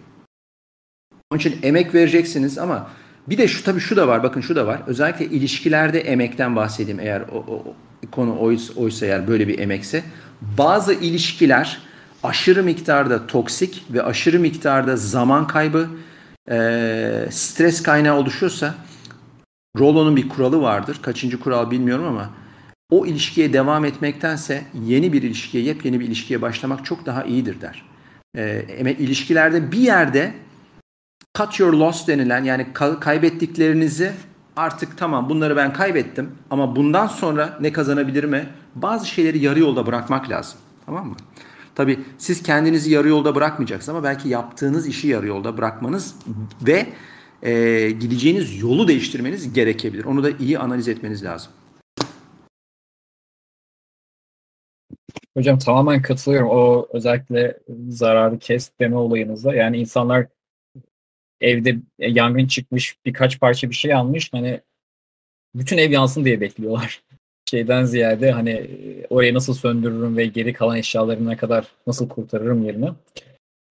[1.31, 2.89] Onun için emek vereceksiniz ama
[3.29, 4.23] bir de şu tabii şu da var.
[4.23, 4.81] Bakın şu da var.
[4.87, 7.75] Özellikle ilişkilerde emekten bahsedeyim eğer o, o
[8.11, 10.03] konu oysa, oysa eğer böyle bir emekse.
[10.41, 11.81] Bazı ilişkiler
[12.23, 15.87] aşırı miktarda toksik ve aşırı miktarda zaman kaybı,
[16.51, 18.75] e, stres kaynağı oluşuyorsa
[19.79, 20.99] Rollo'nun bir kuralı vardır.
[21.01, 22.29] Kaçıncı kural bilmiyorum ama
[22.91, 27.85] o ilişkiye devam etmektense yeni bir ilişkiye, yepyeni bir ilişkiye başlamak çok daha iyidir der.
[28.37, 30.33] E, ilişkilerde bir yerde
[31.37, 32.67] cut your loss denilen yani
[32.99, 34.11] kaybettiklerinizi
[34.59, 40.29] artık tamam bunları ben kaybettim ama bundan sonra ne kazanabilirime bazı şeyleri yarı yolda bırakmak
[40.29, 40.59] lazım.
[40.85, 41.15] Tamam mı?
[41.75, 46.15] Tabi siz kendinizi yarı yolda bırakmayacaksınız ama belki yaptığınız işi yarı yolda bırakmanız
[46.61, 46.85] ve
[47.43, 50.05] e, gideceğiniz yolu değiştirmeniz gerekebilir.
[50.05, 51.51] Onu da iyi analiz etmeniz lazım.
[55.37, 56.49] Hocam tamamen katılıyorum.
[56.49, 57.59] O özellikle
[57.89, 59.55] zararı kes deme olayınızda.
[59.55, 60.27] Yani insanlar
[61.41, 64.33] evde yangın çıkmış birkaç parça bir şey almış.
[64.33, 64.61] Hani
[65.55, 67.03] bütün ev yansın diye bekliyorlar.
[67.49, 68.69] Şeyden ziyade hani
[69.09, 72.89] orayı nasıl söndürürüm ve geri kalan eşyalarına kadar nasıl kurtarırım yerine.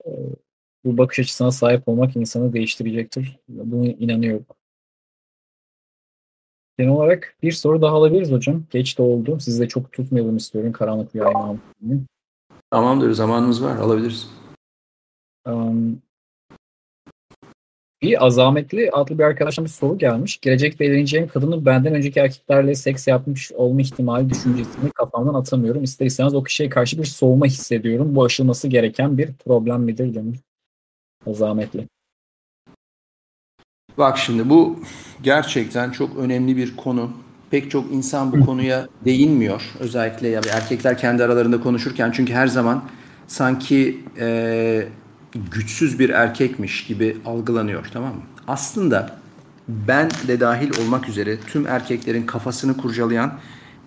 [0.06, 0.10] Ee,
[0.84, 3.38] bu bakış açısına sahip olmak insanı değiştirecektir.
[3.48, 4.46] Bunu inanıyorum.
[6.78, 8.64] Genel olarak bir soru daha alabiliriz hocam.
[8.70, 9.40] Geç de oldu.
[9.40, 10.72] Sizi de çok tutmayalım istiyorum.
[10.72, 11.60] Karanlık bir ayın
[12.70, 13.12] Tamamdır.
[13.12, 13.76] Zamanımız var.
[13.76, 14.30] Alabiliriz.
[15.46, 16.02] Um,
[18.02, 20.40] bir azametli adlı bir arkadaştan bir soru gelmiş.
[20.40, 25.82] Gelecekte evleneceğim kadının benden önceki erkeklerle seks yapmış olma ihtimali düşüncesini kafamdan atamıyorum.
[25.82, 28.14] İster istemez o kişiye karşı bir soğuma hissediyorum.
[28.14, 30.38] Bu aşılması gereken bir problem midir demiş.
[31.26, 31.88] Azametli.
[33.98, 34.80] Bak şimdi bu
[35.22, 37.10] gerçekten çok önemli bir konu.
[37.50, 39.62] Pek çok insan bu konuya değinmiyor.
[39.78, 42.84] Özellikle ya erkekler kendi aralarında konuşurken çünkü her zaman
[43.26, 44.88] sanki e,
[45.34, 48.22] güçsüz bir erkekmiş gibi algılanıyor tamam mı?
[48.48, 49.18] Aslında
[49.68, 53.38] ben de dahil olmak üzere tüm erkeklerin kafasını kurcalayan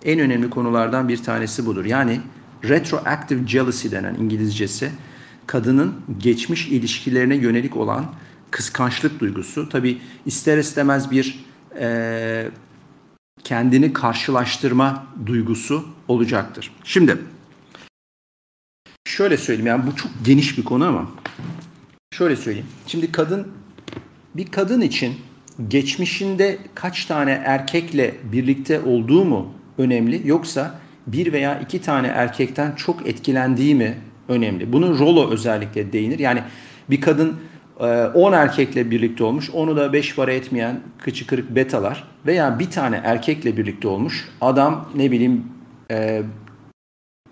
[0.04, 1.84] en önemli konulardan bir tanesi budur.
[1.84, 2.20] Yani
[2.64, 4.90] retroactive jealousy denen İngilizcesi
[5.46, 8.06] kadının geçmiş ilişkilerine yönelik olan
[8.50, 9.68] kıskançlık duygusu.
[9.68, 11.44] Tabi ister istemez bir
[11.80, 12.48] e,
[13.44, 16.72] kendini karşılaştırma duygusu olacaktır.
[16.84, 17.18] Şimdi
[19.12, 21.10] şöyle söyleyeyim yani bu çok geniş bir konu ama
[22.14, 22.66] şöyle söyleyeyim.
[22.86, 23.48] Şimdi kadın
[24.34, 25.14] bir kadın için
[25.68, 33.06] geçmişinde kaç tane erkekle birlikte olduğu mu önemli yoksa bir veya iki tane erkekten çok
[33.06, 33.98] etkilendiği mi
[34.28, 34.72] önemli?
[34.72, 36.18] Bunu Rolo özellikle değinir.
[36.18, 36.42] Yani
[36.90, 37.36] bir kadın
[37.78, 39.50] 10 erkekle birlikte olmuş.
[39.50, 44.28] Onu da 5 para etmeyen kıçı kırık betalar veya bir tane erkekle birlikte olmuş.
[44.40, 45.44] Adam ne bileyim
[45.90, 46.22] e,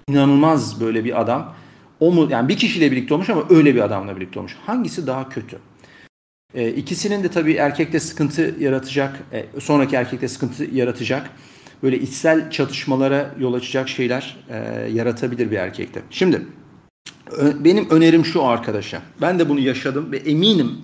[0.09, 1.55] inanılmaz böyle bir adam.
[2.01, 4.57] O mu yani bir kişiyle birlikte olmuş ama öyle bir adamla birlikte olmuş.
[4.67, 5.59] Hangisi daha kötü?
[6.55, 11.31] E, ikisinin de tabii erkekte sıkıntı yaratacak, e, sonraki erkekte sıkıntı yaratacak.
[11.83, 14.57] Böyle içsel çatışmalara yol açacak şeyler e,
[14.93, 16.03] yaratabilir bir erkekte.
[16.11, 16.47] Şimdi
[17.61, 19.03] benim önerim şu arkadaşa.
[19.21, 20.79] Ben de bunu yaşadım ve eminim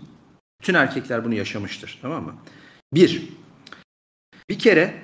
[0.60, 1.98] bütün erkekler bunu yaşamıştır.
[2.02, 2.34] Tamam mı?
[2.94, 3.28] Bir,
[4.50, 4.94] bir kere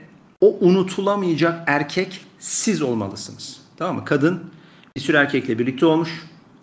[0.40, 3.60] o unutulamayacak erkek siz olmalısınız.
[3.76, 4.04] Tamam mı?
[4.04, 4.50] Kadın
[4.96, 6.10] bir sürü erkekle birlikte olmuş.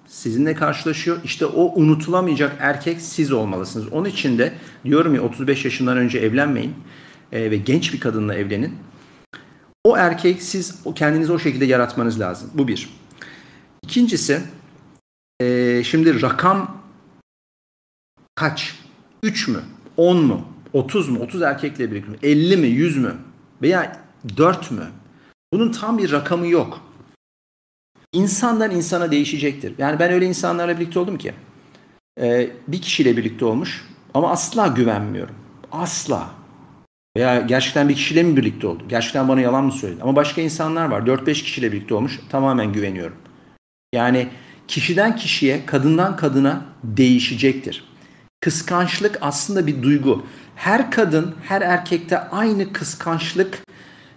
[0.08, 1.18] Sizinle karşılaşıyor.
[1.24, 3.88] İşte o unutulamayacak erkek siz olmalısınız.
[3.92, 4.54] Onun için de
[4.86, 6.74] diyorum ya 35 yaşından önce evlenmeyin
[7.32, 8.76] e, ve genç bir kadınla evlenin.
[9.84, 12.50] O erkek siz kendinizi o şekilde yaratmanız lazım.
[12.54, 12.90] Bu bir.
[13.84, 14.42] İkincisi
[15.42, 16.82] e, şimdi rakam
[18.36, 18.76] kaç?
[19.24, 19.60] 3 mü?
[19.98, 20.48] 10 mu?
[20.74, 21.20] 30 mu?
[21.20, 22.18] 30 erkekle birlikte mi?
[22.24, 22.68] 50 mi?
[22.68, 23.16] 100 mü?
[23.62, 24.02] Veya
[24.38, 24.88] 4 mü?
[25.54, 26.89] Bunun tam bir rakamı yok.
[28.14, 29.74] İnsandan insana değişecektir.
[29.78, 31.34] Yani ben öyle insanlarla birlikte oldum ki
[32.22, 35.36] e, bir kişiyle birlikte olmuş ama asla güvenmiyorum.
[35.72, 36.30] Asla.
[37.18, 38.84] Veya gerçekten bir kişiyle mi birlikte oldu?
[38.90, 40.04] Gerçekten bana yalan mı söyledi?
[40.04, 41.02] Ama başka insanlar var.
[41.02, 42.20] 4-5 kişiyle birlikte olmuş.
[42.30, 43.18] Tamamen güveniyorum.
[43.94, 44.28] Yani
[44.68, 47.84] kişiden kişiye, kadından kadına değişecektir.
[48.42, 50.26] Kıskançlık aslında bir duygu.
[50.56, 53.64] Her kadın, her erkekte aynı kıskançlık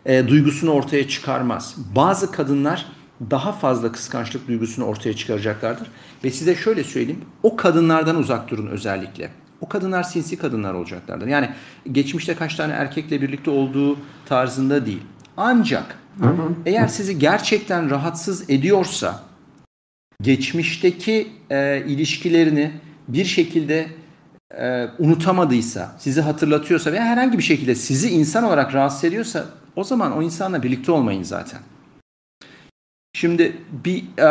[0.07, 1.75] e, duygusunu ortaya çıkarmaz.
[1.97, 2.87] Bazı kadınlar
[3.31, 5.89] daha fazla kıskançlık duygusunu ortaya çıkaracaklardır.
[6.25, 9.31] Ve size şöyle söyleyeyim, o kadınlardan uzak durun özellikle.
[9.61, 11.27] O kadınlar sinsi kadınlar olacaklardır.
[11.27, 11.51] Yani
[11.93, 15.03] geçmişte kaç tane erkekle birlikte olduğu tarzında değil.
[15.37, 15.99] Ancak
[16.67, 19.21] eğer sizi gerçekten rahatsız ediyorsa
[20.23, 22.73] geçmişteki e, ilişkilerini
[23.09, 23.87] bir şekilde
[24.59, 29.45] e, unutamadıysa, sizi hatırlatıyorsa veya herhangi bir şekilde sizi insan olarak rahatsız ediyorsa
[29.77, 31.61] o zaman o insanla birlikte olmayın zaten.
[33.23, 33.53] Şimdi
[33.85, 34.25] bir e,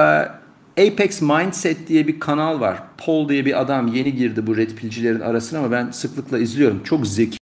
[0.88, 2.84] Apex Mindset diye bir kanal var.
[2.98, 6.84] Paul diye bir adam yeni girdi bu red pilcilerin arasına ama ben sıklıkla izliyorum.
[6.84, 7.38] Çok zeki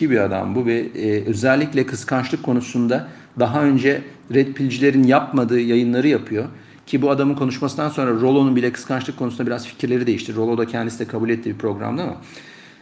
[0.00, 3.08] bir adam bu ve e, özellikle kıskançlık konusunda
[3.38, 4.02] daha önce
[4.34, 6.48] red pilcilerin yapmadığı yayınları yapıyor.
[6.86, 10.36] Ki bu adamın konuşmasından sonra Rollo'nun bile kıskançlık konusunda biraz fikirleri değişti.
[10.36, 12.16] Rollo da kendisi de kabul ettiği bir programda ama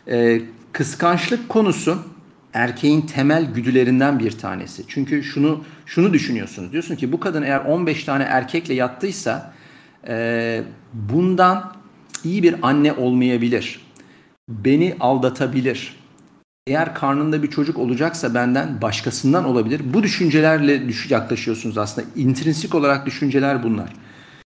[0.08, 0.40] e,
[0.72, 1.98] kıskançlık konusu
[2.54, 4.84] erkeğin temel güdülerinden bir tanesi.
[4.88, 6.72] Çünkü şunu şunu düşünüyorsunuz.
[6.72, 9.52] Diyorsun ki bu kadın eğer 15 tane erkekle yattıysa
[10.08, 10.62] e,
[10.92, 11.72] bundan
[12.24, 13.80] iyi bir anne olmayabilir.
[14.48, 15.98] Beni aldatabilir.
[16.66, 19.80] Eğer karnında bir çocuk olacaksa benden başkasından olabilir.
[19.84, 22.06] Bu düşüncelerle yaklaşıyorsunuz aslında.
[22.16, 23.92] İntrinsik olarak düşünceler bunlar.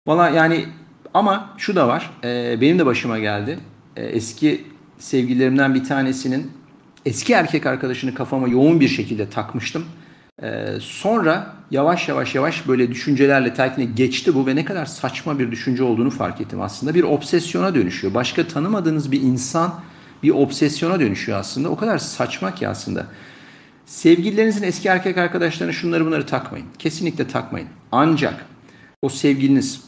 [0.08, 0.66] Valla yani
[1.14, 2.12] ama şu da var.
[2.24, 3.60] E, benim de başıma geldi.
[3.96, 4.66] E, eski
[5.00, 6.52] sevgililerimden bir tanesinin
[7.06, 9.86] eski erkek arkadaşını kafama yoğun bir şekilde takmıştım.
[10.44, 15.52] Ee, sonra yavaş yavaş yavaş böyle düşüncelerle telkine geçti bu ve ne kadar saçma bir
[15.52, 16.94] düşünce olduğunu fark ettim aslında.
[16.94, 18.14] Bir obsesyona dönüşüyor.
[18.14, 19.74] Başka tanımadığınız bir insan
[20.24, 21.70] bir obsesyona dönüşüyor aslında.
[21.70, 23.06] O kadar saçma ki aslında.
[23.86, 26.66] Sevgililerinizin eski erkek arkadaşlarına şunları bunları takmayın.
[26.80, 27.68] Kesinlikle takmayın.
[27.92, 28.46] Ancak
[29.02, 29.82] o sevgiliniz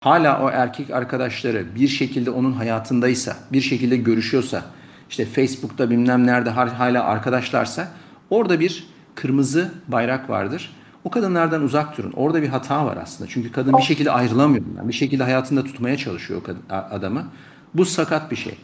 [0.00, 4.64] hala o erkek arkadaşları bir şekilde onun hayatındaysa, bir şekilde görüşüyorsa,
[5.10, 7.88] işte Facebook'ta bilmem nerede hala arkadaşlarsa
[8.30, 10.72] orada bir kırmızı bayrak vardır.
[11.04, 12.12] O kadınlardan uzak durun.
[12.12, 13.30] Orada bir hata var aslında.
[13.30, 14.64] Çünkü kadın bir şekilde ayrılamıyor.
[14.76, 17.26] Yani bir şekilde hayatında tutmaya çalışıyor o adamı.
[17.74, 18.54] Bu sakat bir şey.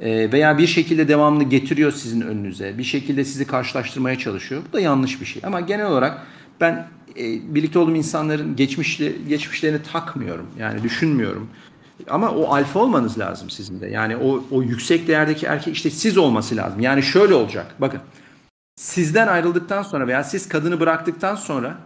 [0.00, 2.78] E, veya bir şekilde devamlı getiriyor sizin önünüze.
[2.78, 4.62] Bir şekilde sizi karşılaştırmaya çalışıyor.
[4.68, 5.42] Bu da yanlış bir şey.
[5.46, 6.22] Ama genel olarak
[6.60, 6.86] ben
[7.18, 10.46] e, birlikte olduğum insanların geçmişli, geçmişlerini takmıyorum.
[10.58, 11.48] Yani düşünmüyorum.
[12.10, 13.86] Ama o alfa olmanız lazım sizin de.
[13.86, 16.80] Yani o, o yüksek değerdeki erkek işte siz olması lazım.
[16.80, 17.74] Yani şöyle olacak.
[17.78, 18.00] Bakın
[18.76, 21.78] sizden ayrıldıktan sonra veya siz kadını bıraktıktan sonra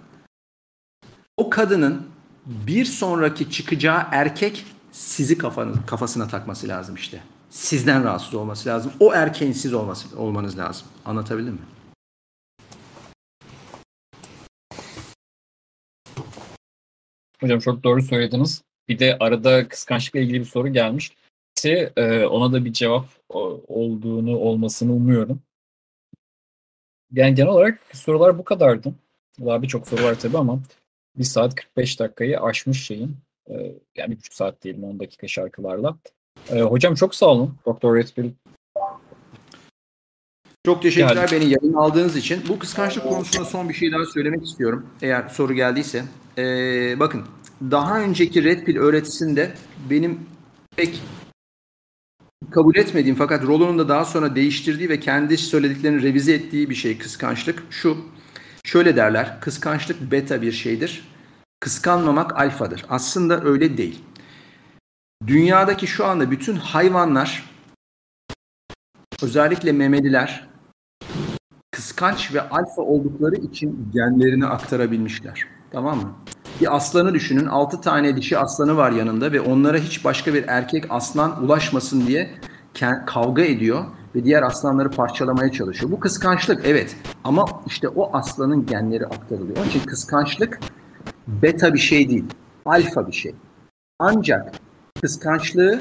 [1.37, 2.07] o kadının
[2.47, 7.21] bir sonraki çıkacağı erkek sizi kafanız, kafasına takması lazım işte.
[7.51, 8.93] Sizden rahatsız olması lazım.
[9.01, 10.87] O erkeğin siz olması, olmanız lazım.
[11.05, 11.61] Anlatabildim mi?
[17.41, 18.63] Hocam çok doğru söylediniz.
[18.89, 21.13] Bir de arada kıskançlıkla ilgili bir soru gelmiş.
[21.65, 23.07] Ee, ona da bir cevap
[23.69, 25.41] olduğunu olmasını umuyorum.
[27.13, 28.95] Yani genel olarak sorular bu kadardı.
[29.45, 30.61] Daha birçok soru var tabii ama
[31.17, 33.17] 1 saat 45 dakikayı aşmış şeyin.
[33.51, 33.55] Ee,
[33.97, 35.99] yani bir buçuk saat diyelim 10 dakika şarkılarla.
[36.51, 38.31] Ee, hocam çok sağ olun Doktor Redfield.
[40.67, 41.33] Çok teşekkürler Geldi.
[41.33, 42.43] beni yayın aldığınız için.
[42.49, 44.87] Bu kıskançlık konusunda son bir şey daha söylemek istiyorum.
[45.03, 46.05] Eğer soru geldiyse.
[46.39, 47.25] Ee, bakın
[47.63, 49.55] daha önceki Red Pill öğretisinde
[49.91, 50.21] benim
[50.77, 51.03] pek
[52.51, 56.99] kabul etmediğim fakat Rollo'nun da daha sonra değiştirdiği ve kendi söylediklerini revize ettiği bir şey
[56.99, 57.63] kıskançlık.
[57.71, 57.97] Şu,
[58.65, 61.09] şöyle derler, kıskançlık beta bir şeydir.
[61.61, 62.87] Kıskanmamak alfadır.
[62.89, 64.05] Aslında öyle değil.
[65.27, 67.51] Dünyadaki şu anda bütün hayvanlar,
[69.23, 70.49] özellikle memeliler,
[71.71, 75.47] kıskanç ve alfa oldukları için genlerini aktarabilmişler.
[75.71, 76.15] Tamam mı?
[76.61, 77.47] Bir aslanı düşünün.
[77.47, 82.31] 6 tane dişi aslanı var yanında ve onlara hiç başka bir erkek aslan ulaşmasın diye
[83.07, 85.93] kavga ediyor ve diğer aslanları parçalamaya çalışıyor.
[85.93, 89.57] Bu kıskançlık evet ama işte o aslanın genleri aktarılıyor.
[89.57, 90.61] Onun için kıskançlık
[91.29, 92.25] beta bir şey değil,
[92.65, 93.35] alfa bir şey.
[93.99, 94.53] Ancak
[95.01, 95.81] kıskançlığı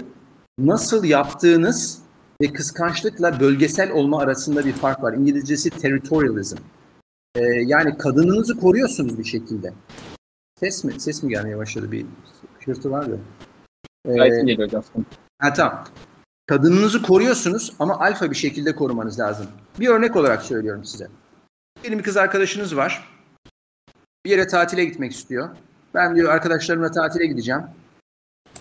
[0.60, 1.99] nasıl yaptığınız
[2.41, 5.14] ve kıskançlıkla bölgesel olma arasında bir fark var.
[5.14, 6.58] İngilizcesi territorialism.
[7.36, 9.74] Ee, yani kadınınızı koruyorsunuz bir şekilde.
[10.60, 11.00] Ses mi?
[11.00, 11.92] Ses mi gelmeye başladı?
[11.92, 12.06] Bir
[12.66, 13.16] hırtı var ya.
[14.06, 14.84] Ee, Gayet geliyor hocam.
[15.40, 15.84] Ha tamam.
[16.48, 19.48] Kadınınızı koruyorsunuz ama alfa bir şekilde korumanız lazım.
[19.80, 21.08] Bir örnek olarak söylüyorum size.
[21.84, 23.10] Benim bir kız arkadaşınız var.
[24.26, 25.50] Bir yere tatile gitmek istiyor.
[25.94, 27.62] Ben diyor arkadaşlarımla tatile gideceğim.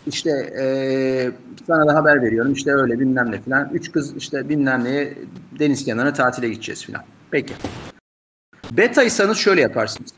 [0.06, 1.30] İşte ee,
[1.66, 2.52] sana da haber veriyorum.
[2.52, 3.70] İşte öyle bilmem ne filan.
[3.72, 5.18] Üç kız işte bilmem neye
[5.58, 7.02] deniz kenarına tatile gideceğiz filan.
[7.30, 7.54] Peki.
[8.70, 10.10] Beta'ysanız şöyle yaparsınız.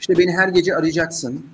[0.00, 1.46] İşte beni her gece arayacaksın.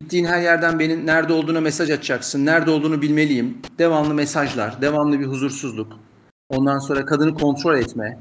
[0.00, 2.46] Gittiğin her yerden benim nerede olduğunu mesaj atacaksın.
[2.46, 3.58] Nerede olduğunu bilmeliyim.
[3.78, 5.92] Devamlı mesajlar, devamlı bir huzursuzluk.
[6.48, 8.18] Ondan sonra kadını kontrol etme.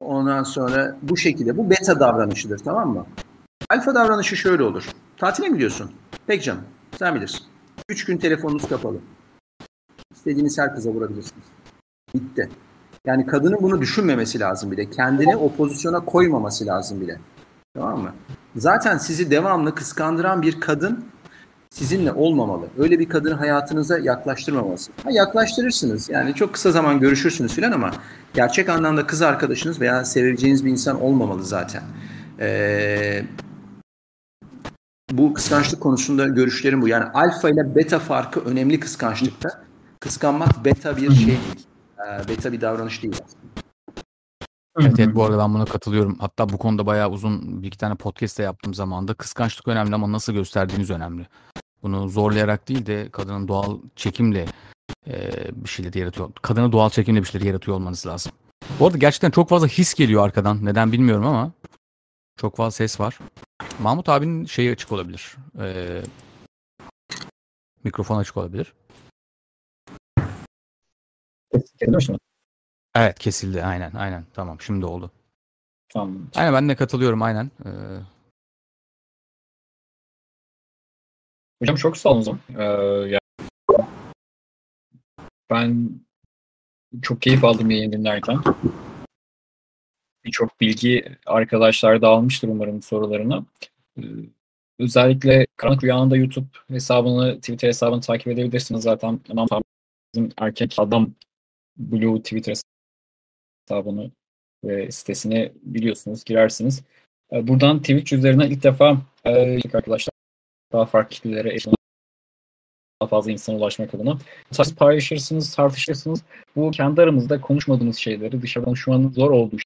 [0.00, 1.56] Ondan sonra bu şekilde.
[1.56, 3.06] Bu beta davranışıdır tamam mı?
[3.70, 4.88] Alfa davranışı şöyle olur.
[5.16, 5.90] Tatile mi gidiyorsun?
[6.26, 6.62] Peki canım.
[6.98, 7.40] Sen bilirsin.
[7.88, 8.98] Üç gün telefonunuz kapalı.
[10.14, 11.44] İstediğiniz her kıza vurabilirsiniz.
[12.14, 12.48] Bitti.
[13.06, 14.90] Yani kadının bunu düşünmemesi lazım bile.
[14.90, 17.20] Kendini o pozisyona koymaması lazım bile.
[17.74, 18.14] Tamam mı?
[18.56, 21.04] Zaten sizi devamlı kıskandıran bir kadın
[21.70, 22.66] sizinle olmamalı.
[22.78, 24.92] Öyle bir kadını hayatınıza yaklaştırmaması.
[25.04, 26.08] Ha, yaklaştırırsınız.
[26.08, 27.90] Yani çok kısa zaman görüşürsünüz filan ama
[28.34, 31.82] gerçek anlamda kız arkadaşınız veya seveceğiniz bir insan olmamalı zaten.
[32.40, 33.24] Ee,
[35.12, 36.88] bu kıskançlık konusunda görüşlerim bu.
[36.88, 39.48] Yani alfa ile beta farkı önemli kıskançlıkta.
[40.00, 41.40] Kıskanmak beta bir şey değil.
[41.98, 43.37] Ee, beta bir davranış değil aslında.
[44.80, 46.16] Evet, evet bu arada ben buna katılıyorum.
[46.20, 49.94] Hatta bu konuda bayağı uzun bir iki tane podcast de yaptığım zaman da kıskançlık önemli
[49.94, 51.26] ama nasıl gösterdiğiniz önemli.
[51.82, 54.46] Bunu zorlayarak değil de kadının doğal çekimle
[55.06, 56.30] e, bir şeyleri yaratıyor.
[56.42, 58.32] Kadına doğal çekimle bir şeyleri yaratıyor olmanız lazım.
[58.80, 60.64] Bu arada gerçekten çok fazla his geliyor arkadan.
[60.64, 61.52] Neden bilmiyorum ama
[62.36, 63.18] çok fazla ses var.
[63.82, 65.36] Mahmut abinin şeyi açık olabilir.
[65.60, 66.00] E,
[67.84, 68.72] mikrofon açık olabilir.
[71.52, 72.18] Kesildi
[72.98, 75.10] Evet kesildi aynen aynen tamam şimdi oldu.
[75.88, 76.30] Tamam.
[76.34, 77.50] Aynen ben de katılıyorum aynen.
[77.64, 77.70] Ee...
[81.62, 82.40] Hocam çok sağ olun.
[82.58, 83.18] Ee, yani
[85.50, 85.90] ben
[87.02, 88.38] çok keyif aldım yayın dinlerken.
[90.24, 93.44] birçok bilgi arkadaşlar da almıştır umarım sorularını.
[93.98, 94.02] Ee,
[94.78, 98.82] özellikle Karanlık Rüya'nın da YouTube hesabını, Twitter hesabını takip edebilirsiniz.
[98.82, 99.20] Zaten
[100.14, 101.10] bizim erkek adam
[101.76, 102.54] Blue Twitter
[103.68, 104.10] hesabını
[104.64, 106.82] ve sitesini biliyorsunuz, girersiniz.
[107.32, 110.12] Ee, buradan Twitch üzerinden ilk defa e, arkadaşlar
[110.72, 111.74] daha farklı kitlelere eşit
[113.02, 114.18] daha fazla insana ulaşmak adına.
[114.50, 116.22] Siz paylaşırsınız, tartışırsınız.
[116.56, 119.56] Bu kendi aramızda konuşmadığımız şeyleri, dışarı konuşmanın zor olduğu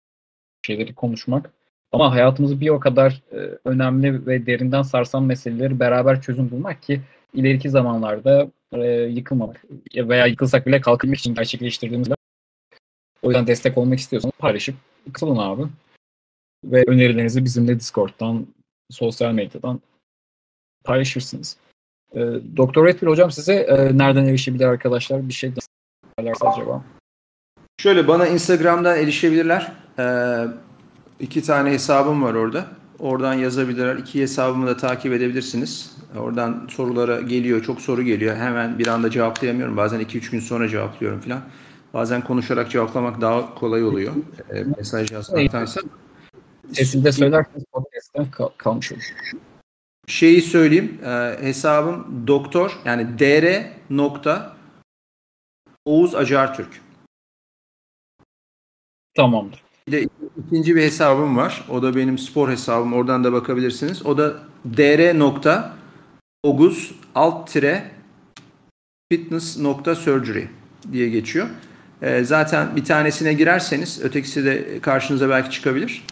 [0.67, 1.51] şeyleri konuşmak.
[1.93, 7.01] Ama hayatımızı bir o kadar e, önemli ve derinden sarsan meseleleri beraber çözüm bulmak ki
[7.35, 9.65] ileriki zamanlarda e, yıkılmamak
[9.97, 12.15] veya yıkılsak bile kalkınmak için gerçekleştirdiğimizde
[13.23, 14.75] o yüzden destek olmak istiyorsanız paylaşıp
[15.13, 15.63] katılın abi.
[16.65, 18.47] Ve önerilerinizi bizimle Discord'dan,
[18.91, 19.81] sosyal medyadan
[20.85, 21.57] paylaşırsınız.
[22.15, 22.21] E,
[22.57, 25.29] Doktor Redfield hocam size e, nereden erişebilir arkadaşlar?
[25.29, 25.53] Bir şey
[26.19, 26.85] söylerse acaba?
[27.83, 29.73] Şöyle bana Instagram'dan erişebilirler.
[29.99, 30.45] Ee,
[31.21, 32.67] iki tane hesabım var orada.
[32.99, 33.97] Oradan yazabilirler.
[33.97, 35.97] İki hesabımı da takip edebilirsiniz.
[36.19, 37.63] Oradan sorulara geliyor.
[37.63, 38.37] Çok soru geliyor.
[38.37, 39.77] Hemen bir anda cevaplayamıyorum.
[39.77, 41.43] Bazen 2-3 gün sonra cevaplıyorum falan.
[41.95, 44.15] Bazen konuşarak cevaplamak daha kolay oluyor.
[44.51, 45.81] E, mesaj yazmaktansa.
[46.73, 49.13] Sesinde söylerseniz podcast'ten kal kalmış olur.
[50.07, 51.01] Şeyi söyleyeyim.
[51.05, 54.57] E, hesabım doktor yani dr nokta
[55.85, 56.81] Oğuz Acartürk.
[59.17, 59.63] Tamamdır.
[59.87, 60.09] Bir de
[60.47, 61.65] ikinci bir hesabım var.
[61.69, 62.93] O da benim spor hesabım.
[62.93, 64.07] Oradan da bakabilirsiniz.
[64.07, 64.37] O da
[64.77, 65.77] dr nokta
[66.43, 67.91] Oguz alt tire
[69.13, 70.45] fitness nokta surgery
[70.93, 71.49] diye geçiyor.
[72.03, 76.05] E, zaten bir tanesine girerseniz ötekisi de karşınıza belki çıkabilir.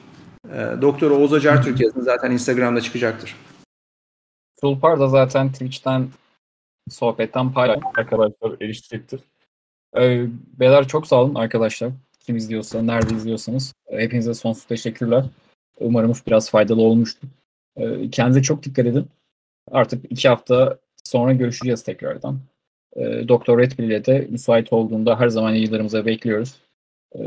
[0.53, 3.37] E, Doktor Oğuz Acar Türk yazın zaten Instagram'da çıkacaktır.
[4.61, 6.09] Tulpar da zaten Twitch'ten
[6.91, 9.21] sohbetten paylaş arkadaşlar erişecektir.
[9.97, 10.27] Ee,
[10.61, 11.91] beyler çok sağ olun arkadaşlar.
[12.21, 13.75] Kim izliyorsa, nerede izliyorsanız.
[13.91, 15.25] Hepinize sonsuz teşekkürler.
[15.81, 17.29] Umarım biraz faydalı olmuştur.
[17.77, 19.09] Ee, kendinize çok dikkat edin.
[19.71, 22.41] Artık iki hafta sonra görüşeceğiz tekrardan.
[22.97, 26.57] Ee, Doktor ile de müsait olduğunda her zaman yayınlarımıza bekliyoruz.
[27.15, 27.21] Ee,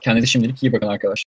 [0.00, 1.34] kendinize şimdilik iyi bakın arkadaşlar.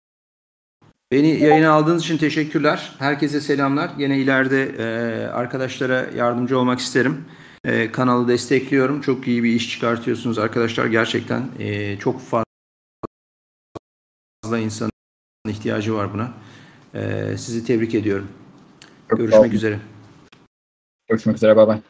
[1.12, 2.96] Beni yayına aldığınız için teşekkürler.
[3.00, 3.92] Herkese selamlar.
[3.98, 4.84] Yine ileride e,
[5.28, 7.26] arkadaşlara yardımcı olmak isterim.
[7.66, 9.02] E, kanalı destekliyorum.
[9.02, 10.86] Çok iyi bir iş çıkartıyorsunuz arkadaşlar.
[10.86, 12.48] Gerçekten e, çok fazla
[14.60, 14.92] insanın
[15.50, 16.34] ihtiyacı var buna.
[16.94, 18.28] E, sizi tebrik ediyorum.
[19.10, 19.80] Çok Görüşmek üzere.
[21.08, 21.56] Görüşmek üzere.
[21.56, 21.82] Bay bay.